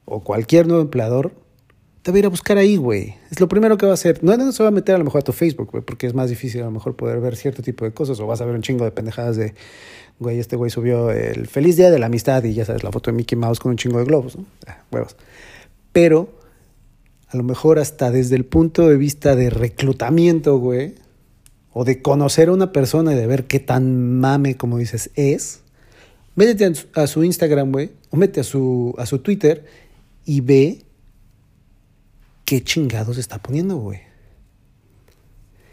o 0.04 0.20
cualquier 0.20 0.66
nuevo 0.66 0.83
empleador, 0.83 1.33
te 2.02 2.11
va 2.11 2.16
a 2.16 2.18
ir 2.18 2.26
a 2.26 2.31
buscar 2.31 2.59
ahí, 2.59 2.76
güey. 2.76 3.14
Es 3.31 3.40
lo 3.40 3.48
primero 3.48 3.76
que 3.76 3.87
va 3.87 3.92
a 3.92 3.94
hacer. 3.94 4.22
No, 4.24 4.37
no 4.37 4.50
se 4.52 4.62
va 4.62 4.70
a 4.70 4.72
meter 4.72 4.94
a 4.94 4.98
lo 4.98 5.04
mejor 5.04 5.20
a 5.20 5.24
tu 5.24 5.33
Facebook, 5.33 5.70
güey, 5.70 5.85
porque 5.85 6.07
es 6.07 6.14
más 6.14 6.31
difícil 6.31 6.62
a 6.62 6.64
lo 6.64 6.70
mejor 6.70 6.96
poder 6.96 7.20
ver 7.20 7.37
cierto 7.37 7.62
tipo 7.62 7.85
de 7.85 7.92
cosas, 7.92 8.18
o 8.18 8.26
vas 8.26 8.40
a 8.40 8.44
ver 8.44 8.54
un 8.54 8.62
chingo 8.62 8.85
de 8.85 8.90
pendejadas 8.90 9.37
de, 9.37 9.54
güey, 10.18 10.40
este 10.40 10.57
güey 10.57 10.70
subió 10.70 11.11
el 11.11 11.46
feliz 11.46 11.76
día 11.76 11.90
de 11.90 11.98
la 11.98 12.07
amistad 12.07 12.42
y 12.44 12.54
ya 12.54 12.64
sabes, 12.64 12.83
la 12.83 12.90
foto 12.90 13.11
de 13.11 13.16
Mickey 13.16 13.38
Mouse 13.38 13.61
con 13.61 13.70
un 13.70 13.76
chingo 13.76 13.98
de 13.98 14.04
globos, 14.04 14.37
¿no? 14.37 14.46
Ah, 14.66 14.78
huevos. 14.90 15.16
Pero, 16.00 16.28
a 17.26 17.37
lo 17.37 17.42
mejor 17.42 17.80
hasta 17.80 18.12
desde 18.12 18.37
el 18.37 18.44
punto 18.44 18.88
de 18.88 18.96
vista 18.96 19.34
de 19.34 19.50
reclutamiento, 19.50 20.56
güey, 20.56 20.94
o 21.72 21.82
de 21.84 22.00
conocer 22.02 22.50
a 22.50 22.52
una 22.52 22.70
persona 22.70 23.14
y 23.14 23.16
de 23.16 23.26
ver 23.26 23.48
qué 23.48 23.58
tan 23.58 24.20
mame, 24.20 24.56
como 24.56 24.78
dices, 24.78 25.11
es, 25.16 25.62
métete 26.37 26.72
a 26.94 27.06
su, 27.08 27.24
Instagram, 27.24 27.72
güey, 27.72 27.90
o 28.11 28.16
mete 28.16 28.38
a 28.38 28.44
su, 28.44 28.94
a 28.96 29.06
su 29.06 29.18
Twitter 29.18 29.64
y 30.24 30.40
ve 30.40 30.84
qué 32.44 32.62
chingados 32.62 33.18
está 33.18 33.42
poniendo, 33.42 33.78
güey. 33.78 33.98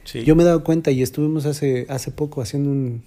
Sí. 0.06 0.24
Yo 0.24 0.36
me 0.36 0.42
he 0.42 0.48
dado 0.48 0.64
cuenta 0.64 0.90
y 0.90 1.04
estuvimos 1.04 1.46
hace, 1.46 1.86
hace 1.88 2.10
poco 2.10 2.42
haciendo 2.42 2.72
un, 2.72 3.04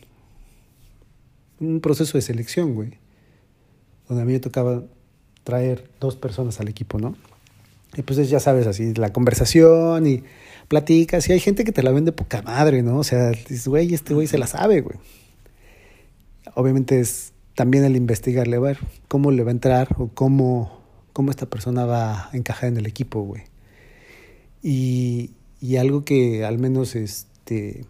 un 1.59 1.81
proceso 1.81 2.17
de 2.17 2.23
selección, 2.23 2.77
güey. 2.77 2.93
Donde 4.09 4.23
a 4.23 4.25
mí 4.25 4.35
me 4.35 4.39
tocaba 4.39 4.85
traer 5.49 5.89
dos 5.99 6.15
personas 6.15 6.61
al 6.61 6.69
equipo, 6.69 6.99
¿no? 6.99 7.17
Y 7.97 8.03
pues 8.03 8.19
es, 8.19 8.29
ya 8.29 8.39
sabes, 8.39 8.67
así 8.67 8.93
la 8.93 9.15
conversación 9.15 10.07
y 10.07 10.23
platicas 10.69 11.27
y 11.27 11.33
hay 11.33 11.41
gente 11.41 11.65
que 11.65 11.73
te 11.73 11.83
la 11.83 11.91
vende 11.91 12.13
poca 12.13 12.43
madre, 12.43 12.83
¿no? 12.83 12.99
O 12.99 13.03
sea, 13.03 13.31
dices, 13.31 13.67
güey, 13.67 13.95
este 13.95 14.13
güey 14.13 14.27
se 14.27 14.37
la 14.37 14.47
sabe, 14.47 14.83
güey. 14.83 14.99
Obviamente 16.55 17.01
es 17.01 17.33
también 17.55 17.83
el 17.85 17.97
investigarle, 17.97 18.57
a 18.57 18.61
ver 18.61 18.79
cómo 19.09 19.31
le 19.31 19.43
va 19.43 19.49
a 19.49 19.53
entrar 19.53 19.97
o 19.97 20.09
cómo, 20.09 20.83
cómo 21.15 21.31
esta 21.31 21.47
persona 21.47 21.87
va 21.87 22.29
a 22.29 22.37
encajar 22.37 22.69
en 22.69 22.77
el 22.77 22.85
equipo, 22.85 23.23
güey. 23.23 23.45
Y, 24.63 25.31
y 25.63 25.77
algo 25.77 26.05
que 26.05 26.45
al 26.45 26.59
menos 26.59 26.95
este, 26.95 27.87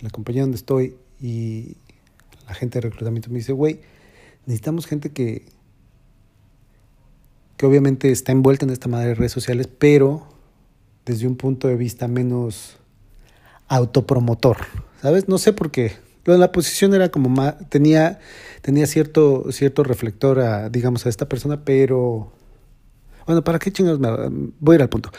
la 0.00 0.10
compañía 0.10 0.42
donde 0.42 0.56
estoy 0.56 0.96
y 1.20 1.76
la 2.48 2.54
gente 2.54 2.80
de 2.80 2.88
reclutamiento 2.88 3.30
me 3.30 3.38
dice, 3.38 3.52
güey, 3.52 3.78
necesitamos 4.46 4.86
gente 4.86 5.10
que, 5.10 5.44
que 7.60 7.66
obviamente 7.66 8.10
está 8.10 8.32
envuelta 8.32 8.64
en 8.64 8.70
esta 8.70 8.88
madre 8.88 9.08
de 9.08 9.14
redes 9.16 9.32
sociales, 9.32 9.68
pero 9.68 10.26
desde 11.04 11.26
un 11.26 11.36
punto 11.36 11.68
de 11.68 11.76
vista 11.76 12.08
menos 12.08 12.78
autopromotor, 13.68 14.56
¿sabes? 15.02 15.28
No 15.28 15.36
sé 15.36 15.52
por 15.52 15.70
qué. 15.70 15.92
La 16.24 16.52
posición 16.52 16.94
era 16.94 17.10
como 17.10 17.28
más, 17.28 17.56
tenía, 17.68 18.18
tenía 18.62 18.86
cierto, 18.86 19.52
cierto 19.52 19.84
reflector 19.84 20.40
a, 20.40 20.70
digamos, 20.70 21.04
a 21.04 21.10
esta 21.10 21.28
persona, 21.28 21.62
pero 21.62 22.32
bueno, 23.26 23.44
¿para 23.44 23.58
qué 23.58 23.70
chingados 23.70 24.00
me 24.00 24.08
voy 24.58 24.72
a 24.72 24.76
ir 24.76 24.82
al 24.82 24.88
punto? 24.88 25.10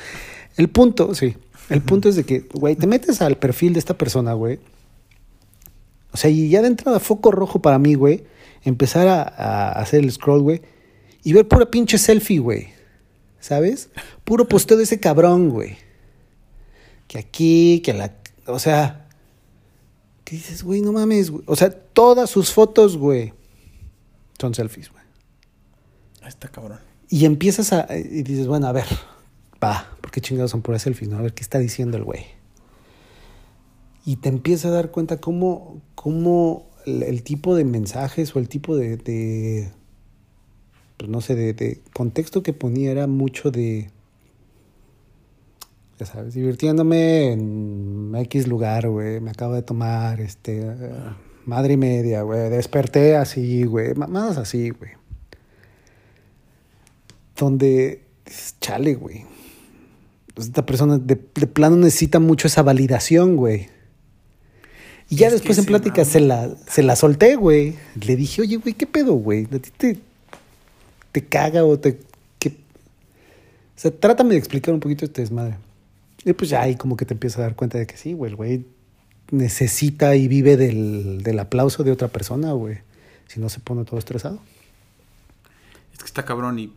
El 0.58 0.68
punto, 0.68 1.14
sí, 1.14 1.38
el 1.70 1.82
punto 1.82 2.10
es 2.10 2.16
de 2.16 2.24
que, 2.24 2.48
güey, 2.56 2.76
te 2.76 2.88
metes 2.88 3.22
al 3.22 3.38
perfil 3.38 3.74
de 3.74 3.80
esta 3.80 4.00
persona, 4.00 4.34
güey. 4.34 4.58
O 6.12 6.18
sea, 6.18 6.32
y 6.32 6.50
ya 6.50 6.64
de 6.64 6.70
entrada 6.70 7.00
foco 7.00 7.32
rojo 7.32 7.62
para 7.62 7.78
mí, 7.78 7.94
güey, 7.94 8.24
empezar 8.64 9.08
a, 9.08 9.22
a 9.22 9.72
hacer 9.74 10.00
el 10.00 10.12
scroll, 10.12 10.42
güey, 10.42 10.64
y 11.24 11.34
ver 11.34 11.48
pura 11.48 11.70
pinche 11.70 11.98
selfie, 11.98 12.40
güey. 12.40 12.70
¿Sabes? 13.40 13.90
Puro 14.24 14.48
posteo 14.48 14.78
de 14.78 14.84
ese 14.84 15.00
cabrón, 15.00 15.50
güey. 15.50 15.78
Que 17.08 17.20
aquí, 17.20 17.82
que 17.84 17.94
la... 17.94 18.16
O 18.46 18.60
sea... 18.60 19.08
¿Qué 20.24 20.36
dices, 20.36 20.64
güey? 20.64 20.82
No 20.82 20.94
mames, 20.94 21.32
güey. 21.32 21.44
O 21.48 21.56
sea, 21.56 21.72
todas 21.72 22.30
sus 22.30 22.54
fotos, 22.54 22.96
güey, 22.96 23.34
son 24.40 24.54
selfies, 24.54 24.90
güey. 24.90 25.04
Ahí 26.22 26.30
está 26.30 26.48
cabrón. 26.48 26.80
Y 27.10 27.26
empiezas 27.26 27.74
a... 27.74 27.88
Y 27.98 28.24
dices, 28.24 28.48
bueno, 28.48 28.68
a 28.68 28.72
ver, 28.72 28.86
va, 29.62 29.90
¿por 30.00 30.12
qué 30.12 30.22
chingados 30.22 30.52
son 30.52 30.62
puras 30.62 30.84
selfies, 30.84 31.10
no? 31.10 31.18
A 31.18 31.22
ver, 31.22 31.34
¿qué 31.34 31.42
está 31.42 31.60
diciendo 31.60 31.98
el 31.98 32.04
güey? 32.04 32.26
Y 34.06 34.18
te 34.18 34.30
empiezas 34.30 34.66
a 34.68 34.76
dar 34.76 34.92
cuenta 34.92 35.20
cómo, 35.20 35.82
cómo 35.96 36.70
el, 36.86 37.04
el 37.04 37.24
tipo 37.24 37.56
de 37.56 37.66
mensajes 37.66 38.36
o 38.36 38.40
el 38.40 38.48
tipo 38.48 38.78
de... 38.78 38.98
de 38.98 39.72
pues 41.02 41.10
no 41.10 41.20
sé, 41.20 41.34
de, 41.34 41.54
de 41.54 41.82
contexto 41.94 42.44
que 42.44 42.54
ponía 42.54 42.92
era 42.92 43.08
mucho 43.08 43.50
de... 43.50 43.90
Ya 46.00 46.06
sabes, 46.06 46.34
divirtiéndome 46.36 47.32
en 47.32 48.14
X 48.16 48.48
lugar, 48.48 48.88
güey. 48.88 49.20
Me 49.20 49.32
acabo 49.32 49.56
de 49.56 49.64
tomar, 49.64 50.22
este... 50.22 50.64
madre 51.46 51.74
y 51.74 51.78
media, 51.78 52.22
güey. 52.22 52.50
Desperté 52.52 53.16
así, 53.16 53.64
güey. 53.64 53.96
Más 53.96 54.38
así, 54.38 54.70
güey 54.70 54.92
donde 57.42 58.04
chale, 58.60 58.96
güey. 58.96 59.26
Pues 60.34 60.48
Esta 60.48 60.66
persona 60.66 60.98
de, 60.98 61.16
de 61.16 61.48
plano 61.48 61.76
necesita 61.76 62.20
mucho 62.20 62.48
esa 62.48 62.64
validación, 62.64 63.36
güey. 63.36 63.68
Y 65.10 65.18
ya 65.18 65.28
Es 65.28 65.34
después 65.34 65.58
en 65.58 65.66
plática 65.66 66.06
se 66.06 66.22
la, 66.22 66.56
se 66.68 66.84
la 66.84 66.96
solté, 66.96 67.36
güey. 67.36 67.76
Le 68.06 68.16
dije, 68.16 68.44
oye, 68.44 68.56
güey, 68.58 68.74
¿qué 68.74 68.88
pedo, 68.88 69.14
güey? 69.14 69.46
¿A 69.52 69.60
ti 69.60 69.72
te, 69.76 69.98
te 71.12 71.26
caga 71.26 71.64
o 71.64 71.80
te... 71.80 72.00
qué? 72.40 72.50
O 72.50 73.80
sea, 73.80 73.92
trátame 73.92 74.32
de 74.32 74.38
explicar 74.38 74.74
un 74.74 74.80
poquito 74.80 75.06
este 75.06 75.22
desmadre. 75.22 75.58
Y 76.24 76.34
pues 76.34 76.50
ya 76.50 76.62
ahí 76.62 76.76
como 76.76 76.98
que 76.98 77.06
te 77.06 77.14
empiezas 77.14 77.40
a 77.40 77.44
dar 77.44 77.56
cuenta 77.56 77.78
de 77.78 77.88
que 77.88 77.98
sí, 77.98 78.14
güey, 78.14 78.32
el 78.32 78.36
güey 78.36 78.66
necesita 79.32 80.16
y 80.16 80.28
vive 80.28 80.58
del, 80.58 81.24
del 81.24 81.40
aplauso 81.40 81.84
de 81.84 81.92
otra 81.92 82.10
persona, 82.10 82.52
güey. 82.52 82.80
Si 83.28 83.40
no 83.40 83.50
se 83.50 83.60
pone 83.60 83.86
todo 83.86 83.98
estresado. 83.98 84.40
Es 85.94 86.00
que 86.00 86.06
está 86.06 86.26
cabrón 86.26 86.60
y 86.60 86.74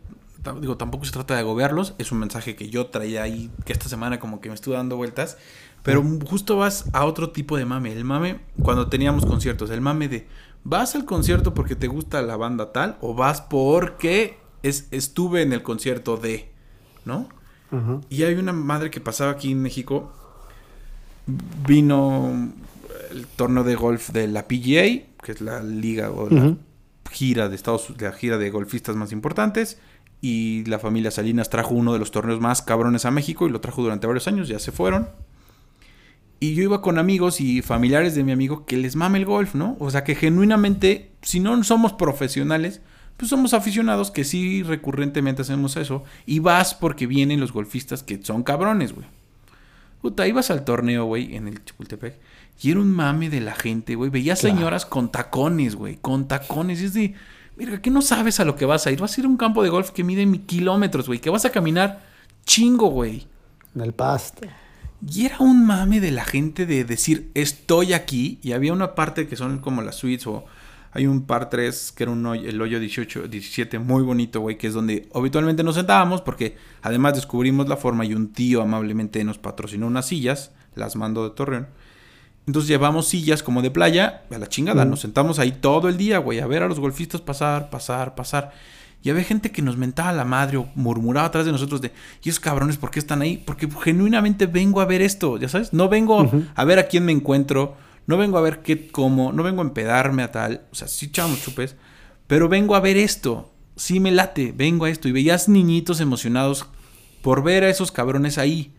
digo, 0.61 0.77
tampoco 0.77 1.05
se 1.05 1.11
trata 1.11 1.33
de 1.33 1.41
agobiarlos. 1.41 1.95
Es 1.97 2.11
un 2.11 2.19
mensaje 2.19 2.55
que 2.55 2.69
yo 2.69 2.87
traía 2.87 3.23
ahí, 3.23 3.51
que 3.65 3.73
esta 3.73 3.89
semana 3.89 4.19
como 4.19 4.41
que 4.41 4.49
me 4.49 4.55
estuve 4.55 4.75
dando 4.75 4.97
vueltas. 4.97 5.37
Pero 5.83 6.03
justo 6.25 6.57
vas 6.57 6.85
a 6.93 7.05
otro 7.05 7.31
tipo 7.31 7.57
de 7.57 7.65
mame. 7.65 7.91
El 7.93 8.03
mame, 8.05 8.39
cuando 8.61 8.87
teníamos 8.89 9.25
conciertos, 9.25 9.69
el 9.69 9.81
mame 9.81 10.07
de, 10.07 10.27
¿vas 10.65 10.95
al 10.95 11.05
concierto 11.05 11.53
porque 11.53 11.77
te 11.77 11.87
gusta 11.87 12.21
la 12.21 12.35
banda 12.35 12.73
tal? 12.73 12.97
¿O 12.99 13.13
vas 13.13 13.39
porque 13.39 14.37
es, 14.63 14.89
estuve 14.91 15.41
en 15.41 15.53
el 15.53 15.63
concierto 15.63 16.17
de, 16.17 16.51
¿no? 17.05 17.29
Y 18.09 18.23
hay 18.23 18.35
una 18.35 18.53
madre 18.53 18.89
que 18.89 19.01
pasaba 19.01 19.31
aquí 19.31 19.51
en 19.51 19.61
México. 19.61 20.09
Vino 21.67 22.53
el 23.11 23.27
torneo 23.27 23.65
de 23.65 23.75
golf 23.75 24.11
de 24.11 24.27
la 24.27 24.47
PGA, 24.47 25.17
que 25.21 25.31
es 25.33 25.41
la 25.41 25.61
liga 25.61 26.09
o 26.09 26.29
la 26.29 26.55
gira 27.11 27.49
de 27.49 27.55
Estados 27.55 27.89
la 27.99 28.13
gira 28.13 28.37
de 28.37 28.49
golfistas 28.49 28.95
más 28.95 29.11
importantes 29.11 29.77
y 30.21 30.63
la 30.65 30.79
familia 30.79 31.11
Salinas 31.11 31.49
trajo 31.49 31.75
uno 31.75 31.93
de 31.93 31.99
los 31.99 32.11
torneos 32.11 32.39
más 32.39 32.61
cabrones 32.61 33.05
a 33.05 33.11
México 33.11 33.47
y 33.47 33.51
lo 33.51 33.61
trajo 33.61 33.83
durante 33.83 34.07
varios 34.07 34.27
años, 34.27 34.47
ya 34.47 34.59
se 34.59 34.71
fueron. 34.71 35.09
Y 36.39 36.53
yo 36.53 36.63
iba 36.63 36.81
con 36.81 36.99
amigos 36.99 37.39
y 37.39 37.61
familiares 37.61 38.15
de 38.15 38.23
mi 38.23 38.31
amigo 38.31 38.65
que 38.65 38.77
les 38.77 38.95
mame 38.95 39.17
el 39.17 39.25
golf, 39.25 39.55
¿no? 39.55 39.77
O 39.79 39.89
sea, 39.89 40.03
que 40.03 40.15
genuinamente, 40.15 41.11
si 41.21 41.39
no 41.39 41.63
somos 41.63 41.93
profesionales, 41.93 42.81
pues 43.17 43.29
somos 43.29 43.53
aficionados 43.53 44.11
que 44.11 44.25
sí 44.25 44.61
recurrentemente 44.63 45.43
hacemos 45.43 45.77
eso. 45.77 46.03
Y 46.25 46.39
vas 46.39 46.73
porque 46.73 47.07
vienen 47.07 47.39
los 47.39 47.53
golfistas 47.53 48.03
que 48.03 48.21
son 48.21 48.43
cabrones, 48.43 48.93
güey. 48.93 49.07
Puta, 50.01 50.27
ibas 50.27 50.51
al 50.51 50.65
torneo, 50.65 51.05
güey, 51.05 51.35
en 51.35 51.47
el 51.47 51.63
Chapultepec. 51.63 52.19
Y 52.61 52.71
era 52.71 52.79
un 52.79 52.91
mame 52.91 53.29
de 53.29 53.41
la 53.41 53.55
gente, 53.55 53.95
güey. 53.95 54.09
Veías 54.09 54.39
señoras 54.39 54.85
con 54.85 55.11
tacones, 55.11 55.75
güey. 55.75 55.97
Con 55.97 56.27
tacones. 56.27 56.81
Y 56.81 56.85
es 56.85 56.93
de, 56.93 57.15
mira, 57.57 57.81
que 57.81 57.89
no 57.89 58.01
sabes 58.01 58.39
a 58.39 58.45
lo 58.45 58.55
que 58.55 58.65
vas 58.65 58.85
a 58.85 58.91
ir. 58.91 58.99
Vas 58.99 59.17
a 59.17 59.21
ir 59.21 59.25
a 59.25 59.29
un 59.29 59.37
campo 59.37 59.63
de 59.63 59.69
golf 59.69 59.91
que 59.91 60.03
mide 60.03 60.29
kilómetros, 60.41 61.07
güey. 61.07 61.19
Que 61.19 61.29
vas 61.29 61.45
a 61.45 61.49
caminar 61.49 62.03
chingo, 62.45 62.87
güey. 62.87 63.25
En 63.73 63.81
el 63.81 63.93
pasto. 63.93 64.47
Y 65.07 65.25
era 65.25 65.37
un 65.39 65.65
mame 65.65 65.99
de 65.99 66.11
la 66.11 66.25
gente 66.25 66.65
de 66.65 66.83
decir, 66.83 67.31
estoy 67.33 67.93
aquí. 67.93 68.39
Y 68.41 68.53
había 68.53 68.73
una 68.73 68.95
parte 68.95 69.27
que 69.27 69.35
son 69.35 69.59
como 69.59 69.81
las 69.81 69.95
suites 69.95 70.27
o 70.27 70.45
hay 70.95 71.07
un 71.07 71.23
par 71.23 71.49
3 71.49 71.91
que 71.91 72.03
era 72.03 72.11
un 72.13 72.25
el 72.25 72.61
hoyo 72.61 72.79
18, 72.79 73.27
17 73.27 73.79
muy 73.79 74.01
bonito, 74.01 74.39
güey, 74.39 74.57
que 74.57 74.67
es 74.67 74.73
donde 74.73 75.09
habitualmente 75.13 75.61
nos 75.61 75.75
sentábamos 75.75 76.21
porque 76.21 76.55
además 76.81 77.15
descubrimos 77.15 77.67
la 77.67 77.75
forma 77.75 78.05
y 78.05 78.13
un 78.13 78.31
tío 78.31 78.61
amablemente 78.61 79.21
nos 79.25 79.37
patrocinó 79.37 79.87
unas 79.87 80.07
sillas, 80.07 80.51
las 80.73 80.95
mandó 80.95 81.27
de 81.27 81.35
Torreón. 81.35 81.67
Entonces 82.47 82.69
llevamos 82.69 83.09
sillas 83.09 83.43
como 83.43 83.61
de 83.61 83.71
playa, 83.71 84.23
a 84.31 84.37
la 84.37 84.47
chingada, 84.47 84.85
nos 84.85 85.01
sentamos 85.01 85.37
ahí 85.37 85.51
todo 85.51 85.89
el 85.89 85.97
día, 85.97 86.19
güey, 86.19 86.39
a 86.39 86.47
ver 86.47 86.63
a 86.63 86.69
los 86.69 86.79
golfistas 86.79 87.19
pasar, 87.19 87.69
pasar, 87.69 88.15
pasar. 88.15 88.53
Y 89.05 89.11
había 89.11 89.23
gente 89.23 89.51
que 89.51 89.61
nos 89.61 89.77
mentaba 89.77 90.11
la 90.13 90.25
madre 90.25 90.57
o 90.57 90.67
murmuraba 90.73 91.27
atrás 91.27 91.45
de 91.45 91.51
nosotros 91.51 91.79
de, 91.79 91.91
¿y 92.23 92.29
esos 92.29 92.39
cabrones 92.39 92.77
por 92.77 92.89
qué 92.89 92.97
están 92.97 93.21
ahí? 93.21 93.37
Porque 93.37 93.69
genuinamente 93.69 94.47
vengo 94.47 94.81
a 94.81 94.85
ver 94.85 95.03
esto, 95.03 95.37
ya 95.37 95.47
sabes, 95.47 95.73
no 95.73 95.89
vengo 95.89 96.27
a 96.55 96.65
ver 96.65 96.79
a 96.79 96.87
quién 96.87 97.05
me 97.05 97.11
encuentro, 97.11 97.77
no 98.07 98.17
vengo 98.17 98.39
a 98.39 98.41
ver 98.41 98.63
qué 98.63 98.87
como, 98.87 99.31
no 99.31 99.43
vengo 99.43 99.61
a 99.61 99.65
empedarme 99.65 100.23
a 100.23 100.31
tal, 100.31 100.65
o 100.71 100.75
sea, 100.75 100.87
sí 100.87 101.05
echamos 101.05 101.43
chupes, 101.43 101.75
pero 102.25 102.49
vengo 102.49 102.75
a 102.75 102.79
ver 102.79 102.97
esto, 102.97 103.53
sí 103.75 103.99
me 103.99 104.11
late, 104.11 104.51
vengo 104.57 104.85
a 104.85 104.89
esto. 104.89 105.07
Y 105.07 105.11
veías 105.11 105.47
niñitos 105.47 106.01
emocionados 106.01 106.65
por 107.21 107.43
ver 107.43 107.63
a 107.63 107.69
esos 107.69 107.91
cabrones 107.91 108.39
ahí. 108.39 108.73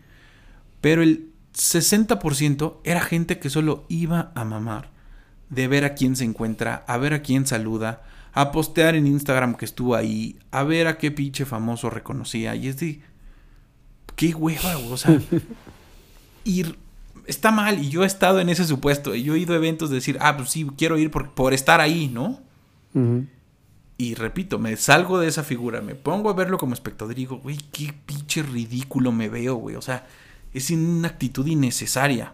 Pero 0.81 1.03
el 1.03 1.31
60% 1.55 2.79
era 2.83 2.99
gente 2.99 3.39
que 3.39 3.49
solo 3.49 3.85
iba 3.87 4.33
a 4.35 4.43
mamar, 4.43 4.91
de 5.49 5.69
ver 5.69 5.85
a 5.85 5.95
quién 5.95 6.17
se 6.17 6.25
encuentra, 6.25 6.83
a 6.85 6.97
ver 6.97 7.13
a 7.13 7.21
quién 7.21 7.47
saluda, 7.47 8.03
a 8.33 8.51
postear 8.51 8.95
en 8.95 9.07
Instagram 9.07 9.55
que 9.55 9.65
estuvo 9.65 9.95
ahí, 9.95 10.37
a 10.51 10.63
ver 10.63 10.87
a 10.87 10.97
qué 10.97 11.11
pinche 11.11 11.45
famoso 11.45 11.89
reconocía. 11.89 12.55
Y 12.55 12.67
es 12.67 12.77
de. 12.77 13.01
Qué 14.15 14.33
hueva, 14.33 14.77
o 14.77 14.97
sea. 14.97 15.19
ir 16.43 16.77
está 17.27 17.51
mal 17.51 17.79
y 17.79 17.89
yo 17.89 18.03
he 18.03 18.07
estado 18.07 18.39
en 18.39 18.49
ese 18.49 18.65
supuesto 18.65 19.13
y 19.13 19.23
yo 19.23 19.35
he 19.35 19.39
ido 19.39 19.53
a 19.53 19.57
eventos 19.57 19.89
de 19.89 19.95
decir, 19.95 20.17
ah, 20.21 20.35
pues 20.37 20.49
sí, 20.49 20.65
quiero 20.77 20.97
ir 20.97 21.11
por, 21.11 21.31
por 21.31 21.53
estar 21.53 21.81
ahí, 21.81 22.07
¿no? 22.07 22.39
Y 23.99 24.15
repito, 24.15 24.57
me 24.57 24.75
salgo 24.75 25.19
de 25.19 25.27
esa 25.27 25.43
figura, 25.43 25.81
me 25.81 25.93
pongo 25.93 26.31
a 26.31 26.33
verlo 26.33 26.57
como 26.57 26.73
espectador 26.73 27.11
y 27.13 27.15
digo, 27.15 27.37
güey, 27.37 27.57
qué 27.71 27.93
pinche 28.05 28.41
ridículo 28.41 29.11
me 29.11 29.29
veo, 29.29 29.55
güey. 29.55 29.75
O 29.75 29.83
sea, 29.83 30.07
es 30.53 30.71
una 30.71 31.09
actitud 31.09 31.45
innecesaria. 31.45 32.33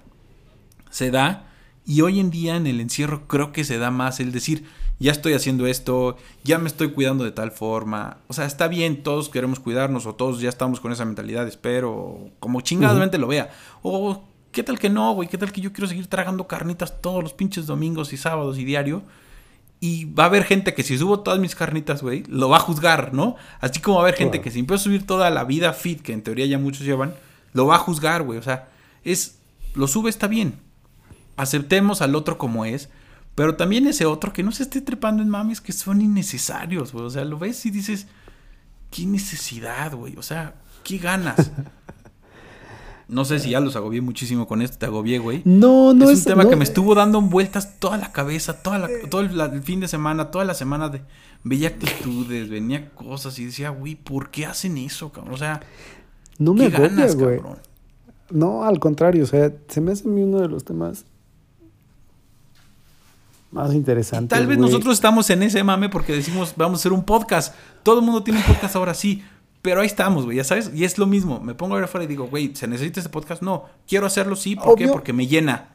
Se 0.89 1.11
da 1.11 1.47
y 1.85 1.99
hoy 1.99 2.21
en 2.21 2.31
día 2.31 2.55
en 2.55 2.67
el 2.67 2.79
encierro 2.79 3.27
creo 3.27 3.51
que 3.51 3.65
se 3.65 3.77
da 3.77 3.91
más 3.91 4.21
el 4.21 4.31
decir, 4.31 4.63
ya 4.99 5.11
estoy 5.11 5.33
haciendo 5.33 5.67
esto, 5.67 6.17
ya 6.43 6.57
me 6.57 6.67
estoy 6.67 6.91
cuidando 6.91 7.23
de 7.23 7.31
tal 7.31 7.51
forma. 7.51 8.17
O 8.27 8.33
sea, 8.33 8.45
está 8.45 8.67
bien, 8.67 9.03
todos 9.03 9.29
queremos 9.29 9.59
cuidarnos 9.59 10.05
o 10.05 10.15
todos 10.15 10.39
ya 10.39 10.49
estamos 10.49 10.79
con 10.79 10.91
esa 10.91 11.05
mentalidad, 11.05 11.47
espero, 11.47 12.29
como 12.39 12.61
chingadamente 12.61 13.17
lo 13.17 13.27
vea. 13.27 13.51
O 13.81 14.23
¿Qué 14.53 14.61
tal 14.61 14.77
que 14.77 14.89
no, 14.89 15.13
güey? 15.13 15.27
¿Qué 15.27 15.39
tal 15.39 15.51
que 15.51 15.61
yo 15.61 15.73
quiero 15.73 15.87
seguir 15.87 16.05
tragando 16.05 16.47
carnitas 16.47 17.01
todos 17.01 17.23
los 17.23 17.33
pinches 17.33 17.65
domingos 17.65 18.13
y 18.13 18.17
sábados 18.17 18.59
y 18.59 18.63
diario? 18.63 19.01
Y 19.79 20.05
va 20.05 20.25
a 20.25 20.27
haber 20.27 20.43
gente 20.43 20.75
que 20.75 20.83
si 20.83 20.95
subo 20.95 21.21
todas 21.21 21.39
mis 21.39 21.55
carnitas, 21.55 22.03
güey, 22.03 22.23
lo 22.27 22.49
va 22.49 22.57
a 22.57 22.59
juzgar, 22.59 23.15
¿no? 23.15 23.35
Así 23.59 23.81
como 23.81 23.97
va 23.97 24.03
a 24.03 24.05
haber 24.05 24.15
gente 24.15 24.41
que 24.41 24.51
si 24.51 24.59
empiezo 24.59 24.81
a 24.81 24.83
subir 24.83 25.07
toda 25.07 25.31
la 25.31 25.43
vida 25.43 25.73
fit, 25.73 26.03
que 26.03 26.13
en 26.13 26.21
teoría 26.21 26.45
ya 26.45 26.59
muchos 26.59 26.85
llevan, 26.85 27.15
lo 27.53 27.65
va 27.65 27.75
a 27.75 27.79
juzgar, 27.79 28.21
güey. 28.21 28.37
O 28.37 28.43
sea, 28.43 28.69
es, 29.03 29.39
lo 29.73 29.87
sube 29.87 30.11
está 30.11 30.27
bien. 30.27 30.59
Aceptemos 31.35 32.03
al 32.03 32.15
otro 32.15 32.37
como 32.37 32.63
es. 32.63 32.89
Pero 33.35 33.55
también 33.55 33.87
ese 33.87 34.05
otro 34.05 34.31
que 34.31 34.43
no 34.43 34.51
se 34.51 34.63
esté 34.63 34.81
trepando 34.81 35.23
en 35.23 35.29
mames 35.29 35.59
que 35.59 35.71
son 35.71 36.01
innecesarios, 36.01 36.93
güey. 36.93 37.05
O 37.05 37.09
sea, 37.09 37.25
lo 37.25 37.39
ves 37.39 37.65
y 37.65 37.71
dices, 37.71 38.07
qué 38.91 39.05
necesidad, 39.05 39.93
güey. 39.95 40.15
O 40.17 40.21
sea, 40.21 40.55
qué 40.83 40.97
ganas. 40.97 41.51
No 43.07 43.25
sé 43.25 43.37
si 43.39 43.49
ya 43.49 43.59
los 43.59 43.75
agobié 43.75 44.01
muchísimo 44.01 44.47
con 44.47 44.61
esto, 44.61 44.77
te 44.77 44.85
agobié, 44.85 45.19
güey. 45.19 45.41
No, 45.45 45.93
no 45.93 46.09
es. 46.09 46.19
un 46.19 46.25
tema 46.25 46.49
que 46.49 46.55
me 46.55 46.63
estuvo 46.63 46.95
dando 46.95 47.21
vueltas 47.21 47.77
toda 47.77 47.97
la 47.97 48.11
cabeza, 48.11 48.63
toda 48.63 48.79
la, 48.79 48.89
todo 49.09 49.21
el, 49.21 49.61
fin 49.61 49.81
de 49.81 49.87
semana, 49.87 50.31
toda 50.31 50.45
la 50.45 50.53
semana 50.53 50.89
de. 50.89 51.01
Veía 51.43 51.67
actitudes, 51.67 52.49
venía 52.49 52.89
cosas 52.91 53.37
y 53.37 53.45
decía, 53.45 53.69
güey, 53.69 53.95
¿por 53.95 54.31
qué 54.31 54.45
hacen 54.45 54.77
eso, 54.77 55.11
cabrón? 55.11 55.33
O 55.33 55.37
sea, 55.37 55.59
no 56.39 56.53
me 56.53 56.67
agobia, 56.67 57.13
güey. 57.13 57.41
No, 58.31 58.63
al 58.63 58.79
contrario, 58.79 59.25
o 59.25 59.27
sea, 59.27 59.53
se 59.67 59.81
me 59.81 59.91
hace 59.91 60.07
a 60.07 60.11
mí 60.11 60.23
uno 60.23 60.39
de 60.39 60.47
los 60.47 60.63
temas 60.63 61.05
más 63.53 63.73
interesantes. 63.73 64.37
tal 64.37 64.47
vez 64.47 64.57
nosotros 64.57 64.93
estamos 64.95 65.29
en 65.29 65.43
ese 65.43 65.63
mame 65.63 65.89
porque 65.89 66.13
decimos, 66.13 66.53
vamos 66.57 66.79
a 66.79 66.81
hacer 66.81 66.93
un 66.93 67.03
podcast. 67.03 67.55
Todo 67.83 67.99
el 67.99 68.05
mundo 68.05 68.23
tiene 68.23 68.39
un 68.39 68.45
podcast 68.45 68.75
ahora 68.75 68.93
sí. 68.93 69.23
Pero 69.61 69.79
ahí 69.79 69.87
estamos, 69.87 70.25
güey, 70.25 70.37
ya 70.37 70.43
sabes. 70.43 70.71
Y 70.75 70.83
es 70.83 70.97
lo 70.97 71.05
mismo. 71.05 71.39
Me 71.39 71.55
pongo 71.55 71.75
a 71.75 71.77
ver 71.77 71.85
afuera 71.85 72.03
y 72.03 72.07
digo, 72.07 72.27
güey, 72.27 72.53
¿se 72.53 72.67
necesita 72.67 72.99
este 72.99 73.09
podcast? 73.09 73.41
No. 73.41 73.63
Quiero 73.87 74.05
hacerlo, 74.05 74.35
sí. 74.35 74.57
¿Por 74.57 74.77
qué? 74.77 74.89
Porque 74.89 75.13
me 75.13 75.25
llena. 75.25 75.69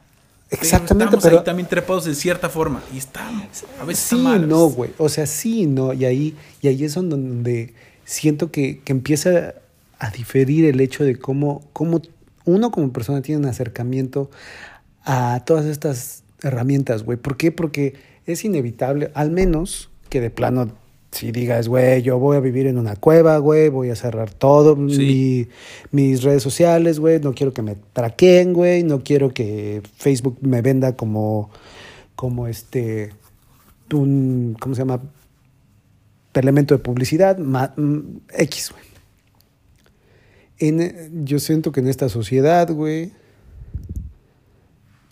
Exactamente, 0.51 1.11
pero, 1.11 1.17
estamos 1.17 1.39
ahí 1.39 1.45
también 1.45 1.67
trepados 1.67 2.05
de 2.05 2.13
cierta 2.13 2.49
forma. 2.49 2.83
Y 2.93 2.99
estamos. 2.99 3.45
A 3.81 3.85
veces 3.85 4.03
sí, 4.03 4.17
no, 4.21 4.65
güey. 4.67 4.91
O 4.99 5.09
sea, 5.09 5.25
sí, 5.25 5.65
no. 5.65 5.93
Y 5.93 6.05
ahí, 6.05 6.35
y 6.61 6.67
ahí 6.67 6.83
es 6.83 6.93
donde 6.93 7.73
siento 8.05 8.51
que, 8.51 8.79
que 8.81 8.91
empieza 8.91 9.55
a 9.97 10.11
diferir 10.11 10.65
el 10.65 10.79
hecho 10.81 11.03
de 11.03 11.17
cómo, 11.17 11.63
cómo 11.73 12.01
uno 12.45 12.71
como 12.71 12.91
persona 12.91 13.21
tiene 13.21 13.41
un 13.41 13.47
acercamiento 13.47 14.29
a 15.03 15.43
todas 15.45 15.65
estas 15.65 16.23
herramientas, 16.43 17.03
güey. 17.03 17.17
¿Por 17.17 17.37
qué? 17.37 17.51
Porque 17.51 17.95
es 18.25 18.45
inevitable, 18.45 19.11
al 19.13 19.31
menos 19.31 19.89
que 20.09 20.21
de 20.21 20.29
plano 20.29 20.71
si 21.11 21.31
digas, 21.31 21.67
güey, 21.67 22.01
yo 22.03 22.19
voy 22.19 22.37
a 22.37 22.39
vivir 22.39 22.67
en 22.67 22.77
una 22.77 22.95
cueva, 22.95 23.37
güey, 23.37 23.69
voy 23.69 23.89
a 23.89 23.95
cerrar 23.95 24.31
todo 24.31 24.75
mis 24.75 25.47
redes 25.91 26.43
sociales, 26.43 26.99
güey, 26.99 27.19
no 27.19 27.33
quiero 27.33 27.53
que 27.53 27.63
me 27.63 27.75
traqueen, 27.93 28.53
güey, 28.53 28.83
no 28.83 29.03
quiero 29.03 29.33
que 29.33 29.81
Facebook 29.97 30.37
me 30.41 30.61
venda 30.61 30.95
como, 30.95 31.49
como 32.15 32.47
este, 32.47 33.11
un, 33.91 34.55
¿cómo 34.59 34.75
se 34.75 34.81
llama? 34.81 35.01
Elemento 36.33 36.75
de 36.75 36.79
publicidad, 36.79 37.37
mm, 37.39 38.19
X, 38.37 38.71
güey. 38.71 38.83
yo 41.23 41.39
siento 41.39 41.71
que 41.71 41.79
en 41.79 41.87
esta 41.87 42.07
sociedad, 42.07 42.71
güey, 42.71 43.11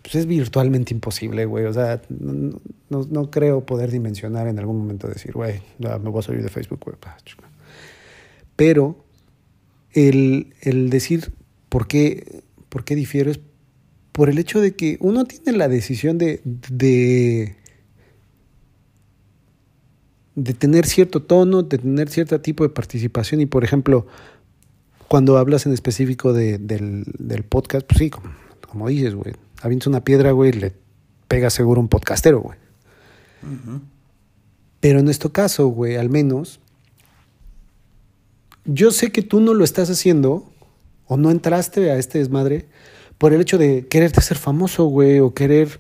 pues 0.08 0.16
es 0.16 0.26
virtualmente 0.26 0.94
imposible, 0.94 1.44
güey. 1.44 1.66
O 1.66 1.74
sea, 1.74 2.02
no, 2.10 3.30
creo 3.30 3.66
poder 3.66 3.92
dimensionar 3.92 4.48
en 4.48 4.58
algún 4.58 4.78
momento 4.78 5.06
decir, 5.06 5.34
güey, 5.34 5.60
me 5.80 5.98
voy 5.98 6.20
a 6.20 6.22
salir 6.22 6.42
de 6.42 6.48
Facebook, 6.48 6.80
güey. 6.82 6.96
Pero 8.56 9.04
el, 9.92 10.54
decir 10.90 11.34
por 11.68 11.90
qué, 11.90 12.42
por 12.70 12.86
qué 12.86 12.96
difiero 12.96 13.32
es 13.32 13.42
por 14.14 14.30
el 14.30 14.38
hecho 14.38 14.62
de 14.62 14.78
que 14.78 14.98
uno 15.02 15.26
tiene 15.26 15.58
la 15.58 15.68
decisión 15.68 16.18
de, 16.18 16.40
de, 16.46 17.54
tener 20.58 20.86
cierto 20.86 21.22
tono, 21.22 21.64
de 21.64 21.80
tener 21.80 22.08
cierto 22.08 22.40
tipo 22.40 22.64
de 22.64 22.70
participación. 22.70 23.42
Y 23.42 23.46
por 23.46 23.66
ejemplo, 23.66 24.08
cuando 25.10 25.38
hablas 25.38 25.66
en 25.66 25.74
específico 25.74 26.32
del, 26.32 27.06
podcast, 27.50 27.86
pues 27.86 28.00
sí, 28.00 28.10
como 28.10 28.88
dices, 28.88 29.14
güey 29.14 29.34
avientas 29.62 29.88
una 29.88 30.04
piedra, 30.04 30.32
güey, 30.32 30.52
le 30.52 30.74
pega 31.28 31.50
seguro 31.50 31.82
un 31.82 31.88
podcastero, 31.88 32.42
güey. 32.42 32.58
Pero 34.80 35.00
en 35.00 35.10
este 35.10 35.32
caso, 35.32 35.68
güey, 35.68 35.96
al 35.96 36.10
menos, 36.10 36.60
yo 38.66 38.92
sé 38.92 39.12
que 39.12 39.22
tú 39.22 39.40
no 39.40 39.54
lo 39.54 39.64
estás 39.64 39.90
haciendo 39.90 40.50
o 41.06 41.18
no 41.18 41.32
entraste 41.32 41.92
a 41.92 41.98
este 41.98 42.20
desmadre 42.20 42.66
por 43.18 43.34
el 43.34 43.42
hecho 43.42 43.58
de 43.58 43.88
quererte 43.88 44.22
ser 44.22 44.38
famoso, 44.38 44.86
güey, 44.86 45.20
o 45.20 45.34
querer, 45.34 45.80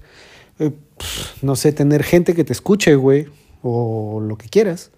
eh, 0.60 0.72
no 1.42 1.56
sé, 1.56 1.72
tener 1.72 2.04
gente 2.04 2.34
que 2.34 2.44
te 2.44 2.54
escuche, 2.54 2.96
güey, 2.96 3.28
o 3.62 4.20
lo 4.22 4.38
que 4.38 4.50
quieras, 4.50 4.92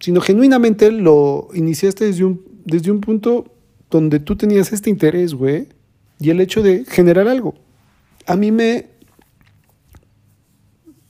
sino 0.00 0.20
genuinamente 0.20 0.90
lo 0.90 1.48
iniciaste 1.54 2.06
desde 2.06 2.24
un, 2.24 2.44
desde 2.64 2.90
un 2.90 3.00
punto 3.00 3.52
donde 3.90 4.18
tú 4.18 4.36
tenías 4.36 4.72
este 4.72 4.90
interés, 4.90 5.34
güey, 5.34 5.68
y 6.18 6.30
el 6.30 6.40
hecho 6.40 6.62
de 6.62 6.84
generar 6.84 7.28
algo 7.28 7.54
a 8.26 8.36
mí 8.36 8.50
me, 8.50 8.90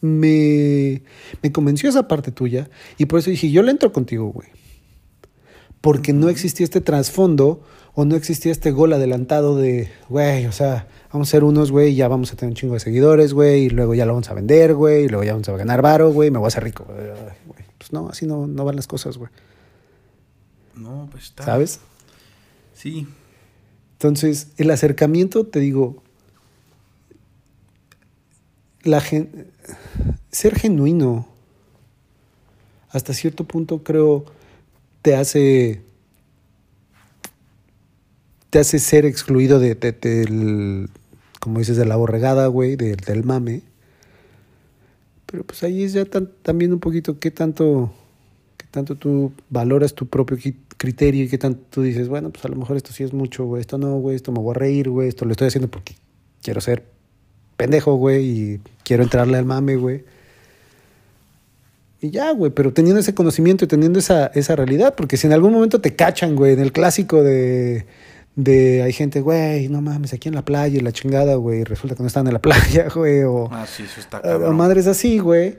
me, 0.00 1.02
me 1.42 1.52
convenció 1.52 1.88
esa 1.88 2.08
parte 2.08 2.30
tuya 2.30 2.68
y 2.98 3.06
por 3.06 3.18
eso 3.20 3.30
dije, 3.30 3.50
yo 3.50 3.62
le 3.62 3.70
entro 3.70 3.92
contigo, 3.92 4.26
güey. 4.26 4.48
Porque 5.80 6.12
no 6.12 6.28
existía 6.28 6.64
este 6.64 6.80
trasfondo 6.80 7.62
o 7.94 8.04
no 8.04 8.16
existía 8.16 8.52
este 8.52 8.70
gol 8.70 8.92
adelantado 8.92 9.56
de, 9.56 9.90
güey, 10.08 10.46
o 10.46 10.52
sea, 10.52 10.88
vamos 11.12 11.28
a 11.28 11.30
ser 11.30 11.44
unos, 11.44 11.70
güey, 11.70 11.92
y 11.92 11.94
ya 11.96 12.08
vamos 12.08 12.32
a 12.32 12.36
tener 12.36 12.50
un 12.50 12.56
chingo 12.56 12.74
de 12.74 12.80
seguidores, 12.80 13.32
güey, 13.32 13.64
y 13.64 13.70
luego 13.70 13.94
ya 13.94 14.04
lo 14.04 14.14
vamos 14.14 14.28
a 14.30 14.34
vender, 14.34 14.74
güey, 14.74 15.04
y 15.04 15.08
luego 15.08 15.24
ya 15.24 15.32
vamos 15.32 15.48
a 15.48 15.56
ganar 15.56 15.80
varo, 15.82 16.12
güey, 16.12 16.30
me 16.30 16.38
voy 16.38 16.46
a 16.46 16.48
hacer 16.48 16.64
rico. 16.64 16.84
güey. 16.84 17.64
Pues 17.78 17.92
no, 17.92 18.08
así 18.08 18.26
no, 18.26 18.46
no 18.46 18.64
van 18.64 18.76
las 18.76 18.86
cosas, 18.86 19.16
güey. 19.16 19.30
No, 20.74 21.08
pues 21.10 21.24
está. 21.24 21.44
¿Sabes? 21.44 21.80
Sí. 22.72 23.06
Entonces, 23.92 24.48
el 24.56 24.70
acercamiento, 24.70 25.46
te 25.46 25.60
digo, 25.60 26.02
ser 30.30 30.54
genuino, 30.56 31.26
hasta 32.90 33.12
cierto 33.14 33.44
punto 33.44 33.82
creo, 33.82 34.24
te 35.02 35.16
hace, 35.16 35.82
te 38.50 38.58
hace 38.58 38.78
ser 38.78 39.04
excluido 39.04 39.58
de, 39.58 39.74
de- 39.74 40.88
como 41.40 41.58
dices, 41.58 41.76
de 41.76 41.84
la 41.84 41.96
borregada, 41.96 42.46
güey, 42.46 42.76
del, 42.76 42.96
del 42.96 43.24
mame. 43.24 43.62
Pero 45.26 45.44
pues 45.44 45.62
ahí 45.62 45.82
es 45.82 45.92
ya 45.92 46.04
también 46.42 46.72
un 46.72 46.80
poquito 46.80 47.18
qué 47.18 47.30
tanto, 47.30 47.92
qué 48.56 48.66
tanto 48.70 48.94
tú 48.96 49.32
valoras 49.50 49.94
tu 49.94 50.06
propio 50.06 50.38
criterio 50.76 51.24
y 51.24 51.28
qué 51.28 51.38
tanto 51.38 51.60
tú 51.70 51.82
dices, 51.82 52.08
bueno, 52.08 52.30
pues 52.30 52.44
a 52.44 52.48
lo 52.48 52.56
mejor 52.56 52.76
esto 52.76 52.92
sí 52.92 53.02
es 53.02 53.12
mucho, 53.12 53.44
güey, 53.44 53.60
esto 53.60 53.76
no, 53.78 53.98
güey, 53.98 54.16
esto 54.16 54.30
me 54.32 54.38
voy 54.38 54.52
a 54.52 54.58
reír, 54.58 54.88
güey, 54.90 55.08
esto 55.08 55.24
lo 55.24 55.32
estoy 55.32 55.48
haciendo 55.48 55.68
porque 55.68 55.96
quiero 56.42 56.60
ser 56.60 56.93
pendejo, 57.56 57.94
güey, 57.94 58.24
y 58.24 58.60
quiero 58.82 59.02
entrarle 59.02 59.38
al 59.38 59.44
mame, 59.44 59.76
güey. 59.76 60.04
Y 62.00 62.10
ya, 62.10 62.32
güey, 62.32 62.50
pero 62.50 62.72
teniendo 62.72 63.00
ese 63.00 63.14
conocimiento 63.14 63.64
y 63.64 63.68
teniendo 63.68 63.98
esa, 63.98 64.26
esa 64.26 64.56
realidad, 64.56 64.94
porque 64.94 65.16
si 65.16 65.26
en 65.26 65.32
algún 65.32 65.52
momento 65.52 65.80
te 65.80 65.94
cachan, 65.94 66.36
güey, 66.36 66.52
en 66.52 66.60
el 66.60 66.70
clásico 66.70 67.22
de, 67.22 67.86
de 68.36 68.82
hay 68.82 68.92
gente, 68.92 69.20
güey, 69.20 69.68
no 69.68 69.80
mames, 69.80 70.12
aquí 70.12 70.28
en 70.28 70.34
la 70.34 70.44
playa 70.44 70.76
y 70.76 70.80
la 70.80 70.92
chingada, 70.92 71.36
güey, 71.36 71.64
resulta 71.64 71.96
que 71.96 72.02
no 72.02 72.06
están 72.06 72.26
en 72.26 72.34
la 72.34 72.42
playa, 72.42 72.88
güey, 72.94 73.22
o, 73.22 73.48
Ah, 73.50 73.66
sí, 73.66 73.84
eso 73.84 74.00
está 74.00 74.20
o 74.20 74.52
madres 74.52 74.86
así, 74.86 75.18
güey. 75.18 75.56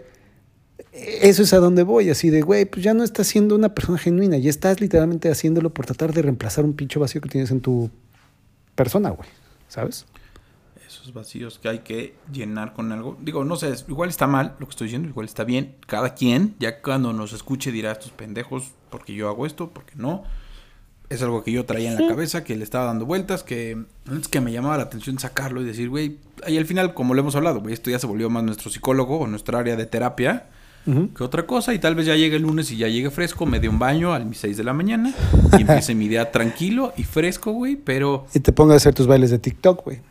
Eso 0.91 1.43
es 1.43 1.51
a 1.53 1.57
donde 1.57 1.83
voy, 1.83 2.09
así 2.09 2.29
de, 2.29 2.41
güey, 2.41 2.65
pues 2.65 2.83
ya 2.83 2.93
no 2.93 3.03
estás 3.03 3.27
siendo 3.27 3.55
una 3.55 3.73
persona 3.73 3.97
genuina, 3.97 4.37
ya 4.37 4.49
estás 4.49 4.79
literalmente 4.79 5.29
haciéndolo 5.29 5.73
por 5.73 5.85
tratar 5.85 6.13
de 6.13 6.21
reemplazar 6.21 6.63
un 6.63 6.73
pincho 6.73 6.99
vacío 6.99 7.21
que 7.21 7.29
tienes 7.29 7.51
en 7.51 7.59
tu 7.59 7.89
persona, 8.75 9.09
güey, 9.09 9.27
¿sabes? 9.67 10.05
Esos 11.05 11.13
vacíos 11.13 11.59
que 11.59 11.69
hay 11.69 11.79
que 11.79 12.15
llenar 12.33 12.73
con 12.73 12.91
algo. 12.91 13.15
Digo, 13.21 13.45
no 13.45 13.57
sé, 13.57 13.71
igual 13.87 14.09
está 14.09 14.25
mal 14.25 14.55
lo 14.57 14.65
que 14.65 14.71
estoy 14.71 14.87
diciendo, 14.87 15.07
igual 15.07 15.27
está 15.27 15.43
bien. 15.43 15.75
Cada 15.85 16.15
quien, 16.15 16.55
ya 16.57 16.81
cuando 16.81 17.13
nos 17.13 17.31
escuche, 17.31 17.71
dirá 17.71 17.91
estos 17.91 18.09
pendejos, 18.09 18.71
porque 18.89 19.13
yo 19.13 19.29
hago 19.29 19.45
esto, 19.45 19.69
porque 19.69 19.93
no. 19.97 20.23
Es 21.09 21.21
algo 21.21 21.43
que 21.43 21.51
yo 21.51 21.63
traía 21.63 21.91
en 21.91 22.01
la 22.01 22.07
cabeza, 22.07 22.43
que 22.43 22.55
le 22.55 22.63
estaba 22.63 22.85
dando 22.85 23.05
vueltas, 23.05 23.43
que 23.43 23.77
es 24.19 24.27
que 24.29 24.41
me 24.41 24.51
llamaba 24.51 24.77
la 24.77 24.83
atención 24.85 25.19
sacarlo 25.19 25.61
y 25.61 25.65
decir, 25.65 25.89
güey, 25.89 26.17
y 26.47 26.57
al 26.57 26.65
final, 26.65 26.95
como 26.95 27.13
lo 27.13 27.19
hemos 27.19 27.35
hablado, 27.35 27.59
güey, 27.59 27.75
esto 27.75 27.91
ya 27.91 27.99
se 27.99 28.07
volvió 28.07 28.31
más 28.31 28.43
nuestro 28.43 28.71
psicólogo 28.71 29.19
o 29.19 29.27
nuestra 29.27 29.59
área 29.59 29.75
de 29.75 29.85
terapia 29.85 30.47
que 31.15 31.23
otra 31.23 31.45
cosa. 31.45 31.73
Y 31.73 31.79
tal 31.79 31.93
vez 31.93 32.07
ya 32.07 32.15
llegue 32.15 32.37
el 32.37 32.41
lunes 32.41 32.71
y 32.71 32.77
ya 32.77 32.87
llegue 32.87 33.11
fresco, 33.11 33.45
me 33.45 33.59
dé 33.59 33.69
un 33.69 33.77
baño 33.77 34.11
a 34.11 34.19
mis 34.19 34.39
6 34.39 34.57
de 34.57 34.63
la 34.63 34.73
mañana 34.73 35.13
y 35.55 35.61
empiece 35.61 35.93
mi 35.93 36.07
día 36.07 36.31
tranquilo 36.31 36.93
y 36.97 37.03
fresco, 37.03 37.51
güey, 37.51 37.75
pero 37.75 38.25
Y 38.33 38.39
te 38.39 38.51
pongas 38.51 38.73
a 38.73 38.77
hacer 38.77 38.95
tus 38.95 39.05
bailes 39.05 39.29
de 39.29 39.37
TikTok, 39.37 39.83
güey. 39.83 40.01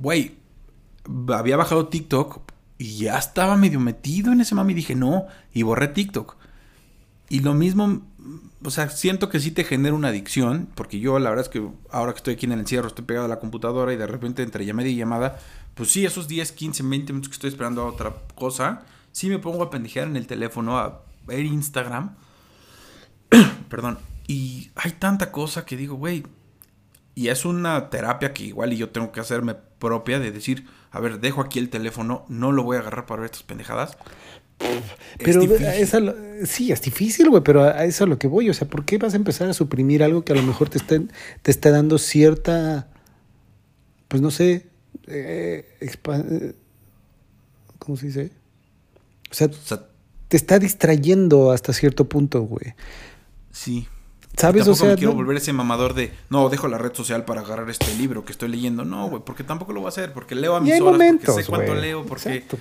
Güey, 0.00 0.38
había 1.28 1.58
bajado 1.58 1.88
TikTok 1.88 2.40
y 2.78 2.96
ya 2.96 3.18
estaba 3.18 3.56
medio 3.56 3.80
metido 3.80 4.32
en 4.32 4.40
ese 4.40 4.54
mami. 4.54 4.72
Dije, 4.72 4.94
no, 4.94 5.26
y 5.52 5.62
borré 5.62 5.88
TikTok. 5.88 6.36
Y 7.28 7.40
lo 7.40 7.52
mismo, 7.52 8.00
o 8.64 8.70
sea, 8.70 8.88
siento 8.88 9.28
que 9.28 9.40
sí 9.40 9.50
te 9.50 9.62
genera 9.62 9.94
una 9.94 10.08
adicción, 10.08 10.70
porque 10.74 10.98
yo 11.00 11.18
la 11.18 11.28
verdad 11.28 11.44
es 11.44 11.50
que 11.50 11.68
ahora 11.90 12.12
que 12.12 12.16
estoy 12.16 12.34
aquí 12.34 12.46
en 12.46 12.52
el 12.52 12.60
encierro, 12.60 12.88
estoy 12.88 13.04
pegado 13.04 13.26
a 13.26 13.28
la 13.28 13.40
computadora 13.40 13.92
y 13.92 13.98
de 13.98 14.06
repente 14.06 14.42
entre 14.42 14.64
llamada 14.64 14.88
y 14.88 14.96
llamada, 14.96 15.38
pues 15.74 15.90
sí, 15.90 16.06
esos 16.06 16.26
10, 16.28 16.50
15, 16.52 16.82
20 16.82 17.12
minutos 17.12 17.28
que 17.28 17.34
estoy 17.34 17.50
esperando 17.50 17.82
a 17.82 17.86
otra 17.86 18.16
cosa, 18.34 18.86
sí 19.12 19.28
me 19.28 19.38
pongo 19.38 19.62
a 19.62 19.70
pendejear 19.70 20.08
en 20.08 20.16
el 20.16 20.26
teléfono, 20.26 20.78
a 20.78 21.02
ver 21.26 21.44
Instagram. 21.44 22.16
Perdón. 23.68 23.98
Y 24.26 24.70
hay 24.74 24.92
tanta 24.92 25.30
cosa 25.30 25.66
que 25.66 25.76
digo, 25.76 25.96
güey, 25.96 26.24
y 27.14 27.28
es 27.28 27.44
una 27.44 27.90
terapia 27.90 28.32
que 28.32 28.44
igual 28.44 28.72
y 28.72 28.78
yo 28.78 28.88
tengo 28.88 29.12
que 29.12 29.20
hacerme 29.20 29.56
propia 29.80 30.20
de 30.20 30.30
decir, 30.30 30.66
a 30.92 31.00
ver, 31.00 31.18
dejo 31.18 31.40
aquí 31.40 31.58
el 31.58 31.70
teléfono, 31.70 32.24
no 32.28 32.52
lo 32.52 32.62
voy 32.62 32.76
a 32.76 32.80
agarrar 32.80 33.06
para 33.06 33.22
ver 33.22 33.30
estas 33.30 33.42
pendejadas. 33.42 33.98
Pero 35.18 35.42
es 35.42 35.60
esa 35.60 36.00
sí, 36.44 36.70
es 36.70 36.82
difícil, 36.82 37.30
güey, 37.30 37.42
pero 37.42 37.64
a 37.64 37.84
eso 37.84 37.88
es 37.88 38.00
a 38.02 38.06
lo 38.06 38.18
que 38.18 38.28
voy. 38.28 38.50
O 38.50 38.54
sea, 38.54 38.68
¿por 38.68 38.84
qué 38.84 38.98
vas 38.98 39.14
a 39.14 39.16
empezar 39.16 39.48
a 39.48 39.54
suprimir 39.54 40.02
algo 40.02 40.24
que 40.24 40.32
a 40.32 40.36
lo 40.36 40.42
mejor 40.42 40.68
te 40.68 40.78
está, 40.78 41.00
te 41.42 41.50
está 41.50 41.70
dando 41.70 41.98
cierta, 41.98 42.88
pues 44.08 44.22
no 44.22 44.30
sé, 44.30 44.66
eh, 45.06 45.76
eh, 45.80 46.54
¿cómo 47.78 47.96
se 47.96 48.06
dice? 48.06 48.30
O 49.30 49.34
sea, 49.34 49.48
O 49.48 49.52
sea, 49.66 49.86
te 50.28 50.36
está 50.36 50.58
distrayendo 50.58 51.50
hasta 51.50 51.72
cierto 51.72 52.08
punto, 52.08 52.42
güey. 52.42 52.74
sí. 53.50 53.88
¿Sabes? 54.40 54.60
Y 54.60 54.62
O 54.62 54.64
tampoco 54.72 54.76
sea, 54.84 54.88
me 54.90 54.96
quiero 54.96 55.12
no- 55.12 55.16
volver 55.18 55.36
ese 55.36 55.52
mamador 55.52 55.94
de, 55.94 56.12
no, 56.30 56.48
dejo 56.48 56.66
la 56.68 56.78
red 56.78 56.94
social 56.94 57.24
para 57.24 57.42
agarrar 57.42 57.68
este 57.70 57.94
libro 57.96 58.24
que 58.24 58.32
estoy 58.32 58.48
leyendo. 58.48 58.84
No, 58.84 59.08
güey, 59.08 59.22
porque 59.24 59.44
tampoco 59.44 59.72
lo 59.72 59.80
voy 59.80 59.86
a 59.86 59.90
hacer, 59.90 60.12
porque 60.12 60.34
leo 60.34 60.56
a 60.56 60.60
y 60.60 60.62
mis 60.62 60.72
hay 60.74 60.80
horas, 60.80 60.92
momentos, 60.92 61.26
porque 61.26 61.42
sé 61.44 61.48
cuánto 61.50 61.72
güey. 61.72 61.80
leo, 61.82 62.04
porque 62.06 62.34
Exacto, 62.36 62.58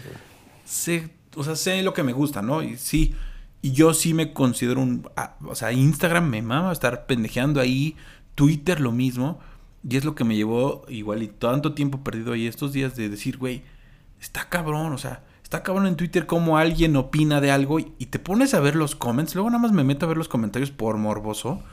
sé, 0.65 1.09
o 1.36 1.43
sea, 1.43 1.55
sé 1.55 1.82
lo 1.84 1.93
que 1.93 2.03
me 2.03 2.13
gusta, 2.13 2.41
¿no? 2.41 2.61
Y 2.63 2.77
sí, 2.77 3.15
y 3.61 3.71
yo 3.71 3.93
sí 3.93 4.13
me 4.13 4.34
considero 4.34 4.82
un, 4.82 5.07
ah, 5.15 5.36
o 5.45 5.55
sea, 5.55 5.71
Instagram 5.71 6.27
me 6.30 6.41
mama 6.41 6.71
estar 6.71 7.05
pendejeando 7.05 7.59
ahí, 7.59 7.95
Twitter 8.36 8.80
lo 8.80 8.91
mismo, 8.91 9.39
y 9.88 9.97
es 9.97 10.05
lo 10.05 10.15
que 10.15 10.23
me 10.23 10.36
llevó 10.36 10.86
igual 10.89 11.23
y 11.23 11.27
tanto 11.27 11.73
tiempo 11.73 12.03
perdido 12.03 12.34
ahí 12.34 12.47
estos 12.47 12.73
días 12.73 12.95
de 12.95 13.09
decir, 13.09 13.38
güey, 13.38 13.63
está 14.21 14.47
cabrón, 14.49 14.91
o 14.93 14.97
sea, 14.97 15.23
está 15.50 15.64
cabrón 15.64 15.88
en 15.88 15.95
Twitter 15.95 16.28
como 16.28 16.60
alguien 16.60 16.95
opina 16.95 17.41
de 17.41 17.50
algo 17.50 17.80
y, 17.80 17.91
y 17.97 18.06
te 18.06 18.20
pones 18.20 18.54
a 18.54 18.60
ver 18.60 18.76
los 18.76 18.95
comments, 18.95 19.34
luego 19.34 19.50
nada 19.50 19.60
más 19.60 19.72
me 19.72 19.84
meto 19.84 20.06
a 20.06 20.08
ver 20.08 20.18
los 20.18 20.30
comentarios 20.30 20.70
por 20.70 20.97
morboso. 20.97 21.64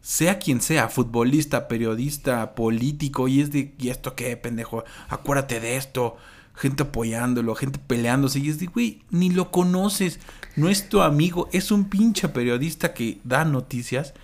Sea 0.00 0.38
quien 0.38 0.62
sea, 0.62 0.88
futbolista, 0.88 1.68
periodista, 1.68 2.54
político, 2.54 3.28
y 3.28 3.42
es 3.42 3.52
de, 3.52 3.74
¿y 3.78 3.90
esto 3.90 4.14
qué, 4.16 4.34
pendejo? 4.38 4.84
Acuérdate 5.10 5.60
de 5.60 5.76
esto. 5.76 6.16
Gente 6.54 6.84
apoyándolo, 6.84 7.54
gente 7.54 7.78
peleándose, 7.78 8.38
y 8.38 8.48
es 8.48 8.58
de, 8.58 8.68
güey, 8.68 9.02
ni 9.10 9.28
lo 9.28 9.50
conoces. 9.50 10.18
No 10.56 10.70
es 10.70 10.88
tu 10.88 11.02
amigo, 11.02 11.50
es 11.52 11.70
un 11.70 11.90
pinche 11.90 12.30
periodista 12.30 12.94
que 12.94 13.20
da 13.24 13.44
noticias. 13.44 14.14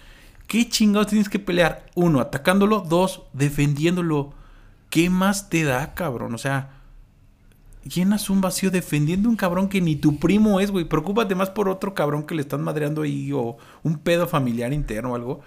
¿Qué 0.46 0.70
chingados 0.70 1.08
tienes 1.08 1.28
que 1.28 1.38
pelear? 1.38 1.84
Uno, 1.94 2.20
atacándolo. 2.20 2.80
Dos, 2.80 3.24
defendiéndolo. 3.34 4.32
¿Qué 4.88 5.10
más 5.10 5.50
te 5.50 5.64
da, 5.64 5.92
cabrón? 5.92 6.34
O 6.34 6.38
sea, 6.38 6.75
llenas 7.88 8.30
un 8.30 8.40
vacío 8.40 8.70
defendiendo 8.70 9.28
un 9.28 9.36
cabrón 9.36 9.68
que 9.68 9.80
ni 9.80 9.96
tu 9.96 10.18
primo 10.18 10.60
es, 10.60 10.70
güey. 10.70 10.84
Preocúpate 10.84 11.34
más 11.34 11.50
por 11.50 11.68
otro 11.68 11.94
cabrón 11.94 12.24
que 12.24 12.34
le 12.34 12.42
están 12.42 12.62
madreando 12.62 13.02
ahí 13.02 13.32
o 13.32 13.56
un 13.82 13.98
pedo 13.98 14.26
familiar 14.26 14.72
interno 14.72 15.12
o 15.12 15.14
algo. 15.14 15.40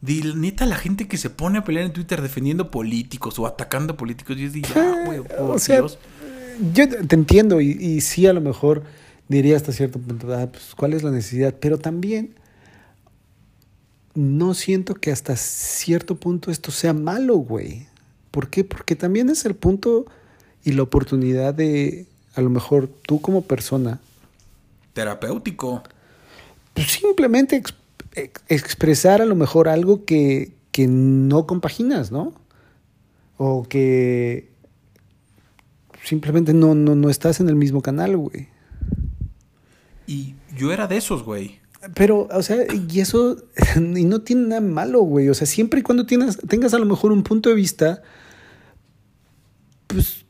De, 0.00 0.32
neta, 0.34 0.66
la 0.66 0.76
gente 0.76 1.06
que 1.06 1.16
se 1.16 1.30
pone 1.30 1.58
a 1.58 1.64
pelear 1.64 1.86
en 1.86 1.92
Twitter 1.92 2.20
defendiendo 2.20 2.70
políticos 2.70 3.38
o 3.38 3.46
atacando 3.46 3.96
políticos, 3.96 4.36
y 4.36 4.44
es 4.44 4.52
de, 4.52 4.62
ya, 4.62 5.04
güey, 5.04 5.20
por 5.38 5.52
o 5.52 5.58
sea, 5.58 5.78
Dios. 5.78 5.98
yo 6.74 6.88
te 6.88 7.14
entiendo 7.14 7.60
y, 7.60 7.70
y 7.70 8.00
sí 8.00 8.26
a 8.26 8.32
lo 8.32 8.40
mejor 8.40 8.82
diría 9.28 9.56
hasta 9.56 9.72
cierto 9.72 10.00
punto, 10.00 10.34
ah, 10.34 10.48
pues, 10.50 10.74
¿cuál 10.76 10.92
es 10.92 11.02
la 11.02 11.10
necesidad? 11.10 11.54
Pero 11.60 11.78
también 11.78 12.34
no 14.14 14.54
siento 14.54 14.94
que 14.94 15.10
hasta 15.10 15.36
cierto 15.36 16.16
punto 16.16 16.50
esto 16.50 16.70
sea 16.70 16.92
malo, 16.92 17.36
güey. 17.36 17.86
¿Por 18.30 18.48
qué? 18.48 18.64
Porque 18.64 18.96
también 18.96 19.28
es 19.30 19.44
el 19.44 19.54
punto 19.54 20.06
y 20.64 20.72
la 20.72 20.82
oportunidad 20.82 21.54
de, 21.54 22.06
a 22.34 22.40
lo 22.40 22.50
mejor 22.50 22.88
tú 23.06 23.20
como 23.20 23.42
persona, 23.42 24.00
Terapéutico. 24.92 25.82
pues 26.74 26.88
simplemente 26.92 27.56
ex- 27.56 27.74
ex- 28.14 28.42
expresar 28.48 29.22
a 29.22 29.26
lo 29.26 29.34
mejor 29.34 29.68
algo 29.68 30.04
que, 30.04 30.52
que 30.70 30.86
no 30.86 31.46
compaginas, 31.46 32.12
¿no? 32.12 32.34
O 33.38 33.64
que 33.68 34.50
simplemente 36.04 36.52
no, 36.52 36.74
no, 36.74 36.94
no 36.94 37.08
estás 37.10 37.40
en 37.40 37.48
el 37.48 37.56
mismo 37.56 37.80
canal, 37.80 38.16
güey. 38.16 38.48
Y 40.06 40.34
yo 40.56 40.72
era 40.72 40.86
de 40.86 40.96
esos, 40.98 41.22
güey. 41.22 41.60
Pero, 41.94 42.28
o 42.30 42.42
sea, 42.42 42.58
y 42.72 43.00
eso, 43.00 43.36
y 43.76 44.04
no 44.04 44.20
tiene 44.20 44.48
nada 44.48 44.60
malo, 44.60 45.00
güey. 45.02 45.28
O 45.28 45.34
sea, 45.34 45.46
siempre 45.46 45.80
y 45.80 45.82
cuando 45.82 46.06
tienes, 46.06 46.38
tengas 46.48 46.74
a 46.74 46.78
lo 46.78 46.86
mejor 46.86 47.12
un 47.12 47.22
punto 47.22 47.48
de 47.48 47.54
vista, 47.56 48.02
pues, 49.86 50.21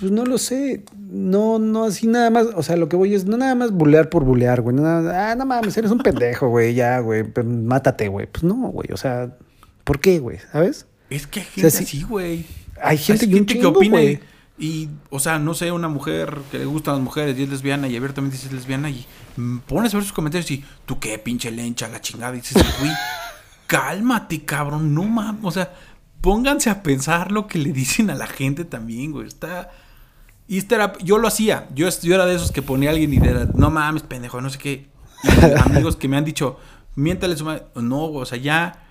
pues 0.00 0.10
no 0.10 0.24
lo 0.24 0.38
sé. 0.38 0.84
No, 0.96 1.58
no, 1.58 1.84
así 1.84 2.06
nada 2.06 2.30
más. 2.30 2.46
O 2.56 2.62
sea, 2.62 2.76
lo 2.76 2.88
que 2.88 2.96
voy 2.96 3.14
es 3.14 3.26
no 3.26 3.36
nada 3.36 3.54
más 3.54 3.70
bulear 3.70 4.08
por 4.08 4.24
bulear, 4.24 4.62
güey. 4.62 4.74
Nada, 4.76 5.30
ah, 5.30 5.34
no 5.34 5.44
mames, 5.46 5.76
eres 5.76 5.90
un 5.90 5.98
pendejo, 5.98 6.48
güey, 6.48 6.74
ya, 6.74 6.98
güey. 7.00 7.24
Mátate, 7.44 8.08
güey. 8.08 8.26
Pues 8.26 8.42
no, 8.42 8.54
güey. 8.54 8.88
O 8.92 8.96
sea, 8.96 9.36
¿por 9.84 10.00
qué, 10.00 10.18
güey? 10.18 10.38
¿Sabes? 10.52 10.86
Es 11.10 11.26
que 11.26 11.40
hay 11.40 11.46
gente 11.46 11.70
sí- 11.70 11.84
así, 11.84 12.02
güey. 12.02 12.46
Hay 12.82 12.96
gente, 12.96 13.26
Hay 13.26 13.44
que 13.44 13.66
opina 13.66 13.90
güey. 13.98 14.20
y, 14.58 14.88
o 15.10 15.18
sea, 15.20 15.38
no 15.38 15.52
sé, 15.52 15.70
una 15.70 15.88
mujer 15.88 16.38
que 16.50 16.58
le 16.58 16.64
gustan 16.64 16.94
las 16.94 17.02
mujeres 17.02 17.38
y 17.38 17.42
es 17.42 17.48
lesbiana 17.50 17.88
y 17.88 17.96
abiertamente 17.96 18.36
dice 18.36 18.46
es 18.48 18.54
lesbiana 18.54 18.88
y 18.88 19.04
mm, 19.36 19.58
pones 19.66 19.92
a 19.92 19.98
ver 19.98 20.04
sus 20.04 20.14
comentarios 20.14 20.50
y 20.50 20.64
tú 20.86 20.98
qué 20.98 21.18
pinche 21.18 21.50
lencha, 21.50 21.88
la 21.88 22.00
chingada. 22.00 22.34
Y 22.36 22.40
dices, 22.40 22.64
güey, 22.80 22.92
cálmate, 23.66 24.44
cabrón, 24.44 24.94
no 24.94 25.02
mames. 25.04 25.40
O 25.44 25.50
sea, 25.50 25.74
pónganse 26.20 26.70
a 26.70 26.82
pensar 26.82 27.32
lo 27.32 27.46
que 27.46 27.58
le 27.58 27.72
dicen 27.72 28.10
a 28.10 28.14
la 28.14 28.26
gente 28.26 28.64
también, 28.64 29.12
güey. 29.12 29.26
Está. 29.26 29.70
Y 30.50 30.58
este 30.58 30.74
era, 30.74 30.98
yo 30.98 31.18
lo 31.18 31.28
hacía. 31.28 31.68
Yo, 31.76 31.88
yo 32.02 32.12
era 32.12 32.26
de 32.26 32.34
esos 32.34 32.50
que 32.50 32.60
ponía 32.60 32.90
a 32.90 32.92
alguien 32.92 33.14
y 33.14 33.18
era, 33.18 33.48
no 33.54 33.70
mames, 33.70 34.02
pendejo, 34.02 34.40
no 34.40 34.50
sé 34.50 34.58
qué. 34.58 34.88
Y 35.22 35.28
amigos 35.64 35.94
que 35.94 36.08
me 36.08 36.16
han 36.16 36.24
dicho, 36.24 36.58
miéntale 36.96 37.36
su 37.36 37.44
madre. 37.44 37.66
No, 37.76 38.06
o 38.06 38.26
sea, 38.26 38.36
ya 38.36 38.84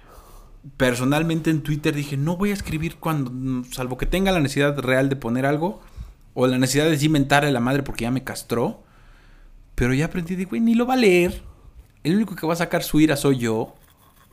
personalmente 0.77 1.49
en 1.49 1.61
Twitter 1.61 1.93
dije, 1.93 2.15
no 2.15 2.37
voy 2.37 2.51
a 2.51 2.53
escribir 2.53 2.95
cuando, 2.95 3.69
salvo 3.71 3.97
que 3.97 4.05
tenga 4.05 4.31
la 4.31 4.39
necesidad 4.39 4.79
real 4.79 5.09
de 5.09 5.17
poner 5.17 5.45
algo, 5.45 5.81
o 6.33 6.47
la 6.47 6.57
necesidad 6.57 6.85
de 6.85 7.05
inventarle 7.05 7.49
a 7.49 7.51
la 7.51 7.59
madre 7.59 7.83
porque 7.83 8.03
ya 8.03 8.11
me 8.11 8.23
castró. 8.23 8.81
Pero 9.75 9.93
ya 9.93 10.05
aprendí, 10.05 10.37
de, 10.37 10.45
güey, 10.45 10.61
ni 10.61 10.75
lo 10.75 10.87
va 10.87 10.93
a 10.93 10.97
leer. 10.97 11.41
El 12.05 12.15
único 12.15 12.37
que 12.37 12.47
va 12.47 12.53
a 12.53 12.55
sacar 12.55 12.83
su 12.83 13.01
ira 13.01 13.17
soy 13.17 13.37
yo. 13.37 13.75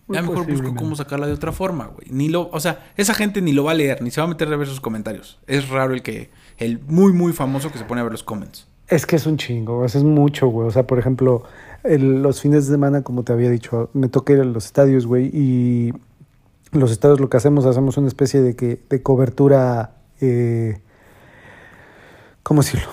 Ya 0.06 0.22
mejor 0.22 0.46
busco 0.46 0.72
cómo 0.76 0.94
sacarla 0.94 1.26
de 1.26 1.32
otra 1.32 1.50
forma, 1.50 1.86
güey. 1.86 2.06
Ni 2.08 2.28
lo, 2.28 2.48
o 2.52 2.60
sea, 2.60 2.92
esa 2.96 3.14
gente 3.14 3.42
ni 3.42 3.50
lo 3.50 3.64
va 3.64 3.72
a 3.72 3.74
leer, 3.74 4.00
ni 4.00 4.12
se 4.12 4.20
va 4.20 4.26
a 4.26 4.30
meter 4.30 4.52
a 4.52 4.56
ver 4.56 4.68
sus 4.68 4.80
comentarios. 4.80 5.40
Es 5.48 5.68
raro 5.68 5.92
el 5.92 6.02
que, 6.02 6.30
el 6.58 6.80
muy, 6.86 7.12
muy 7.12 7.32
famoso 7.32 7.70
que 7.70 7.78
se 7.78 7.84
pone 7.84 8.00
a 8.00 8.04
ver 8.04 8.12
los 8.12 8.22
comments. 8.22 8.66
Es 8.88 9.04
que 9.04 9.16
es 9.16 9.26
un 9.26 9.36
chingo, 9.36 9.84
es 9.84 9.96
mucho, 10.02 10.48
güey. 10.48 10.68
O 10.68 10.70
sea, 10.70 10.86
por 10.86 10.98
ejemplo, 10.98 11.42
los 11.82 12.40
fines 12.40 12.66
de 12.66 12.72
semana, 12.72 13.02
como 13.02 13.24
te 13.24 13.32
había 13.32 13.50
dicho, 13.50 13.90
me 13.92 14.08
toca 14.08 14.32
ir 14.32 14.40
a 14.40 14.44
los 14.44 14.66
estadios, 14.66 15.06
güey, 15.06 15.30
y 15.32 15.92
los 16.72 16.90
estados 16.90 17.20
lo 17.20 17.28
que 17.28 17.36
hacemos, 17.36 17.64
hacemos 17.66 17.96
una 17.96 18.08
especie 18.08 18.42
de, 18.42 18.54
que, 18.54 18.80
de 18.88 19.02
cobertura, 19.02 19.96
eh, 20.20 20.80
¿cómo 22.42 22.62
decirlo? 22.62 22.88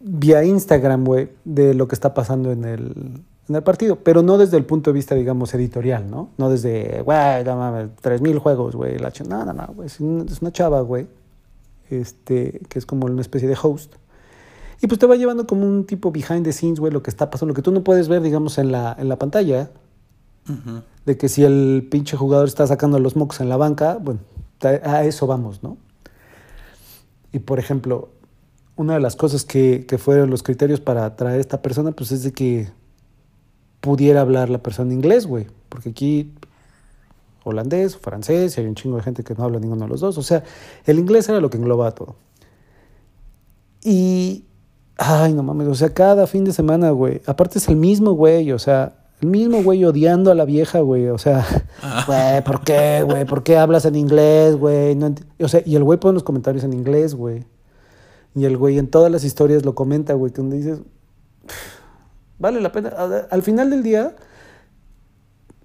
Vía 0.00 0.44
Instagram, 0.44 1.04
güey, 1.04 1.30
de 1.44 1.74
lo 1.74 1.88
que 1.88 1.94
está 1.94 2.14
pasando 2.14 2.52
en 2.52 2.64
el, 2.64 3.62
partido, 3.62 3.96
pero 3.96 4.22
no 4.22 4.38
desde 4.38 4.56
el 4.56 4.64
punto 4.64 4.90
de 4.90 4.94
vista, 4.94 5.14
digamos, 5.14 5.52
editorial, 5.54 6.10
¿no? 6.10 6.30
No 6.38 6.50
desde, 6.50 7.02
güey, 7.02 7.44
no 7.44 7.56
mames, 7.56 7.90
3000 8.00 8.38
juegos, 8.38 8.76
güey, 8.76 8.98
la 8.98 9.12
no, 9.28 9.44
no, 9.44 9.52
no, 9.52 9.66
güey, 9.74 9.86
es 9.86 10.00
una 10.00 10.52
chava, 10.52 10.80
güey, 10.80 11.06
este, 11.90 12.60
que 12.68 12.78
es 12.78 12.86
como 12.86 13.06
una 13.06 13.20
especie 13.20 13.48
de 13.48 13.56
host. 13.60 13.94
Y 14.82 14.86
pues 14.86 14.98
te 14.98 15.06
va 15.06 15.16
llevando 15.16 15.46
como 15.46 15.66
un 15.66 15.86
tipo 15.86 16.10
behind 16.10 16.44
the 16.44 16.52
scenes, 16.52 16.80
güey, 16.80 16.92
lo 16.92 17.02
que 17.02 17.10
está 17.10 17.30
pasando, 17.30 17.52
lo 17.52 17.54
que 17.56 17.62
tú 17.62 17.70
no 17.70 17.82
puedes 17.82 18.08
ver, 18.08 18.22
digamos, 18.22 18.58
en 18.58 18.72
la, 18.72 18.94
en 18.98 19.08
la 19.08 19.18
pantalla 19.18 19.70
de 21.06 21.16
que 21.16 21.28
si 21.28 21.42
el 21.42 21.86
pinche 21.90 22.16
jugador 22.16 22.48
está 22.48 22.66
sacando 22.66 22.98
los 22.98 23.16
mocos 23.16 23.40
en 23.40 23.48
la 23.48 23.56
banca, 23.56 23.98
bueno, 24.00 24.20
a 24.82 25.04
eso 25.04 25.26
vamos, 25.26 25.62
¿no? 25.62 25.78
Y 27.32 27.40
por 27.40 27.58
ejemplo, 27.58 28.10
una 28.76 28.94
de 28.94 29.00
las 29.00 29.16
cosas 29.16 29.44
que, 29.44 29.86
fueron 29.98 30.30
los 30.30 30.42
criterios 30.42 30.80
para 30.80 31.16
traer 31.16 31.38
a 31.38 31.40
esta 31.40 31.62
persona, 31.62 31.92
pues 31.92 32.12
es 32.12 32.22
de 32.22 32.32
que 32.32 32.68
pudiera 33.80 34.20
hablar 34.20 34.50
la 34.50 34.62
persona 34.62 34.92
inglés, 34.92 35.26
güey. 35.26 35.46
Porque 35.68 35.90
aquí 35.90 36.32
holandés, 37.44 37.96
francés, 37.96 38.56
y 38.56 38.60
hay 38.60 38.66
un 38.66 38.74
chingo 38.74 38.96
de 38.96 39.02
gente 39.02 39.22
que 39.22 39.34
no 39.34 39.44
habla 39.44 39.60
ninguno 39.60 39.84
de 39.84 39.90
los 39.90 40.00
dos. 40.00 40.18
O 40.18 40.22
sea, 40.22 40.42
el 40.86 40.98
inglés 40.98 41.28
era 41.28 41.40
lo 41.40 41.50
que 41.50 41.58
englobaba 41.58 41.92
todo. 41.92 42.16
Y, 43.82 44.44
ay, 44.96 45.34
no 45.34 45.42
mames, 45.42 45.68
o 45.68 45.74
sea, 45.74 45.92
cada 45.92 46.26
fin 46.26 46.44
de 46.44 46.52
semana, 46.52 46.90
güey. 46.90 47.20
Aparte 47.26 47.58
es 47.58 47.68
el 47.68 47.76
mismo, 47.76 48.12
güey, 48.12 48.50
o 48.52 48.58
sea, 48.58 48.94
el 49.20 49.28
mismo 49.28 49.62
güey 49.62 49.84
odiando 49.84 50.30
a 50.30 50.34
la 50.34 50.44
vieja, 50.44 50.80
güey. 50.80 51.08
O 51.08 51.18
sea, 51.18 51.46
ah. 51.82 52.04
güey, 52.06 52.44
¿por 52.44 52.64
qué, 52.64 53.02
güey? 53.02 53.24
¿Por 53.24 53.42
qué 53.42 53.56
hablas 53.56 53.84
en 53.84 53.94
inglés, 53.94 54.56
güey? 54.56 54.98
o 55.40 55.48
sea, 55.48 55.62
y 55.64 55.76
el 55.76 55.84
güey 55.84 55.98
pone 55.98 56.14
los 56.14 56.22
comentarios 56.22 56.64
en 56.64 56.72
inglés, 56.72 57.14
güey. 57.14 57.44
Y 58.34 58.46
el 58.46 58.56
güey 58.56 58.78
en 58.78 58.88
todas 58.88 59.12
las 59.12 59.22
historias 59.24 59.64
lo 59.64 59.74
comenta, 59.74 60.14
güey, 60.14 60.32
donde 60.32 60.56
dices, 60.56 60.80
vale 62.38 62.60
la 62.60 62.72
pena. 62.72 62.92
Al 63.30 63.42
final 63.42 63.70
del 63.70 63.82
día, 63.82 64.16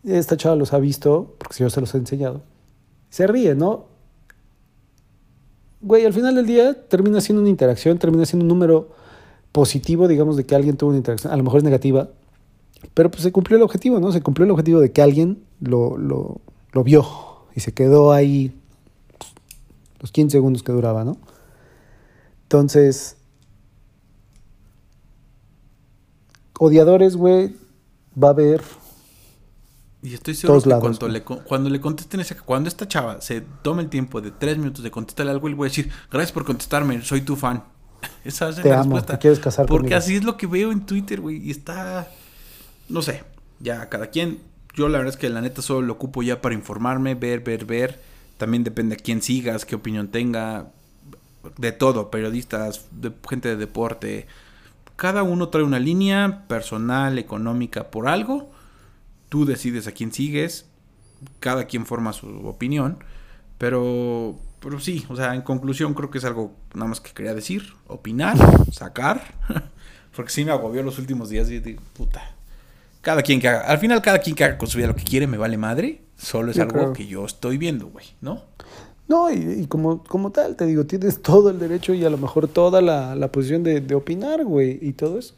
esta 0.04 0.38
chava 0.38 0.56
los 0.56 0.74
ha 0.74 0.80
visto, 0.80 1.36
porque 1.38 1.58
yo 1.60 1.70
se 1.70 1.82
los 1.82 1.94
he 1.94 1.98
enseñado. 1.98 2.42
Se 3.10 3.28
ríe, 3.28 3.56
¿no? 3.56 3.86
Güey, 5.82 6.06
al 6.06 6.14
final 6.14 6.36
del 6.36 6.46
día 6.46 6.88
termina 6.88 7.22
siendo 7.22 7.42
una 7.42 7.50
interacción, 7.50 7.98
termina 7.98 8.26
siendo 8.26 8.44
un 8.44 8.50
número 8.50 8.90
positivo, 9.52 10.08
digamos, 10.08 10.38
de 10.38 10.46
que 10.46 10.56
alguien 10.56 10.78
tuvo 10.78 10.90
una 10.90 10.98
interacción. 10.98 11.34
A 11.34 11.38
lo 11.38 11.44
mejor 11.44 11.60
es 11.60 11.64
negativa, 11.64 12.10
pero 12.94 13.10
pues 13.10 13.24
se 13.24 13.32
cumplió 13.32 13.58
el 13.58 13.64
objetivo, 13.64 14.00
¿no? 14.00 14.12
Se 14.12 14.22
cumplió 14.22 14.46
el 14.46 14.52
objetivo 14.52 14.80
de 14.80 14.92
que 14.92 15.02
alguien 15.02 15.44
lo, 15.62 15.98
lo, 15.98 16.42
lo 16.72 16.84
vio 16.84 17.06
y 17.56 17.62
se 17.62 17.74
quedó 17.74 18.12
ahí 18.12 18.54
los 20.00 20.12
15 20.12 20.32
segundos 20.32 20.64
que 20.64 20.72
duraba, 20.72 21.04
¿no? 21.04 21.18
Entonces, 22.44 23.18
odiadores, 26.58 27.16
güey, 27.16 27.56
va 28.22 28.30
a 28.30 28.32
haber. 28.32 28.62
Y 30.02 30.14
estoy 30.14 30.34
seguro 30.34 30.62
que 30.62 30.70
cuando, 30.80 31.08
le, 31.10 31.24
cuando 31.24 31.70
le 31.70 31.82
contesten 31.82 32.22
ese, 32.22 32.36
cuando 32.36 32.70
esta 32.70 32.88
chava 32.88 33.22
se 33.22 33.42
tome 33.42 33.82
el 33.82 33.90
tiempo 33.90 34.22
de 34.22 34.32
tres 34.32 34.58
minutos 34.58 34.84
de 34.84 34.92
contestarle 34.92 35.32
algo, 35.32 35.48
él 35.48 35.56
voy 35.56 35.68
a 35.68 35.70
decir, 35.70 35.92
gracias 36.10 36.32
por 36.32 36.46
contestarme, 36.46 37.02
soy 37.02 37.22
tu 37.22 37.36
fan. 37.36 37.64
Esa 38.24 38.50
es 38.50 38.64
la 38.64 38.78
respuesta. 38.78 39.14
Te 39.14 39.20
quieres 39.20 39.40
casar 39.40 39.66
Porque 39.66 39.94
así 39.96 40.16
es 40.16 40.24
lo 40.24 40.38
que 40.38 40.48
veo 40.48 40.72
en 40.72 40.86
Twitter, 40.86 41.20
güey, 41.20 41.46
y 41.46 41.52
está 41.52 42.08
no 42.90 43.02
sé, 43.02 43.24
ya 43.60 43.88
cada 43.88 44.08
quien. 44.08 44.40
Yo 44.76 44.90
la 44.90 44.98
verdad 44.98 45.14
es 45.14 45.20
que 45.20 45.30
la 45.30 45.42
neta 45.42 45.62
solo 45.62 45.82
lo 45.82 45.94
ocupo 45.94 46.24
ya 46.24 46.42
para 46.42 46.56
informarme, 46.56 47.16
ver, 47.16 47.42
ver, 47.42 47.66
ver. 47.66 48.00
También 48.38 48.64
depende 48.64 48.96
a 48.96 48.98
quién 48.98 49.22
sigas, 49.22 49.66
qué 49.66 49.76
opinión 49.76 50.10
tenga. 50.10 50.72
De 51.58 51.72
todo, 51.72 52.12
periodistas, 52.12 52.86
de, 52.92 53.12
gente 53.28 53.50
de 53.50 53.56
deporte. 53.56 54.28
Cada 54.96 55.24
uno 55.24 55.48
trae 55.50 55.64
una 55.64 55.80
línea 55.80 56.46
personal, 56.48 57.18
económica, 57.18 57.92
por 57.92 58.08
algo. 58.08 58.52
Tú 59.30 59.46
decides 59.46 59.88
a 59.88 59.92
quién 59.92 60.12
sigues. 60.12 60.66
Cada 61.40 61.66
quien 61.66 61.86
forma 61.86 62.14
su 62.14 62.28
opinión. 62.48 63.04
Pero, 63.58 64.40
pero 64.60 64.80
sí, 64.80 65.06
o 65.10 65.16
sea, 65.16 65.36
en 65.36 65.42
conclusión 65.42 65.94
creo 65.94 66.10
que 66.10 66.18
es 66.18 66.26
algo 66.26 66.54
nada 66.74 66.88
más 66.88 67.02
que 67.02 67.12
quería 67.12 67.34
decir. 67.34 67.74
Opinar, 67.88 68.38
sacar. 68.72 69.36
Porque 70.16 70.32
sí 70.32 70.44
me 70.44 70.52
agobió 70.52 70.84
los 70.84 71.00
últimos 71.00 71.30
días 71.30 71.50
y 71.52 71.60
puta 71.94 72.36
cada 73.02 73.22
quien 73.22 73.40
que 73.40 73.48
haga. 73.48 73.62
Al 73.62 73.78
final, 73.78 74.02
cada 74.02 74.20
quien 74.20 74.36
que 74.36 74.44
haga 74.44 74.58
con 74.58 74.68
su 74.68 74.78
vida 74.78 74.88
lo 74.88 74.96
que 74.96 75.04
quiere, 75.04 75.28
me 75.28 75.38
vale 75.38 75.58
madre. 75.58 76.02
Solo 76.18 76.52
es 76.52 76.60
algo 76.60 76.92
que 76.94 77.08
yo 77.08 77.26
estoy 77.26 77.58
viendo, 77.58 77.88
güey, 77.88 78.06
¿no? 78.22 78.44
No, 79.08 79.32
y, 79.32 79.66
como, 79.68 80.04
como 80.04 80.32
tal, 80.32 80.56
te 80.56 80.66
digo, 80.66 80.86
tienes 80.86 81.22
todo 81.22 81.50
el 81.50 81.58
derecho 81.58 81.94
y 81.94 82.04
a 82.04 82.10
lo 82.10 82.18
mejor 82.18 82.48
toda 82.48 82.82
la, 82.82 83.16
la 83.16 83.32
posición 83.32 83.64
de, 83.64 83.82
de, 83.82 83.96
opinar, 83.96 84.44
güey, 84.44 84.78
y 84.82 84.94
todo 84.94 85.18
eso. 85.18 85.34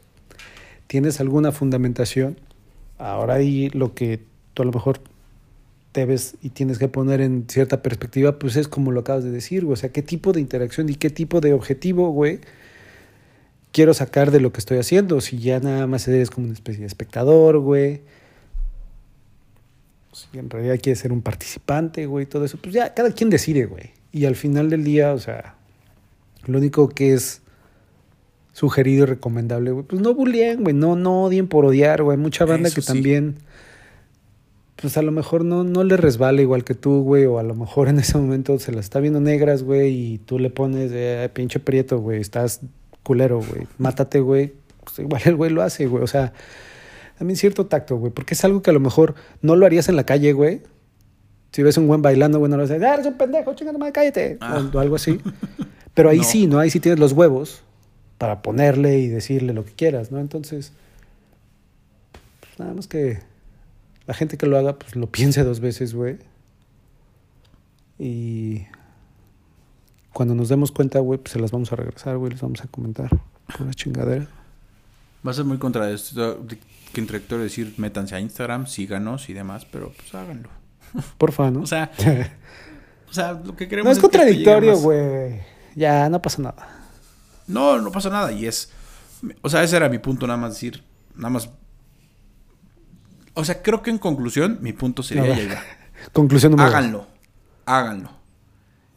¿Tienes 0.88 1.20
alguna 1.20 1.52
fundamentación? 1.52 2.38
Ahora 3.02 3.34
ahí 3.34 3.68
lo 3.70 3.94
que 3.94 4.20
tú 4.54 4.62
a 4.62 4.64
lo 4.64 4.72
mejor 4.72 5.00
debes 5.92 6.36
y 6.40 6.50
tienes 6.50 6.78
que 6.78 6.88
poner 6.88 7.20
en 7.20 7.46
cierta 7.48 7.82
perspectiva, 7.82 8.38
pues 8.38 8.56
es 8.56 8.68
como 8.68 8.92
lo 8.92 9.00
acabas 9.00 9.24
de 9.24 9.30
decir, 9.30 9.64
güey. 9.64 9.74
O 9.74 9.76
sea, 9.76 9.90
qué 9.90 10.02
tipo 10.02 10.32
de 10.32 10.40
interacción 10.40 10.88
y 10.88 10.94
qué 10.94 11.10
tipo 11.10 11.40
de 11.40 11.52
objetivo, 11.52 12.10
güey, 12.10 12.40
quiero 13.72 13.92
sacar 13.92 14.30
de 14.30 14.40
lo 14.40 14.52
que 14.52 14.60
estoy 14.60 14.78
haciendo. 14.78 15.20
Si 15.20 15.38
ya 15.38 15.58
nada 15.58 15.86
más 15.88 16.06
eres 16.06 16.30
como 16.30 16.46
una 16.46 16.54
especie 16.54 16.80
de 16.80 16.86
espectador, 16.86 17.58
güey. 17.58 18.02
Si 20.12 20.38
en 20.38 20.48
realidad 20.48 20.78
quieres 20.80 21.00
ser 21.00 21.12
un 21.12 21.22
participante, 21.22 22.06
güey, 22.06 22.26
todo 22.26 22.44
eso. 22.44 22.56
Pues 22.58 22.72
ya, 22.74 22.94
cada 22.94 23.10
quien 23.10 23.30
decide, 23.30 23.66
güey. 23.66 23.90
Y 24.12 24.26
al 24.26 24.36
final 24.36 24.70
del 24.70 24.84
día, 24.84 25.12
o 25.12 25.18
sea, 25.18 25.56
lo 26.46 26.58
único 26.58 26.88
que 26.88 27.14
es 27.14 27.41
sugerido 28.52 29.04
y 29.04 29.06
recomendable, 29.06 29.70
güey, 29.70 29.84
pues 29.84 30.02
no 30.02 30.14
bulleen, 30.14 30.62
güey. 30.62 30.74
No, 30.74 30.96
no 30.96 31.24
odien 31.24 31.48
por 31.48 31.64
odiar, 31.64 32.02
güey. 32.02 32.18
Mucha 32.18 32.44
banda 32.44 32.70
que 32.70 32.82
también 32.82 33.36
pues 34.82 34.96
a 34.96 35.02
lo 35.02 35.12
mejor 35.12 35.44
no, 35.44 35.62
no 35.62 35.84
le 35.84 35.96
resbala 35.96 36.42
igual 36.42 36.64
que 36.64 36.74
tú, 36.74 37.02
güey, 37.02 37.24
o 37.24 37.38
a 37.38 37.44
lo 37.44 37.54
mejor 37.54 37.86
en 37.86 38.00
ese 38.00 38.18
momento 38.18 38.58
se 38.58 38.72
las 38.72 38.84
está 38.86 38.98
viendo 38.98 39.20
negras, 39.20 39.62
güey, 39.62 39.94
y 39.94 40.18
tú 40.18 40.40
le 40.40 40.50
pones, 40.50 40.90
de 40.90 41.30
pinche 41.32 41.60
prieto, 41.60 42.00
güey, 42.00 42.20
estás 42.20 42.60
culero, 43.04 43.40
güey. 43.40 43.68
Mátate, 43.78 44.18
güey. 44.18 44.54
Pues 44.82 44.98
igual 44.98 45.22
el 45.24 45.36
güey 45.36 45.52
lo 45.52 45.62
hace, 45.62 45.86
güey. 45.86 46.02
O 46.02 46.08
sea, 46.08 46.32
también 47.16 47.36
cierto 47.36 47.66
tacto, 47.66 47.96
güey. 47.96 48.12
Porque 48.12 48.34
es 48.34 48.44
algo 48.44 48.60
que 48.60 48.70
a 48.70 48.72
lo 48.72 48.80
mejor 48.80 49.14
no 49.40 49.54
lo 49.54 49.66
harías 49.66 49.88
en 49.88 49.94
la 49.94 50.04
calle, 50.04 50.32
güey. 50.32 50.62
Si 51.52 51.62
ves 51.62 51.76
un 51.78 51.86
buen 51.86 52.02
bailando, 52.02 52.40
güey, 52.40 52.50
no 52.50 52.56
lo 52.56 52.64
haces, 52.64 52.82
ah, 52.82 52.94
eres 52.94 53.06
un 53.06 53.14
pendejo, 53.14 53.54
chingando, 53.54 53.78
madre, 53.78 53.92
cállate. 53.92 54.38
Ah. 54.40 54.68
O, 54.72 54.78
algo 54.80 54.96
así. 54.96 55.20
Pero 55.94 56.10
ahí 56.10 56.22
sí, 56.24 56.48
¿no? 56.48 56.58
Ahí 56.58 56.70
sí 56.70 56.80
tienes 56.80 56.98
los 56.98 57.12
huevos 57.12 57.62
para 58.22 58.40
ponerle 58.40 59.00
y 59.00 59.08
decirle 59.08 59.52
lo 59.52 59.64
que 59.64 59.72
quieras, 59.72 60.12
¿no? 60.12 60.20
Entonces, 60.20 60.70
pues 62.38 62.56
nada 62.56 62.72
más 62.72 62.86
que 62.86 63.18
la 64.06 64.14
gente 64.14 64.38
que 64.38 64.46
lo 64.46 64.56
haga, 64.56 64.78
pues 64.78 64.94
lo 64.94 65.08
piense 65.08 65.42
dos 65.42 65.58
veces, 65.58 65.92
güey. 65.92 66.18
Y 67.98 68.62
cuando 70.12 70.36
nos 70.36 70.48
demos 70.48 70.70
cuenta, 70.70 71.00
güey, 71.00 71.18
pues 71.18 71.32
se 71.32 71.40
las 71.40 71.50
vamos 71.50 71.72
a 71.72 71.74
regresar, 71.74 72.16
güey, 72.16 72.30
les 72.30 72.40
vamos 72.40 72.62
a 72.62 72.68
comentar 72.68 73.10
la 73.58 73.74
chingadera. 73.74 74.28
Va 75.26 75.32
a 75.32 75.34
ser 75.34 75.44
muy 75.44 75.58
contra 75.58 75.90
esto 75.90 76.46
que 76.92 77.00
intelectual 77.00 77.40
decir 77.40 77.74
métanse 77.76 78.14
a 78.14 78.20
Instagram, 78.20 78.68
síganos 78.68 79.30
y 79.30 79.32
demás, 79.32 79.64
pero 79.64 79.92
pues 79.96 80.14
háganlo. 80.14 80.48
Porfa, 81.18 81.50
¿no? 81.50 81.62
o 81.62 81.66
sea, 81.66 81.90
o 83.10 83.12
sea, 83.12 83.32
lo 83.32 83.56
que 83.56 83.66
queremos 83.66 83.88
No 83.88 83.92
es, 83.94 83.98
contradictorio, 83.98 84.78
güey. 84.78 85.40
Ya, 85.74 86.08
no 86.08 86.22
pasa 86.22 86.40
nada. 86.40 86.81
No, 87.46 87.80
no 87.80 87.90
pasa 87.92 88.10
nada. 88.10 88.32
Y 88.32 88.46
es. 88.46 88.70
O 89.40 89.48
sea, 89.48 89.62
ese 89.62 89.76
era 89.76 89.88
mi 89.88 89.98
punto, 89.98 90.26
nada 90.26 90.38
más 90.38 90.54
decir. 90.54 90.82
Nada 91.14 91.30
más. 91.30 91.50
O 93.34 93.44
sea, 93.44 93.62
creo 93.62 93.82
que 93.82 93.90
en 93.90 93.98
conclusión, 93.98 94.58
mi 94.60 94.72
punto 94.72 95.02
sería 95.02 95.24
No, 95.24 95.34
llegar. 95.34 95.62
Conclusión 96.12 96.52
número 96.52 96.68
dos. 96.68 96.76
Háganlo. 96.76 97.06
Háganlo. 97.64 98.10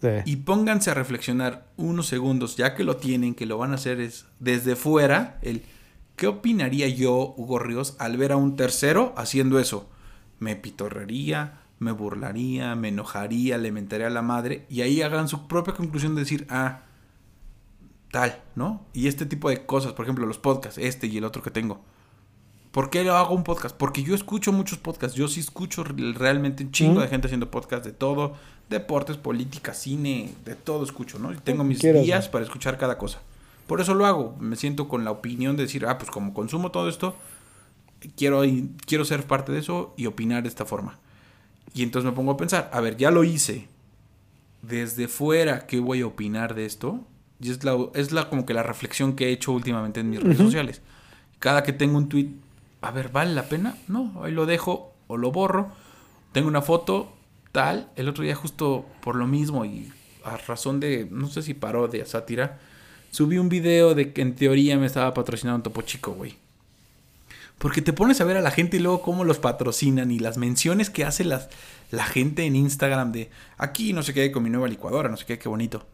Sí. 0.02 0.10
Y 0.26 0.36
pónganse 0.38 0.92
a 0.92 0.94
reflexionar 0.94 1.68
unos 1.78 2.08
segundos, 2.08 2.58
ya 2.58 2.76
que 2.76 2.84
lo 2.84 2.98
tienen, 2.98 3.34
que 3.34 3.46
lo 3.46 3.58
van 3.58 3.72
a 3.72 3.76
hacer 3.76 4.00
es 4.02 4.26
desde 4.40 4.76
fuera, 4.76 5.38
el 5.42 5.64
¿qué 6.16 6.28
opinaría 6.28 6.88
yo, 6.90 7.34
Hugo 7.38 7.60
Ríos, 7.60 7.96
al 8.00 8.18
ver 8.18 8.32
a 8.32 8.38
un 8.38 8.56
tercero 8.56 9.14
haciendo 9.18 9.60
eso? 9.60 9.90
Me 10.40 10.56
pitorrería, 10.56 11.60
me 11.80 11.92
burlaría, 11.92 12.76
me 12.76 12.90
enojaría, 12.90 13.58
le 13.58 13.72
mentaría 13.72 14.08
a 14.08 14.12
la 14.12 14.22
madre, 14.22 14.66
y 14.70 14.82
ahí 14.82 15.02
hagan 15.02 15.28
su 15.28 15.48
propia 15.48 15.74
conclusión 15.74 16.16
de 16.16 16.22
decir, 16.22 16.46
ah, 16.50 16.82
tal, 18.16 18.42
¿no? 18.56 18.82
Y 18.94 19.08
este 19.10 19.26
tipo 19.26 19.50
de 19.50 19.66
cosas, 19.66 19.92
por 19.92 20.06
ejemplo, 20.06 20.26
los 20.26 20.38
podcasts, 20.38 20.78
este 20.82 21.08
y 21.08 21.18
el 21.18 21.26
otro 21.26 21.44
que 21.44 21.52
tengo. 21.52 21.82
¿Por 22.72 22.90
qué 22.90 23.04
lo 23.04 23.14
hago 23.18 23.36
un 23.36 23.44
podcast? 23.44 23.76
Porque 23.76 24.04
yo 24.04 24.16
escucho 24.16 24.54
muchos 24.54 24.78
podcasts. 24.78 25.18
Yo 25.18 25.28
sí 25.28 25.42
escucho 25.42 25.84
re- 25.84 26.14
realmente 26.14 26.64
un 26.64 26.72
chingo 26.72 27.00
Mm. 27.00 27.04
de 27.04 27.08
gente 27.10 27.28
haciendo 27.28 27.52
podcasts 27.52 27.86
de 27.86 27.92
todo. 27.92 28.34
Deportes, 28.70 29.18
política, 29.18 29.74
cine, 29.74 30.34
de 30.46 30.56
todo 30.56 30.86
escucho, 30.86 31.20
¿no? 31.20 31.34
Y 31.34 31.38
tengo 31.38 31.66
mis 31.66 31.80
días 31.82 32.30
para 32.30 32.46
escuchar 32.46 32.78
cada 32.78 32.98
cosa. 32.98 33.20
Por 33.68 33.82
eso 33.82 33.94
lo 33.96 34.06
hago. 34.06 34.36
Me 34.40 34.56
siento 34.56 34.88
con 34.88 35.04
la 35.04 35.12
opinión 35.12 35.58
de 35.58 35.64
decir, 35.64 35.86
ah, 35.86 35.98
pues 35.98 36.10
como 36.10 36.34
consumo 36.34 36.72
todo 36.72 36.88
esto, 36.88 37.16
quiero, 38.16 38.44
quiero 38.86 39.04
ser 39.04 39.24
parte 39.28 39.52
de 39.52 39.60
eso 39.60 39.94
y 39.98 40.06
opinar 40.06 40.44
de 40.44 40.50
esta 40.50 40.66
forma. 40.66 41.00
Y 41.74 41.84
entonces 41.84 42.10
me 42.10 42.16
pongo 42.16 42.32
a 42.32 42.38
pensar, 42.38 42.70
a 42.72 42.80
ver, 42.80 42.96
ya 42.96 43.12
lo 43.12 43.26
hice. 43.26 43.68
Desde 44.62 45.08
fuera, 45.10 45.68
¿qué 45.68 45.80
voy 45.82 46.02
a 46.02 46.08
opinar 46.08 46.56
de 46.56 46.66
esto? 46.66 47.02
Y 47.46 47.52
es 47.52 47.64
la, 47.64 47.78
es 47.94 48.12
la 48.12 48.30
como 48.30 48.46
que 48.46 48.54
la 48.54 48.64
reflexión 48.64 49.16
que 49.16 49.28
he 49.28 49.32
hecho 49.32 49.52
últimamente 49.52 50.00
en 50.00 50.10
mis 50.10 50.22
redes 50.22 50.38
sociales. 50.38 50.82
Cada 51.40 51.62
que 51.64 51.74
tengo 51.74 51.98
un 51.98 52.10
tweet, 52.10 52.30
a 52.82 52.92
ver, 52.92 53.10
¿vale 53.10 53.34
la 53.34 53.44
pena? 53.44 53.78
No, 53.88 54.24
ahí 54.24 54.32
lo 54.32 54.46
dejo 54.46 54.94
o 55.08 55.18
lo 55.18 55.32
borro. 55.32 55.70
Tengo 56.32 56.48
una 56.48 56.64
foto, 56.64 57.14
tal. 57.52 57.90
El 57.96 58.10
otro 58.10 58.24
día 58.24 58.36
justo 58.36 58.86
por 59.02 59.16
lo 59.16 59.28
mismo 59.28 59.64
y 59.64 59.92
a 60.24 60.38
razón 60.38 60.80
de, 60.80 61.08
no 61.12 61.28
sé 61.28 61.44
si 61.44 61.54
parodia, 61.54 62.06
sátira, 62.06 62.58
subí 63.12 63.38
un 63.38 63.48
video 63.48 63.94
de 63.94 64.12
que 64.12 64.24
en 64.24 64.34
teoría 64.34 64.78
me 64.78 64.88
estaba 64.88 65.14
patrocinando 65.14 65.58
un 65.58 65.64
Topo 65.64 65.84
Chico, 65.84 66.14
güey. 66.14 66.36
Porque 67.60 67.82
te 67.82 67.94
pones 67.94 68.20
a 68.22 68.26
ver 68.26 68.38
a 68.38 68.42
la 68.42 68.52
gente 68.52 68.78
y 68.78 68.80
luego 68.80 69.02
cómo 69.02 69.24
los 69.24 69.38
patrocinan 69.38 70.12
y 70.12 70.20
las 70.20 70.38
menciones 70.38 70.90
que 70.90 71.06
hace 71.06 71.24
las, 71.24 71.48
la 71.92 72.06
gente 72.06 72.44
en 72.44 72.56
Instagram 72.56 73.12
de 73.12 73.30
aquí 73.58 73.94
no 73.94 74.04
sé 74.04 74.14
qué 74.14 74.32
con 74.32 74.44
mi 74.44 74.50
nueva 74.50 74.68
licuadora, 74.68 75.10
no 75.10 75.16
sé 75.16 75.26
qué, 75.26 75.38
qué 75.38 75.48
bonito. 75.48 75.86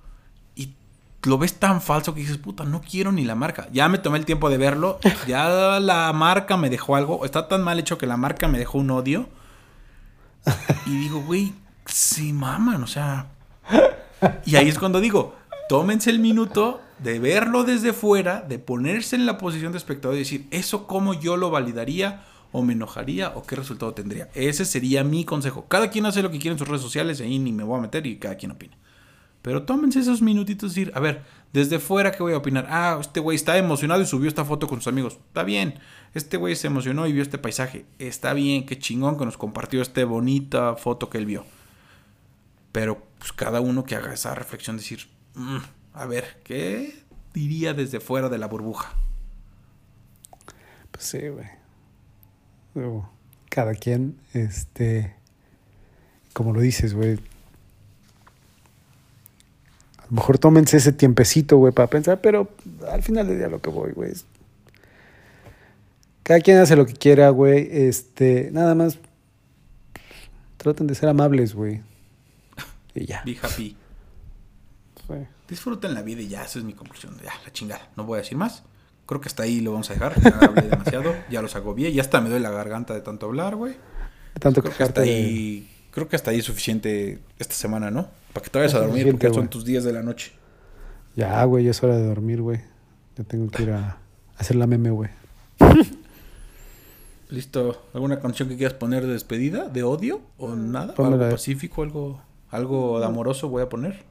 Lo 1.24 1.38
ves 1.38 1.54
tan 1.54 1.82
falso 1.82 2.14
que 2.14 2.22
dices, 2.22 2.38
puta, 2.38 2.64
no 2.64 2.82
quiero 2.82 3.12
ni 3.12 3.26
la 3.26 3.36
marca. 3.36 3.68
Ya 3.72 3.88
me 3.90 4.00
tomé 4.00 4.18
el 4.18 4.26
tiempo 4.26 4.50
de 4.50 4.58
verlo, 4.58 5.00
ya 5.28 5.80
la 5.80 6.12
marca 6.14 6.58
me 6.58 6.70
dejó 6.70 6.96
algo, 6.96 7.26
está 7.26 7.48
tan 7.48 7.64
mal 7.64 7.80
hecho 7.80 7.98
que 7.98 8.08
la 8.08 8.18
marca 8.18 8.48
me 8.48 8.58
dejó 8.58 8.80
un 8.80 8.92
odio. 8.92 9.30
Y 10.88 10.98
digo, 10.98 11.22
güey, 11.22 11.54
sí 11.86 12.34
maman, 12.34 12.84
o 12.84 12.88
sea. 12.88 13.28
Y 14.46 14.56
ahí 14.56 14.68
es 14.68 14.80
cuando 14.80 15.00
digo, 15.00 15.36
tómense 15.70 16.10
el 16.10 16.20
minuto 16.20 16.82
de 17.00 17.20
verlo 17.20 17.64
desde 17.64 17.94
fuera, 17.94 18.42
de 18.42 18.60
ponerse 18.60 19.16
en 19.16 19.26
la 19.26 19.38
posición 19.38 19.72
de 19.72 19.78
espectador 19.78 20.16
y 20.16 20.20
decir, 20.20 20.48
¿eso 20.52 20.88
cómo 20.88 21.14
yo 21.14 21.38
lo 21.38 21.50
validaría? 21.50 22.24
¿O 22.52 22.62
me 22.62 22.74
enojaría? 22.74 23.30
¿O 23.36 23.44
qué 23.44 23.56
resultado 23.56 23.94
tendría? 23.94 24.30
Ese 24.36 24.66
sería 24.66 25.04
mi 25.04 25.24
consejo. 25.24 25.66
Cada 25.68 25.90
quien 25.90 26.06
hace 26.06 26.22
lo 26.22 26.32
que 26.32 26.40
quiere 26.40 26.54
en 26.54 26.60
sus 26.60 26.68
redes 26.68 26.82
sociales, 26.82 27.22
ahí 27.22 27.40
ni 27.40 27.52
me 27.52 27.64
voy 27.64 27.80
a 27.80 27.82
meter 27.82 28.06
y 28.06 28.18
cada 28.18 28.36
quien 28.36 28.52
opina. 28.52 28.78
Pero 29.42 29.64
tómense 29.64 30.00
esos 30.00 30.22
minutitos 30.22 30.72
y 30.78 30.82
decir, 30.82 30.92
a 30.96 31.00
ver, 31.00 31.24
desde 31.52 31.80
fuera, 31.80 32.12
¿qué 32.12 32.22
voy 32.22 32.34
a 32.34 32.38
opinar? 32.38 32.68
Ah, 32.70 32.98
este 33.02 33.20
güey 33.20 33.36
está 33.36 33.58
emocionado 33.58 34.02
y 34.02 34.06
subió 34.06 34.28
esta 34.28 34.46
foto 34.46 34.68
con 34.68 34.80
sus 34.80 34.88
amigos. 34.88 35.14
Está 35.28 35.44
bien. 35.44 35.80
Este 36.14 36.38
güey 36.38 36.56
se 36.56 36.68
emocionó 36.68 37.08
y 37.08 37.14
vio 37.14 37.24
este 37.24 37.38
paisaje. 37.38 37.86
Está 37.98 38.34
bien, 38.34 38.66
qué 38.66 38.78
chingón 38.78 39.18
que 39.18 39.26
nos 39.26 39.38
compartió 39.38 39.82
esta 39.82 40.06
bonita 40.06 40.76
foto 40.76 41.10
que 41.10 41.18
él 41.18 41.26
vio. 41.26 41.46
Pero 42.72 43.06
pues 43.18 43.32
cada 43.34 43.62
uno 43.62 43.84
que 43.84 43.96
haga 43.96 44.14
esa 44.14 44.36
reflexión, 44.36 44.78
decir, 44.78 45.08
"Mm, 45.36 45.58
a 45.94 46.06
ver, 46.06 46.40
¿qué 46.44 47.04
diría 47.34 47.74
desde 47.74 48.00
fuera 48.00 48.30
de 48.30 48.38
la 48.38 48.48
burbuja? 48.48 48.94
Pues 50.92 51.06
sí, 51.06 51.28
güey. 51.30 51.48
Cada 53.50 53.74
quien, 53.74 54.20
este. 54.34 55.16
Como 56.34 56.54
lo 56.54 56.62
dices, 56.62 56.94
güey. 56.94 57.20
Mejor 60.12 60.38
tómense 60.38 60.78
ese 60.78 60.92
tiempecito, 60.94 61.58
güey, 61.58 61.74
para 61.74 61.88
pensar, 61.90 62.22
pero 62.22 62.50
al 62.92 63.02
final 63.02 63.28
del 63.28 63.38
día 63.40 63.48
lo 63.48 63.62
que 63.62 63.70
voy, 63.72 63.94
güey. 63.94 64.12
es- 64.12 64.26
Cada 66.24 66.40
quien 66.42 66.58
hace 66.60 66.76
lo 66.76 66.86
que 66.86 66.94
quiera, 66.94 67.30
güey. 67.30 67.68
Este. 67.72 68.50
Nada 68.52 68.76
más. 68.76 69.00
Traten 70.58 70.86
de 70.86 70.94
ser 70.96 71.10
amables, 71.10 71.56
güey. 71.56 71.82
Y 72.94 73.06
ya. 73.06 73.24
Be 73.26 73.38
happy. 73.42 73.76
Sí. 75.08 75.14
Disfruten 75.50 75.94
la 75.94 76.02
vida 76.04 76.22
y 76.22 76.28
ya, 76.28 76.44
esa 76.44 76.60
es 76.60 76.66
mi 76.66 76.74
conclusión. 76.74 77.18
Ya, 77.24 77.32
la 77.44 77.52
chingada. 77.52 77.90
No 77.98 78.04
voy 78.06 78.18
a 78.20 78.22
decir 78.22 78.38
más. 78.38 78.64
Creo 79.06 79.20
que 79.20 79.28
hasta 79.30 79.44
ahí 79.44 79.60
lo 79.62 79.72
vamos 79.72 79.90
a 79.90 79.94
dejar. 79.94 80.22
Ya 80.22 80.38
hablé 80.46 80.62
demasiado. 80.64 81.14
Ya 81.30 81.42
los 81.42 81.56
agobié. 81.56 81.92
Ya 81.94 82.02
hasta 82.02 82.22
me 82.22 82.30
duele 82.30 82.44
la 82.44 82.52
garganta 82.52 82.94
de 82.94 83.02
tanto 83.02 83.26
hablar, 83.28 83.56
güey. 83.56 83.74
De 84.36 84.40
tanto 84.40 84.62
Creo 84.62 84.76
que 84.76 84.84
hasta 84.84 85.02
ahí. 85.02 85.70
Creo 85.92 86.08
que 86.08 86.16
hasta 86.16 86.32
ahí 86.32 86.40
es 86.40 86.46
suficiente 86.46 87.20
esta 87.38 87.54
semana, 87.54 87.92
¿no? 87.92 88.08
Para 88.34 88.44
que 88.44 88.50
te 88.50 88.60
vayas 88.60 88.74
a 88.76 88.80
dormir 88.80 89.12
porque 89.12 89.34
son 89.34 89.50
tus 89.50 89.66
días 89.66 89.84
de 89.84 89.94
la 89.94 90.02
noche. 90.02 90.32
Ya, 91.16 91.44
güey, 91.44 91.66
ya 91.66 91.72
es 91.72 91.84
hora 91.84 91.98
de 91.98 92.06
dormir, 92.06 92.42
güey. 92.42 92.62
Ya 93.18 93.26
tengo 93.26 93.50
que 93.50 93.64
ir 93.64 93.72
a 93.72 93.98
hacer 94.38 94.56
la 94.56 94.68
meme, 94.68 94.90
güey. 94.90 95.10
¿Listo? 97.30 97.84
¿Alguna 97.94 98.20
canción 98.20 98.50
que 98.50 98.58
quieras 98.58 98.74
poner 98.74 99.06
de 99.06 99.14
despedida? 99.14 99.68
¿De 99.68 99.84
odio? 99.84 100.22
¿O 100.38 100.56
nada? 100.56 100.94
¿Algo 100.98 101.30
pacífico? 101.30 101.82
¿Algo, 101.82 102.22
algo 102.50 103.00
de 103.00 103.06
amoroso 103.06 103.50
voy 103.50 103.64
a 103.64 103.70
poner? 103.70 104.04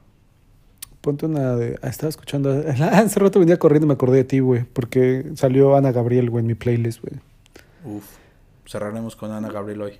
Ponte 1.01 1.25
una 1.25 1.55
de. 1.55 1.79
Ah, 1.81 1.89
estaba 1.89 2.09
escuchando. 2.09 2.51
Hace 2.67 3.19
rato 3.19 3.39
venía 3.39 3.57
corriendo 3.57 3.85
y 3.85 3.89
me 3.89 3.93
acordé 3.93 4.17
de 4.17 4.23
ti, 4.23 4.39
güey. 4.39 4.63
Porque 4.63 5.31
salió 5.35 5.75
Ana 5.75 5.91
Gabriel, 5.91 6.29
güey, 6.29 6.41
en 6.41 6.47
mi 6.47 6.55
playlist, 6.55 7.01
güey. 7.01 7.19
Uf. 7.83 8.05
Cerraremos 8.67 9.15
con 9.15 9.31
Ana 9.31 9.49
Gabriel 9.49 9.81
hoy. 9.81 9.93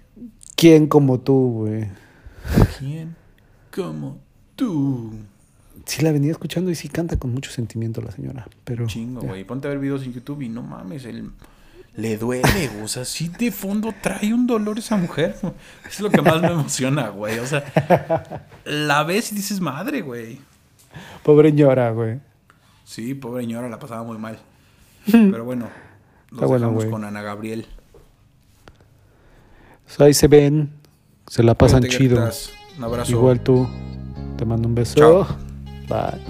¿Quién 0.61 0.85
como 0.85 1.19
tú, 1.19 1.53
güey? 1.53 1.87
¿Quién 2.77 3.15
como 3.75 4.19
tú? 4.55 5.11
Sí, 5.85 6.03
la 6.03 6.11
venía 6.11 6.29
escuchando 6.29 6.69
y 6.69 6.75
sí 6.75 6.87
canta 6.87 7.17
con 7.17 7.33
mucho 7.33 7.49
sentimiento 7.49 7.99
la 7.99 8.11
señora. 8.11 8.47
Pero. 8.63 8.85
Chingo, 8.85 9.21
güey. 9.21 9.43
Ponte 9.43 9.67
a 9.67 9.71
ver 9.71 9.79
videos 9.79 10.03
en 10.03 10.13
YouTube 10.13 10.43
y 10.43 10.49
no 10.49 10.61
mames, 10.61 11.05
el... 11.05 11.31
le 11.95 12.15
duele, 12.15 12.67
güey. 12.67 12.83
O 12.83 12.87
sea, 12.87 13.05
sí 13.05 13.31
de 13.39 13.51
fondo 13.51 13.91
trae 14.03 14.35
un 14.35 14.45
dolor 14.45 14.77
esa 14.77 14.97
mujer. 14.97 15.35
Es 15.89 15.99
lo 15.99 16.11
que 16.11 16.21
más 16.21 16.39
me 16.39 16.49
emociona, 16.49 17.09
güey. 17.09 17.39
O 17.39 17.47
sea, 17.47 18.45
la 18.63 19.03
ves 19.03 19.31
y 19.31 19.35
dices, 19.37 19.61
madre, 19.61 20.01
güey. 20.01 20.37
Pobre 21.23 21.51
ñora, 21.51 21.89
güey. 21.89 22.19
Sí, 22.85 23.15
pobre 23.15 23.45
señora, 23.45 23.67
la 23.67 23.79
pasaba 23.79 24.03
muy 24.03 24.19
mal. 24.19 24.37
Pero 25.11 25.43
bueno, 25.43 25.69
nos 26.29 26.33
Está 26.33 26.45
bueno, 26.45 26.67
dejamos 26.67 26.83
güey. 26.83 26.91
con 26.91 27.03
Ana 27.03 27.23
Gabriel. 27.23 27.65
Ahí 29.99 30.13
se 30.13 30.27
ven. 30.27 30.71
Se 31.27 31.43
la 31.43 31.53
pasan 31.55 31.81
Cuídate, 31.81 31.97
chido. 31.97 32.29
Un 32.77 32.83
abrazo. 32.83 33.11
Igual 33.11 33.41
tú. 33.41 33.67
Te 34.37 34.45
mando 34.45 34.67
un 34.67 34.75
beso. 34.75 34.95
Chao. 34.95 35.27
Bye. 35.87 36.21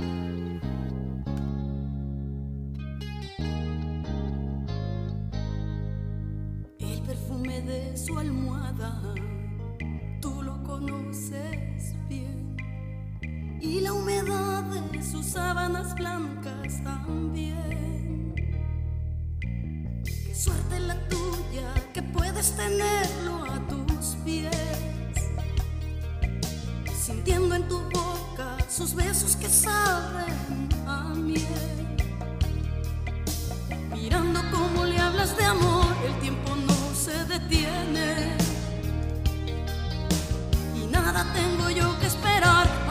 El 6.80 7.02
perfume 7.04 7.62
de 7.62 7.96
su 7.96 8.18
almohada, 8.18 9.02
tú 10.22 10.42
lo 10.42 10.62
conoces 10.64 11.96
bien. 12.10 12.58
Y 13.62 13.80
la 13.82 13.94
humedad 13.94 14.64
de 14.92 15.04
sus 15.04 15.26
sábanas 15.26 15.96
blancas 15.96 16.84
también. 16.84 17.51
Suerte 20.44 20.80
la 20.80 20.96
tuya 21.08 21.72
que 21.94 22.02
puedes 22.02 22.56
tenerlo 22.56 23.46
a 23.46 23.60
tus 23.70 24.16
pies. 24.26 24.50
Sintiendo 27.00 27.54
en 27.54 27.68
tu 27.68 27.80
boca 27.92 28.58
sus 28.68 28.96
besos 28.96 29.36
que 29.36 29.48
saben 29.48 30.68
a 30.88 31.14
miel. 31.14 31.96
Mirando 33.92 34.40
cómo 34.52 34.86
le 34.86 34.98
hablas 34.98 35.38
de 35.38 35.46
amor, 35.46 35.86
el 36.08 36.20
tiempo 36.22 36.56
no 36.56 36.96
se 36.96 37.24
detiene. 37.26 38.36
Y 40.76 40.88
nada 40.88 41.24
tengo 41.36 41.70
yo 41.70 42.00
que 42.00 42.08
esperar. 42.08 42.91